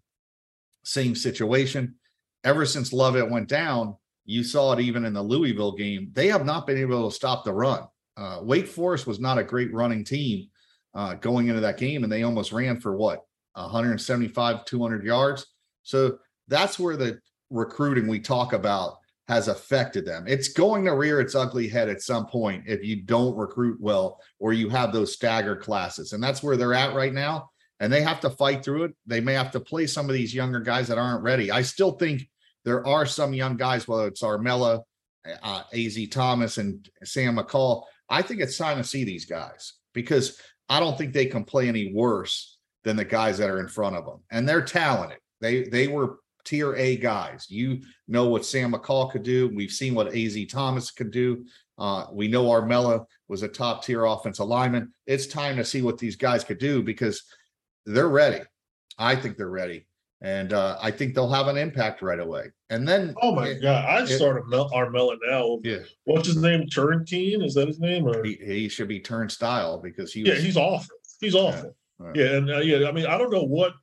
same 0.84 1.14
situation. 1.14 1.96
Ever 2.44 2.64
since 2.64 2.92
lovett 2.92 3.30
went 3.30 3.48
down 3.48 3.96
you 4.24 4.44
saw 4.44 4.72
it 4.72 4.80
even 4.80 5.04
in 5.04 5.14
the 5.14 5.22
louisville 5.22 5.72
game 5.72 6.10
they 6.12 6.28
have 6.28 6.44
not 6.44 6.66
been 6.66 6.78
able 6.78 7.08
to 7.08 7.14
stop 7.14 7.44
the 7.44 7.52
run 7.52 7.82
uh, 8.18 8.40
wake 8.42 8.66
forest 8.66 9.06
was 9.06 9.20
not 9.20 9.38
a 9.38 9.44
great 9.44 9.72
running 9.72 10.04
team 10.04 10.48
uh, 10.94 11.14
going 11.14 11.48
into 11.48 11.60
that 11.60 11.78
game, 11.78 12.02
and 12.02 12.12
they 12.12 12.24
almost 12.24 12.52
ran 12.52 12.80
for 12.80 12.96
what 12.96 13.24
175, 13.54 14.64
200 14.64 15.04
yards. 15.04 15.46
So 15.82 16.18
that's 16.48 16.78
where 16.78 16.96
the 16.96 17.20
recruiting 17.50 18.08
we 18.08 18.20
talk 18.20 18.52
about 18.52 18.98
has 19.28 19.48
affected 19.48 20.06
them. 20.06 20.24
It's 20.26 20.48
going 20.48 20.84
to 20.86 20.94
rear 20.94 21.20
its 21.20 21.34
ugly 21.34 21.68
head 21.68 21.88
at 21.88 22.00
some 22.02 22.26
point 22.26 22.64
if 22.66 22.82
you 22.82 23.02
don't 23.02 23.36
recruit 23.36 23.78
well 23.80 24.20
or 24.38 24.52
you 24.52 24.70
have 24.70 24.92
those 24.92 25.12
stagger 25.12 25.54
classes. 25.54 26.12
And 26.12 26.22
that's 26.22 26.42
where 26.42 26.56
they're 26.56 26.74
at 26.74 26.94
right 26.94 27.12
now. 27.12 27.50
And 27.80 27.92
they 27.92 28.00
have 28.02 28.20
to 28.20 28.30
fight 28.30 28.64
through 28.64 28.84
it. 28.84 28.94
They 29.06 29.20
may 29.20 29.34
have 29.34 29.50
to 29.52 29.60
play 29.60 29.86
some 29.86 30.08
of 30.08 30.14
these 30.14 30.34
younger 30.34 30.60
guys 30.60 30.88
that 30.88 30.98
aren't 30.98 31.22
ready. 31.22 31.50
I 31.50 31.62
still 31.62 31.92
think 31.92 32.28
there 32.64 32.84
are 32.86 33.06
some 33.06 33.34
young 33.34 33.56
guys, 33.56 33.86
whether 33.86 34.08
it's 34.08 34.22
Armella, 34.22 34.82
uh, 35.42 35.62
AZ 35.72 36.08
Thomas, 36.10 36.58
and 36.58 36.88
Sam 37.04 37.36
McCall. 37.36 37.84
I 38.08 38.22
think 38.22 38.40
it's 38.40 38.56
time 38.56 38.78
to 38.78 38.84
see 38.84 39.04
these 39.04 39.24
guys 39.24 39.74
because 39.92 40.40
I 40.68 40.80
don't 40.80 40.96
think 40.96 41.12
they 41.12 41.26
can 41.26 41.44
play 41.44 41.68
any 41.68 41.92
worse 41.92 42.58
than 42.84 42.96
the 42.96 43.04
guys 43.04 43.38
that 43.38 43.50
are 43.50 43.60
in 43.60 43.68
front 43.68 43.96
of 43.96 44.04
them. 44.04 44.20
And 44.30 44.48
they're 44.48 44.62
talented. 44.62 45.18
They 45.40 45.64
they 45.64 45.88
were 45.88 46.18
tier 46.44 46.74
A 46.76 46.96
guys. 46.96 47.46
You 47.48 47.82
know 48.06 48.28
what 48.28 48.44
Sam 48.44 48.72
McCall 48.72 49.10
could 49.10 49.22
do. 49.22 49.48
We've 49.54 49.70
seen 49.70 49.94
what 49.94 50.14
AZ 50.14 50.36
Thomas 50.50 50.90
could 50.90 51.10
do. 51.10 51.44
Uh, 51.76 52.06
we 52.12 52.28
know 52.28 52.44
Armella 52.44 53.04
was 53.28 53.42
a 53.42 53.48
top 53.48 53.84
tier 53.84 54.04
offensive 54.04 54.46
lineman. 54.46 54.92
It's 55.06 55.26
time 55.26 55.56
to 55.56 55.64
see 55.64 55.82
what 55.82 55.98
these 55.98 56.16
guys 56.16 56.44
could 56.44 56.58
do 56.58 56.82
because 56.82 57.22
they're 57.86 58.08
ready. 58.08 58.40
I 58.98 59.14
think 59.14 59.36
they're 59.36 59.48
ready. 59.48 59.86
And 60.20 60.52
uh, 60.52 60.76
I 60.82 60.90
think 60.90 61.14
they'll 61.14 61.30
have 61.30 61.46
an 61.46 61.56
impact 61.56 62.02
right 62.02 62.18
away. 62.18 62.46
And 62.70 62.86
then, 62.86 63.14
oh 63.22 63.34
my 63.34 63.48
it, 63.48 63.62
god, 63.62 63.84
I 63.84 64.04
started 64.04 64.46
Mel- 64.48 64.70
Armella 64.70 65.16
now. 65.24 65.58
Yeah, 65.62 65.78
what's 66.04 66.26
his 66.26 66.36
name? 66.36 66.64
Turnetine? 66.64 67.44
Is 67.44 67.54
that 67.54 67.68
his 67.68 67.78
name? 67.78 68.06
Or 68.06 68.24
he, 68.24 68.34
he 68.34 68.68
should 68.68 68.88
be 68.88 68.98
turnstile 68.98 69.78
because 69.78 70.12
he. 70.12 70.22
Was, 70.22 70.30
yeah, 70.30 70.40
he's 70.40 70.56
awful. 70.56 70.96
He's 71.20 71.36
awful. 71.36 71.76
Yeah, 72.00 72.12
yeah 72.14 72.36
and 72.36 72.50
uh, 72.50 72.58
yeah, 72.58 72.88
I 72.88 72.92
mean, 72.92 73.06
I 73.06 73.16
don't 73.16 73.32
know 73.32 73.44
what. 73.44 73.74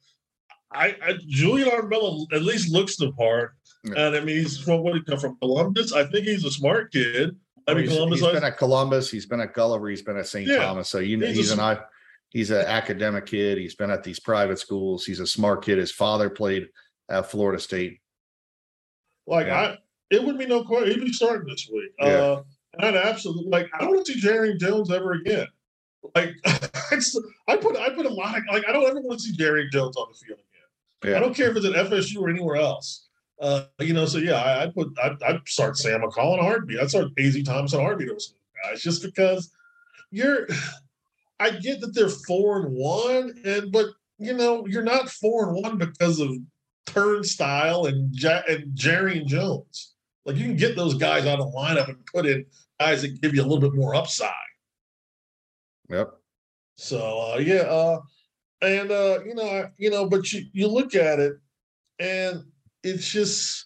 I, 0.72 0.98
I 1.02 1.14
Julian 1.28 1.70
Armella 1.70 2.26
at 2.34 2.42
least 2.42 2.70
looks 2.70 2.98
the 2.98 3.14
part, 3.14 3.54
yeah. 3.86 4.08
and 4.08 4.16
I 4.16 4.20
mean, 4.20 4.36
he's 4.36 4.60
from 4.60 4.82
what 4.82 4.94
he 4.96 5.04
come 5.04 5.20
from 5.20 5.38
Columbus. 5.38 5.94
I 5.94 6.04
think 6.04 6.26
he's 6.26 6.44
a 6.44 6.52
smart 6.52 6.92
kid. 6.92 7.34
I 7.68 7.74
mean, 7.74 7.86
he's, 7.86 7.94
Columbus. 7.94 8.20
He's 8.20 8.32
been 8.32 8.44
at 8.44 8.58
Columbus. 8.58 9.10
He's 9.10 9.26
been 9.26 9.40
at 9.40 9.54
Gulliver. 9.54 9.88
He's 9.88 10.02
been 10.02 10.18
at 10.18 10.28
St. 10.28 10.48
Yeah, 10.48 10.58
Thomas. 10.58 10.90
So 10.90 11.00
you 11.00 11.16
know, 11.16 11.28
he's, 11.28 11.38
he's 11.38 11.52
an 11.52 11.60
an 11.62 11.78
he's 12.36 12.52
an 12.52 12.66
academic 12.66 13.26
kid. 13.26 13.58
He's 13.58 13.76
been 13.76 13.90
at 13.90 14.04
these 14.04 14.20
private 14.20 14.60
schools. 14.60 15.06
He's 15.06 15.22
a 15.22 15.26
smart 15.26 15.64
kid. 15.64 15.78
His 15.78 15.94
father 15.94 16.30
played 16.30 16.68
at 17.10 17.32
Florida 17.32 17.62
State. 17.62 18.02
Like 19.26 19.48
yeah. 19.48 19.60
I, 19.60 19.78
it 20.12 20.22
would 20.22 20.38
be 20.38 20.46
no 20.46 20.66
question. 20.66 20.92
He'd 20.92 21.06
be 21.06 21.14
starting 21.14 21.48
this 21.48 21.70
week. 21.72 21.92
Yeah. 21.98 22.08
Uh, 22.08 22.44
and 22.78 22.98
absolutely 22.98 23.50
like 23.50 23.70
I 23.74 23.80
don't 23.80 23.92
want 23.92 24.06
to 24.06 24.14
see 24.14 24.20
Jerry 24.20 24.58
Jones 24.58 24.92
ever 24.92 25.14
again. 25.14 25.48
Like 26.14 26.34
I 26.46 27.56
put 27.56 27.78
I 27.78 27.90
put 27.92 28.06
a 28.06 28.14
lot 28.14 28.38
of, 28.38 28.44
like 28.52 28.68
I 28.68 28.74
don't 28.74 28.86
ever 28.86 29.00
want 29.00 29.22
to 29.22 29.26
see 29.26 29.36
Jerry 29.38 29.70
Jones 29.72 29.96
on 29.96 30.08
the 30.12 30.18
field 30.18 30.40
again. 30.40 31.12
Yeah. 31.12 31.18
I 31.18 31.22
don't 31.22 31.34
care 31.34 31.50
if 31.52 31.56
it's 31.56 31.66
at 31.66 31.90
FSU 31.90 32.18
or 32.18 32.30
anywhere 32.30 32.58
else. 32.58 33.08
Uh, 33.40 33.64
you 33.80 33.94
know, 33.94 34.06
so 34.06 34.18
yeah, 34.18 34.36
I, 34.36 34.64
I 34.64 34.68
put 34.68 34.90
I 35.02 35.16
I 35.26 35.40
start 35.46 35.78
Sam 35.78 36.02
McCall 36.02 36.34
in 36.34 36.40
a 36.42 36.44
heartbeat. 36.44 36.80
I 36.82 36.88
start 36.88 37.08
AZ 37.18 37.42
Thomas 37.44 37.72
in 37.72 37.80
a 37.80 37.82
heartbeat 37.82 38.10
those 38.10 38.34
guys 38.62 38.82
just 38.82 39.02
because 39.02 39.52
you're 40.12 40.48
I 41.40 41.52
get 41.52 41.82
that 41.82 41.94
they're 41.94 42.10
four 42.10 42.62
and 42.62 42.74
one, 42.74 43.34
and 43.44 43.72
but 43.72 43.88
you 44.18 44.34
know, 44.34 44.66
you're 44.68 44.84
not 44.84 45.10
four 45.10 45.48
and 45.50 45.64
one 45.64 45.78
because 45.78 46.20
of 46.20 46.32
Turnstile 46.86 47.86
and 47.86 48.14
ja- 48.14 48.44
and 48.48 48.76
Jerry 48.76 49.20
and 49.20 49.28
Jones. 49.28 49.96
Like 50.26 50.38
you 50.38 50.46
can 50.46 50.56
get 50.56 50.76
those 50.76 50.96
guys 50.96 51.26
out 51.26 51.40
of 51.40 51.52
the 51.52 51.58
lineup 51.58 51.90
and 51.90 52.06
put 52.06 52.26
in 52.26 52.46
guys 52.80 53.02
that 53.02 53.22
give 53.22 53.36
you 53.36 53.42
a 53.42 53.48
little 53.48 53.60
bit 53.60 53.76
more 53.76 53.96
upside. 53.96 54.32
Yep. 55.90 56.14
So 56.78 57.34
uh, 57.34 57.38
yeah, 57.40 57.62
uh, 57.62 58.00
and 58.62 58.92
uh, 58.92 59.20
you 59.26 59.36
know, 59.36 59.70
you 59.78 59.90
know, 59.90 60.10
but 60.10 60.32
you 60.32 60.46
you 60.54 60.68
look 60.68 60.96
at 60.96 61.20
it, 61.20 61.34
and 62.00 62.44
it's 62.84 63.10
just 63.10 63.66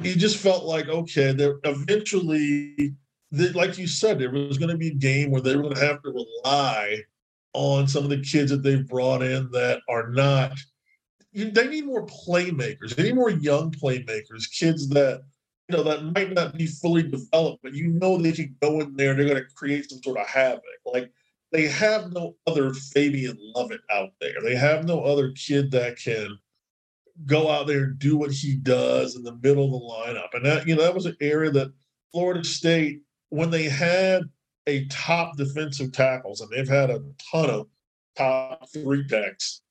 you 0.00 0.14
just 0.14 0.36
felt 0.36 0.64
like 0.64 0.88
okay, 0.88 1.32
there 1.32 1.58
eventually, 1.64 2.94
the, 3.30 3.52
like 3.52 3.78
you 3.78 3.86
said, 3.86 4.18
there 4.18 4.30
was 4.30 4.58
going 4.58 4.70
to 4.70 4.76
be 4.76 4.88
a 4.88 4.94
game 4.94 5.30
where 5.30 5.40
they 5.40 5.54
were 5.54 5.62
going 5.62 5.74
to 5.74 5.86
have 5.86 6.02
to 6.02 6.10
rely 6.10 7.02
on 7.52 7.86
some 7.86 8.04
of 8.04 8.10
the 8.10 8.20
kids 8.20 8.50
that 8.50 8.62
they've 8.62 8.86
brought 8.86 9.22
in 9.22 9.50
that 9.50 9.80
are 9.88 10.08
not 10.08 10.52
they 11.34 11.68
need 11.68 11.86
more 11.86 12.06
playmakers. 12.06 12.94
They 12.94 13.04
need 13.04 13.14
more 13.14 13.30
young 13.30 13.70
playmakers, 13.70 14.50
kids 14.50 14.88
that 14.88 15.22
you 15.68 15.76
know 15.76 15.82
that 15.82 16.02
might 16.02 16.32
not 16.32 16.56
be 16.56 16.66
fully 16.66 17.02
developed, 17.02 17.62
but 17.62 17.74
you 17.74 17.88
know 17.88 18.16
they 18.16 18.32
can 18.32 18.56
go 18.62 18.80
in 18.80 18.96
there 18.96 19.14
they're 19.14 19.26
going 19.26 19.36
to 19.36 19.54
create 19.54 19.90
some 19.90 20.02
sort 20.02 20.18
of 20.18 20.26
havoc. 20.26 20.62
Like 20.86 21.12
they 21.52 21.66
have 21.66 22.12
no 22.12 22.36
other 22.46 22.72
Fabien 22.72 23.36
Lovett 23.54 23.80
out 23.92 24.10
there. 24.20 24.40
They 24.42 24.56
have 24.56 24.84
no 24.84 25.02
other 25.02 25.32
kid 25.32 25.70
that 25.72 25.98
can 25.98 26.38
go 27.26 27.50
out 27.50 27.66
there 27.66 27.84
and 27.84 27.98
do 27.98 28.16
what 28.16 28.32
he 28.32 28.54
does 28.56 29.16
in 29.16 29.22
the 29.22 29.36
middle 29.42 29.64
of 29.64 29.72
the 29.72 29.78
lineup. 29.78 30.28
And 30.32 30.44
that 30.46 30.66
you 30.66 30.74
know 30.74 30.82
that 30.82 30.94
was 30.94 31.06
an 31.06 31.16
area 31.20 31.50
that 31.50 31.72
Florida 32.12 32.42
State 32.44 33.02
when 33.30 33.50
they 33.50 33.64
had 33.64 34.22
a 34.66 34.86
top 34.86 35.36
defensive 35.36 35.92
tackles, 35.92 36.40
and 36.40 36.50
they've 36.50 36.68
had 36.68 36.90
a 36.90 37.02
ton 37.30 37.50
of 37.50 37.66
top 38.16 38.68
three 38.70 39.06
techs 39.06 39.62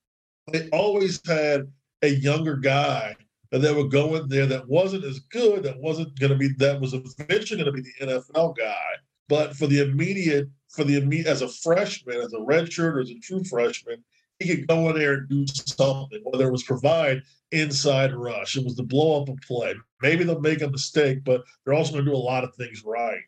they 0.52 0.70
always 0.70 1.22
had 1.28 1.72
a 2.02 2.10
younger 2.10 2.56
guy 2.56 3.16
that 3.52 3.76
would 3.76 3.92
go 3.92 4.16
in 4.16 4.28
there 4.28 4.46
that 4.46 4.68
wasn't 4.68 5.04
as 5.04 5.20
good, 5.20 5.64
that 5.64 5.80
wasn't 5.80 6.18
going 6.20 6.32
to 6.32 6.38
be, 6.38 6.50
that 6.58 6.80
was 6.80 6.94
eventually 6.94 7.62
going 7.62 7.74
to 7.74 7.82
be 7.82 7.90
the 8.00 8.06
NFL 8.06 8.58
guy. 8.58 8.86
But 9.30 9.56
for 9.56 9.68
the 9.68 9.82
immediate, 9.82 10.50
for 10.70 10.84
the 10.84 10.98
immediate, 10.98 11.28
as 11.28 11.42
a 11.42 11.48
freshman, 11.48 12.18
as 12.18 12.34
a 12.34 12.38
redshirt 12.38 12.94
or 12.94 13.00
as 13.00 13.10
a 13.10 13.20
true 13.20 13.44
freshman, 13.44 14.04
he 14.40 14.56
could 14.56 14.68
go 14.68 14.90
in 14.90 14.98
there 14.98 15.14
and 15.14 15.30
do 15.30 15.46
something, 15.48 16.20
whether 16.24 16.48
it 16.48 16.52
was 16.52 16.64
provide 16.64 17.24
inside 17.52 18.14
rush, 18.14 18.58
it 18.58 18.64
was 18.64 18.76
the 18.76 18.84
blow 18.84 19.22
up 19.22 19.30
a 19.30 19.36
play. 19.48 19.74
Maybe 20.02 20.24
they'll 20.24 20.40
make 20.40 20.62
a 20.62 20.70
mistake, 20.70 21.24
but 21.24 21.44
they're 21.64 21.74
also 21.74 21.94
going 21.94 22.06
to 22.06 22.12
do 22.12 22.16
a 22.16 22.18
lot 22.18 22.44
of 22.44 22.54
things 22.56 22.84
right. 22.86 23.22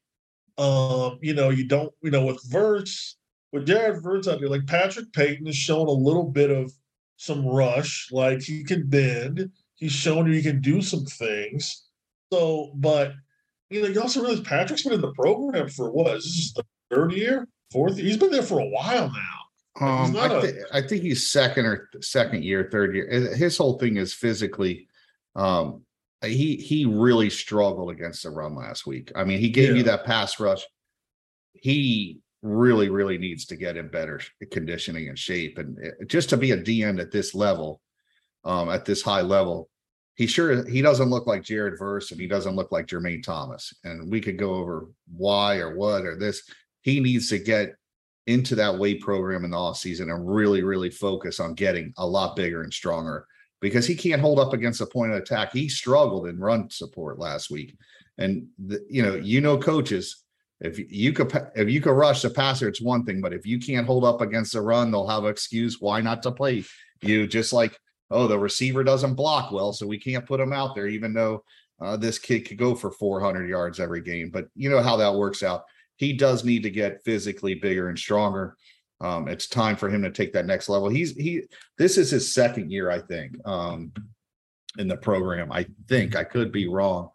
Um, 0.59 1.19
you 1.21 1.33
know, 1.33 1.49
you 1.49 1.65
don't, 1.65 1.91
you 2.03 2.11
know, 2.11 2.25
with 2.25 2.43
Verse, 2.49 3.15
with 3.53 3.65
Jared 3.65 4.03
Verse 4.03 4.27
out 4.27 4.39
there, 4.39 4.49
like 4.49 4.67
Patrick 4.67 5.11
Payton 5.13 5.45
has 5.45 5.55
shown 5.55 5.87
a 5.87 5.91
little 5.91 6.25
bit 6.25 6.51
of 6.51 6.71
some 7.15 7.45
rush, 7.45 8.09
like 8.11 8.41
he 8.41 8.65
can 8.65 8.87
bend. 8.87 9.49
He's 9.75 9.93
shown 9.93 10.27
you 10.27 10.33
he 10.33 10.41
can 10.41 10.59
do 10.59 10.81
some 10.81 11.05
things. 11.05 11.85
So, 12.33 12.71
but 12.75 13.13
you 13.69 13.81
know, 13.81 13.87
you 13.87 14.01
also 14.01 14.21
realize 14.21 14.41
Patrick's 14.41 14.83
been 14.83 14.93
in 14.93 15.01
the 15.01 15.13
program 15.13 15.69
for 15.69 15.91
what? 15.91 16.17
Is 16.17 16.25
this 16.25 16.53
the 16.53 16.65
third 16.93 17.13
year, 17.13 17.47
fourth? 17.71 17.95
He's 17.95 18.17
been 18.17 18.31
there 18.31 18.43
for 18.43 18.59
a 18.59 18.67
while 18.67 19.09
now. 19.09 19.87
Um, 19.87 20.17
I, 20.17 20.27
th- 20.41 20.55
a, 20.55 20.75
I 20.75 20.81
think 20.85 21.03
he's 21.03 21.31
second 21.31 21.65
or 21.65 21.89
second 22.01 22.43
year, 22.43 22.67
third 22.69 22.95
year. 22.95 23.07
His 23.07 23.57
whole 23.57 23.79
thing 23.79 23.95
is 23.95 24.13
physically. 24.13 24.89
Um, 25.37 25.83
he 26.23 26.57
he 26.57 26.85
really 26.85 27.29
struggled 27.29 27.91
against 27.91 28.23
the 28.23 28.29
run 28.29 28.55
last 28.55 28.85
week. 28.85 29.11
I 29.15 29.23
mean, 29.23 29.39
he 29.39 29.49
gave 29.49 29.69
yeah. 29.69 29.75
you 29.75 29.83
that 29.83 30.05
pass 30.05 30.39
rush. 30.39 30.65
He 31.53 32.19
really, 32.41 32.89
really 32.89 33.17
needs 33.17 33.45
to 33.45 33.55
get 33.55 33.77
in 33.77 33.89
better 33.89 34.21
conditioning 34.51 35.09
and 35.09 35.17
shape. 35.17 35.57
And 35.57 35.77
eh, 35.83 36.05
just 36.07 36.29
to 36.29 36.37
be 36.37 36.51
a 36.51 36.57
DN 36.57 37.01
at 37.01 37.11
this 37.11 37.35
level, 37.35 37.81
um, 38.43 38.69
at 38.69 38.85
this 38.85 39.01
high 39.01 39.21
level, 39.21 39.69
he 40.15 40.27
sure 40.27 40.65
he 40.67 40.81
doesn't 40.81 41.09
look 41.09 41.27
like 41.27 41.43
Jared 41.43 41.79
Verse 41.79 42.11
and 42.11 42.19
he 42.19 42.27
doesn't 42.27 42.55
look 42.55 42.71
like 42.71 42.87
Jermaine 42.87 43.23
Thomas. 43.23 43.73
And 43.83 44.11
we 44.11 44.19
could 44.19 44.37
go 44.37 44.55
over 44.55 44.87
why 45.07 45.57
or 45.57 45.75
what 45.75 46.05
or 46.05 46.17
this. 46.17 46.43
He 46.81 46.99
needs 46.99 47.29
to 47.29 47.39
get 47.39 47.75
into 48.27 48.55
that 48.55 48.77
weight 48.77 49.01
program 49.01 49.45
in 49.45 49.51
the 49.51 49.57
off 49.57 49.77
season 49.77 50.09
and 50.09 50.29
really, 50.29 50.63
really 50.63 50.89
focus 50.89 51.39
on 51.39 51.53
getting 51.53 51.93
a 51.97 52.05
lot 52.05 52.35
bigger 52.35 52.63
and 52.63 52.73
stronger 52.73 53.25
because 53.61 53.85
he 53.85 53.95
can't 53.95 54.21
hold 54.21 54.39
up 54.39 54.53
against 54.53 54.81
a 54.81 54.85
point 54.85 55.11
of 55.11 55.17
attack. 55.17 55.51
He 55.51 55.69
struggled 55.69 56.27
in 56.27 56.39
run 56.39 56.69
support 56.69 57.19
last 57.19 57.49
week. 57.49 57.77
And 58.17 58.47
the, 58.57 58.85
you 58.89 59.01
know, 59.01 59.15
you 59.15 59.41
know, 59.41 59.57
coaches, 59.57 60.23
if 60.61 60.77
you 60.91 61.13
could 61.13 61.31
if 61.55 61.69
you 61.69 61.79
could 61.81 61.93
rush 61.93 62.21
the 62.21 62.29
passer, 62.29 62.67
it's 62.67 62.81
one 62.81 63.05
thing, 63.05 63.21
but 63.21 63.33
if 63.33 63.45
you 63.45 63.59
can't 63.59 63.87
hold 63.87 64.03
up 64.03 64.21
against 64.21 64.53
the 64.53 64.61
run, 64.61 64.91
they'll 64.91 65.07
have 65.07 65.23
an 65.23 65.29
excuse 65.29 65.79
why 65.79 66.01
not 66.01 66.21
to 66.23 66.31
play 66.31 66.65
you. 67.01 67.27
Just 67.27 67.53
like 67.53 67.77
oh, 68.11 68.27
the 68.27 68.39
receiver 68.39 68.83
doesn't 68.83 69.13
block 69.13 69.51
well, 69.51 69.71
so 69.71 69.85
we 69.85 69.99
can't 69.99 70.25
put 70.25 70.39
him 70.39 70.53
out 70.53 70.75
there, 70.75 70.87
even 70.87 71.13
though 71.13 71.43
uh, 71.79 71.95
this 71.95 72.19
kid 72.19 72.47
could 72.47 72.57
go 72.57 72.75
for 72.75 72.91
400 72.91 73.47
yards 73.47 73.79
every 73.79 74.01
game. 74.01 74.29
But 74.31 74.47
you 74.55 74.69
know 74.69 74.81
how 74.81 74.97
that 74.97 75.15
works 75.15 75.43
out. 75.43 75.63
He 75.95 76.13
does 76.13 76.43
need 76.43 76.63
to 76.63 76.69
get 76.69 77.03
physically 77.03 77.55
bigger 77.55 77.89
and 77.89 77.97
stronger. 77.97 78.55
Um, 79.01 79.27
it's 79.27 79.47
time 79.47 79.75
for 79.75 79.89
him 79.89 80.01
to 80.03 80.11
take 80.11 80.33
that 80.33 80.45
next 80.45 80.69
level. 80.69 80.89
He's 80.89 81.15
he. 81.15 81.43
This 81.77 81.97
is 81.97 82.11
his 82.11 82.33
second 82.33 82.71
year, 82.71 82.91
I 82.91 82.99
think, 82.99 83.35
um, 83.45 83.93
in 84.77 84.87
the 84.87 84.97
program. 84.97 85.51
I 85.51 85.65
think 85.87 86.15
I 86.15 86.23
could 86.23 86.51
be 86.51 86.67
wrong, 86.67 87.09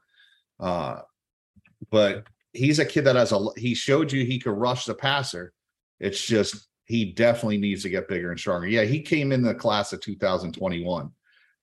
uh, 0.61 1.01
but 1.91 2.27
he's 2.53 2.79
a 2.79 2.85
kid 2.85 3.05
that 3.05 3.17
has 3.17 3.33
a. 3.33 3.47
He 3.57 3.75
showed 3.75 4.13
you 4.13 4.25
he 4.25 4.39
could 4.39 4.57
rush 4.57 4.87
the 4.87 4.95
passer. 4.95 5.53
It's 6.01 6.25
just 6.25 6.69
he 6.87 7.13
definitely 7.13 7.59
needs 7.59 7.83
to 7.83 7.91
get 7.91 8.09
bigger 8.09 8.31
and 8.31 8.41
stronger. 8.41 8.67
Yeah, 8.67 8.85
he 8.85 9.01
came 9.01 9.33
in 9.33 9.43
the 9.43 9.55
class 9.55 9.93
of 9.93 10.01
2021. 10.01 11.11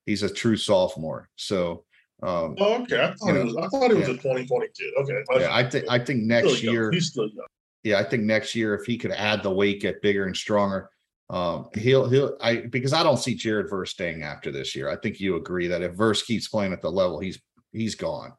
He's 0.05 0.23
a 0.23 0.29
true 0.29 0.57
sophomore. 0.57 1.29
So 1.35 1.85
um, 2.23 2.55
oh, 2.59 2.83
okay. 2.83 3.01
I 3.01 3.13
thought, 3.13 3.27
you 3.27 3.33
know, 3.33 3.45
was, 3.45 3.57
I 3.57 3.67
thought 3.67 3.89
he 3.89 3.97
was 3.97 4.07
yeah. 4.07 4.13
a 4.13 4.17
2020 4.17 4.67
kid. 4.77 4.93
Okay. 4.99 5.23
Yeah, 5.39 5.55
I 5.55 5.67
think 5.67 5.85
I 5.89 5.97
think 5.97 6.23
next 6.23 6.61
year 6.61 6.91
he's 6.91 7.07
still 7.07 7.27
young. 7.27 7.47
Yeah, 7.83 7.97
I 7.97 8.03
think 8.03 8.23
next 8.23 8.55
year 8.55 8.75
if 8.75 8.85
he 8.85 8.97
could 8.97 9.11
add 9.11 9.41
the 9.41 9.51
weight, 9.51 9.81
get 9.81 10.01
bigger 10.01 10.25
and 10.25 10.37
stronger, 10.37 10.89
um, 11.31 11.69
he'll 11.75 12.09
he'll 12.09 12.37
I 12.41 12.57
because 12.57 12.93
I 12.93 13.03
don't 13.03 13.17
see 13.17 13.35
Jared 13.35 13.69
Verse 13.69 13.91
staying 13.91 14.21
after 14.21 14.51
this 14.51 14.75
year. 14.75 14.89
I 14.89 14.97
think 14.97 15.19
you 15.19 15.37
agree 15.37 15.67
that 15.67 15.81
if 15.81 15.93
Verse 15.93 16.21
keeps 16.23 16.47
playing 16.47 16.73
at 16.73 16.81
the 16.81 16.91
level, 16.91 17.19
he's 17.19 17.41
he's 17.71 17.95
gone. 17.95 18.33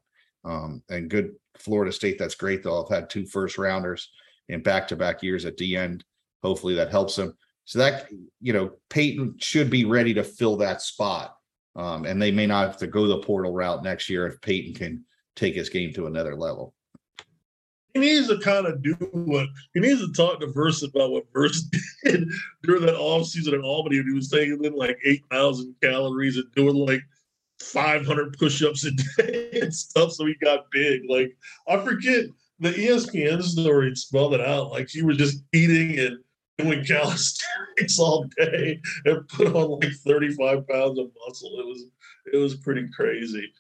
Um, 0.45 0.83
and 0.91 1.09
good 1.09 1.33
Florida 1.59 1.91
State, 1.91 2.19
that's 2.19 2.35
great. 2.35 2.63
They'll 2.63 2.87
have 2.87 2.95
had 2.95 3.11
two 3.11 3.27
first 3.27 3.59
rounders 3.59 4.11
in 4.49 4.63
back 4.63 4.89
to 4.89 4.97
back 4.97 5.23
years 5.23 5.45
at 5.45 5.57
the 5.57 5.77
end. 5.77 6.05
Hopefully 6.43 6.75
that 6.75 6.91
helps 6.91 7.17
him. 7.17 7.35
So 7.65 7.79
that 7.79 8.09
you 8.41 8.53
know, 8.53 8.73
Payton 8.91 9.37
should 9.39 9.71
be 9.71 9.85
ready 9.85 10.13
to 10.15 10.25
fill 10.25 10.57
that 10.59 10.83
spot. 10.83 11.35
Um, 11.75 12.05
and 12.05 12.21
they 12.21 12.31
may 12.31 12.47
not 12.47 12.67
have 12.67 12.77
to 12.79 12.87
go 12.87 13.07
the 13.07 13.21
portal 13.21 13.53
route 13.53 13.83
next 13.83 14.11
year 14.11 14.27
if 14.27 14.41
Payton 14.43 14.75
can 14.75 15.05
take 15.35 15.55
his 15.55 15.71
game 15.71 15.95
to 15.95 16.07
another 16.07 16.37
level. 16.37 16.75
He 17.95 18.01
needs 18.01 18.29
to 18.29 18.39
kind 18.39 18.67
of 18.67 18.83
do 18.83 18.95
what 19.13 19.49
he 19.75 19.81
needs 19.81 20.01
to 20.01 20.13
talk 20.13 20.41
to 20.41 20.47
Verse 20.47 20.83
about 20.83 21.11
what 21.11 21.31
Verse 21.33 21.63
did 22.05 22.29
during 22.63 22.87
that 22.87 22.97
off 22.97 23.27
season 23.27 23.55
in 23.55 23.63
Albany. 23.63 24.03
He 24.03 24.13
was 24.13 24.31
taking 24.31 24.65
in 24.65 24.75
like 24.75 24.99
8,000 25.05 25.75
calories 25.83 26.37
and 26.37 26.51
doing 26.55 26.77
like 26.77 27.03
500 27.61 28.39
push 28.39 28.63
ups 28.63 28.85
a 28.85 28.91
day 28.93 29.51
and 29.63 29.75
stuff. 29.75 30.13
So 30.13 30.25
he 30.27 30.35
got 30.43 30.71
big. 30.71 31.03
Like, 31.09 31.37
I 31.69 31.79
forget 31.79 32.27
the 32.61 32.71
ESPN 32.71 33.43
story 33.43 33.95
spelled 33.95 34.35
it 34.35 34.41
out. 34.41 34.71
Like, 34.71 34.89
he 34.89 35.03
was 35.03 35.19
just 35.19 35.43
eating 35.53 35.99
and 35.99 36.19
doing 36.59 36.85
calisthenics 36.87 37.99
all 37.99 38.25
day 38.37 38.81
and 39.05 39.29
put 39.29 39.49
on 39.49 39.81
like 39.81 39.93
35 39.93 40.67
pounds 40.67 40.99
of 40.99 41.11
muscle. 41.27 41.61
It 41.61 41.67
was 41.67 41.85
it 42.33 42.37
was 42.37 42.55
pretty 42.55 42.89
crazy. 42.95 43.53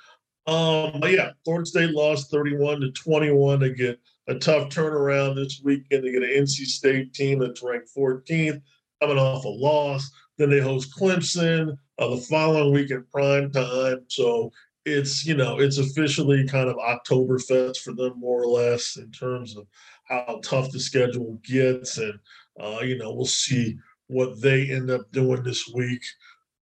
Um, 0.46 0.98
but 1.00 1.10
yeah, 1.10 1.30
Florida 1.44 1.66
State 1.66 1.90
lost 1.90 2.30
31 2.30 2.80
to 2.80 2.90
21 2.92 3.60
to 3.60 3.70
get 3.70 4.00
a 4.28 4.34
tough 4.34 4.68
turnaround 4.68 5.34
this 5.34 5.60
weekend. 5.64 6.04
They 6.04 6.12
get 6.12 6.22
an 6.22 6.30
NC 6.30 6.66
State 6.66 7.12
team 7.14 7.40
that's 7.40 7.62
ranked 7.62 7.90
14th, 7.96 8.60
coming 9.00 9.18
off 9.18 9.44
a 9.44 9.48
loss. 9.48 10.10
Then 10.38 10.50
they 10.50 10.60
host 10.60 10.94
Clemson 10.98 11.76
uh, 11.98 12.08
the 12.08 12.16
following 12.16 12.72
week 12.72 12.90
in 12.90 13.04
prime 13.12 13.50
time. 13.50 14.04
So 14.08 14.50
it's 14.84 15.24
you 15.24 15.36
know 15.36 15.60
it's 15.60 15.78
officially 15.78 16.46
kind 16.48 16.68
of 16.68 16.76
Oktoberfest 16.76 17.78
for 17.78 17.92
them 17.92 18.18
more 18.18 18.42
or 18.42 18.46
less 18.46 18.96
in 18.96 19.12
terms 19.12 19.56
of 19.56 19.66
how 20.04 20.40
tough 20.42 20.72
the 20.72 20.80
schedule 20.80 21.38
gets 21.44 21.98
and 21.98 22.18
uh, 22.60 22.80
you 22.82 22.98
know, 22.98 23.12
we'll 23.12 23.24
see 23.24 23.78
what 24.08 24.40
they 24.40 24.70
end 24.70 24.90
up 24.90 25.10
doing 25.12 25.42
this 25.42 25.68
week. 25.74 26.02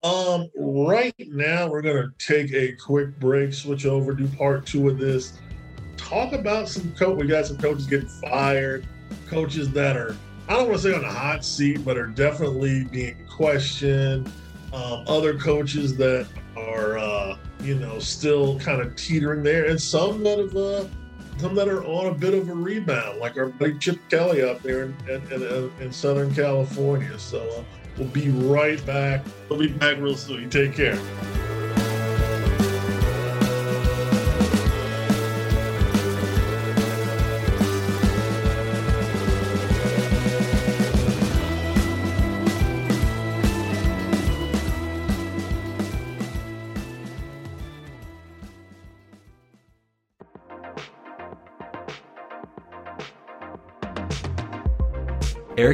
Um, 0.03 0.49
right 0.57 1.13
now, 1.19 1.67
we're 1.67 1.81
going 1.81 2.09
to 2.09 2.25
take 2.25 2.53
a 2.53 2.73
quick 2.75 3.19
break, 3.19 3.53
switch 3.53 3.85
over, 3.85 4.13
do 4.13 4.27
part 4.27 4.65
two 4.65 4.87
of 4.89 4.97
this. 4.97 5.33
Talk 6.09 6.33
about 6.33 6.67
some 6.67 6.91
coach. 6.93 7.19
We 7.19 7.27
got 7.27 7.45
some 7.45 7.57
coaches 7.57 7.85
getting 7.85 8.07
fired, 8.07 8.83
coaches 9.27 9.69
that 9.73 9.95
are, 9.95 10.15
I 10.47 10.53
don't 10.53 10.69
want 10.69 10.81
to 10.81 10.89
say 10.89 10.95
on 10.95 11.03
the 11.03 11.07
hot 11.07 11.45
seat, 11.45 11.85
but 11.85 11.99
are 11.99 12.07
definitely 12.07 12.85
being 12.85 13.27
questioned. 13.27 14.27
Um, 14.73 15.03
other 15.07 15.37
coaches 15.37 15.95
that 15.97 16.27
are, 16.57 16.97
uh, 16.97 17.37
you 17.61 17.75
know, 17.75 17.99
still 17.99 18.59
kind 18.59 18.81
of 18.81 18.95
teetering 18.95 19.43
there, 19.43 19.65
and 19.65 19.79
some 19.79 20.23
that 20.23 20.39
have 20.39 20.55
uh, 20.55 20.85
some 21.37 21.53
that 21.53 21.67
are 21.67 21.83
on 21.85 22.07
a 22.07 22.13
bit 22.13 22.33
of 22.33 22.49
a 22.49 22.53
rebound, 22.53 23.19
like 23.19 23.37
our 23.37 23.47
buddy 23.47 23.77
Chip 23.77 23.99
Kelly 24.09 24.41
up 24.41 24.63
there 24.63 24.85
in, 24.85 24.95
in, 25.07 25.43
in, 25.43 25.71
in 25.79 25.91
Southern 25.91 26.33
California. 26.33 27.19
So 27.19 27.47
uh, 27.49 27.63
we'll 27.97 28.07
be 28.07 28.29
right 28.29 28.83
back. 28.83 29.23
We'll 29.47 29.59
be 29.59 29.67
back 29.67 29.97
real 29.97 30.17
soon. 30.17 30.49
take 30.49 30.73
care. 30.73 30.99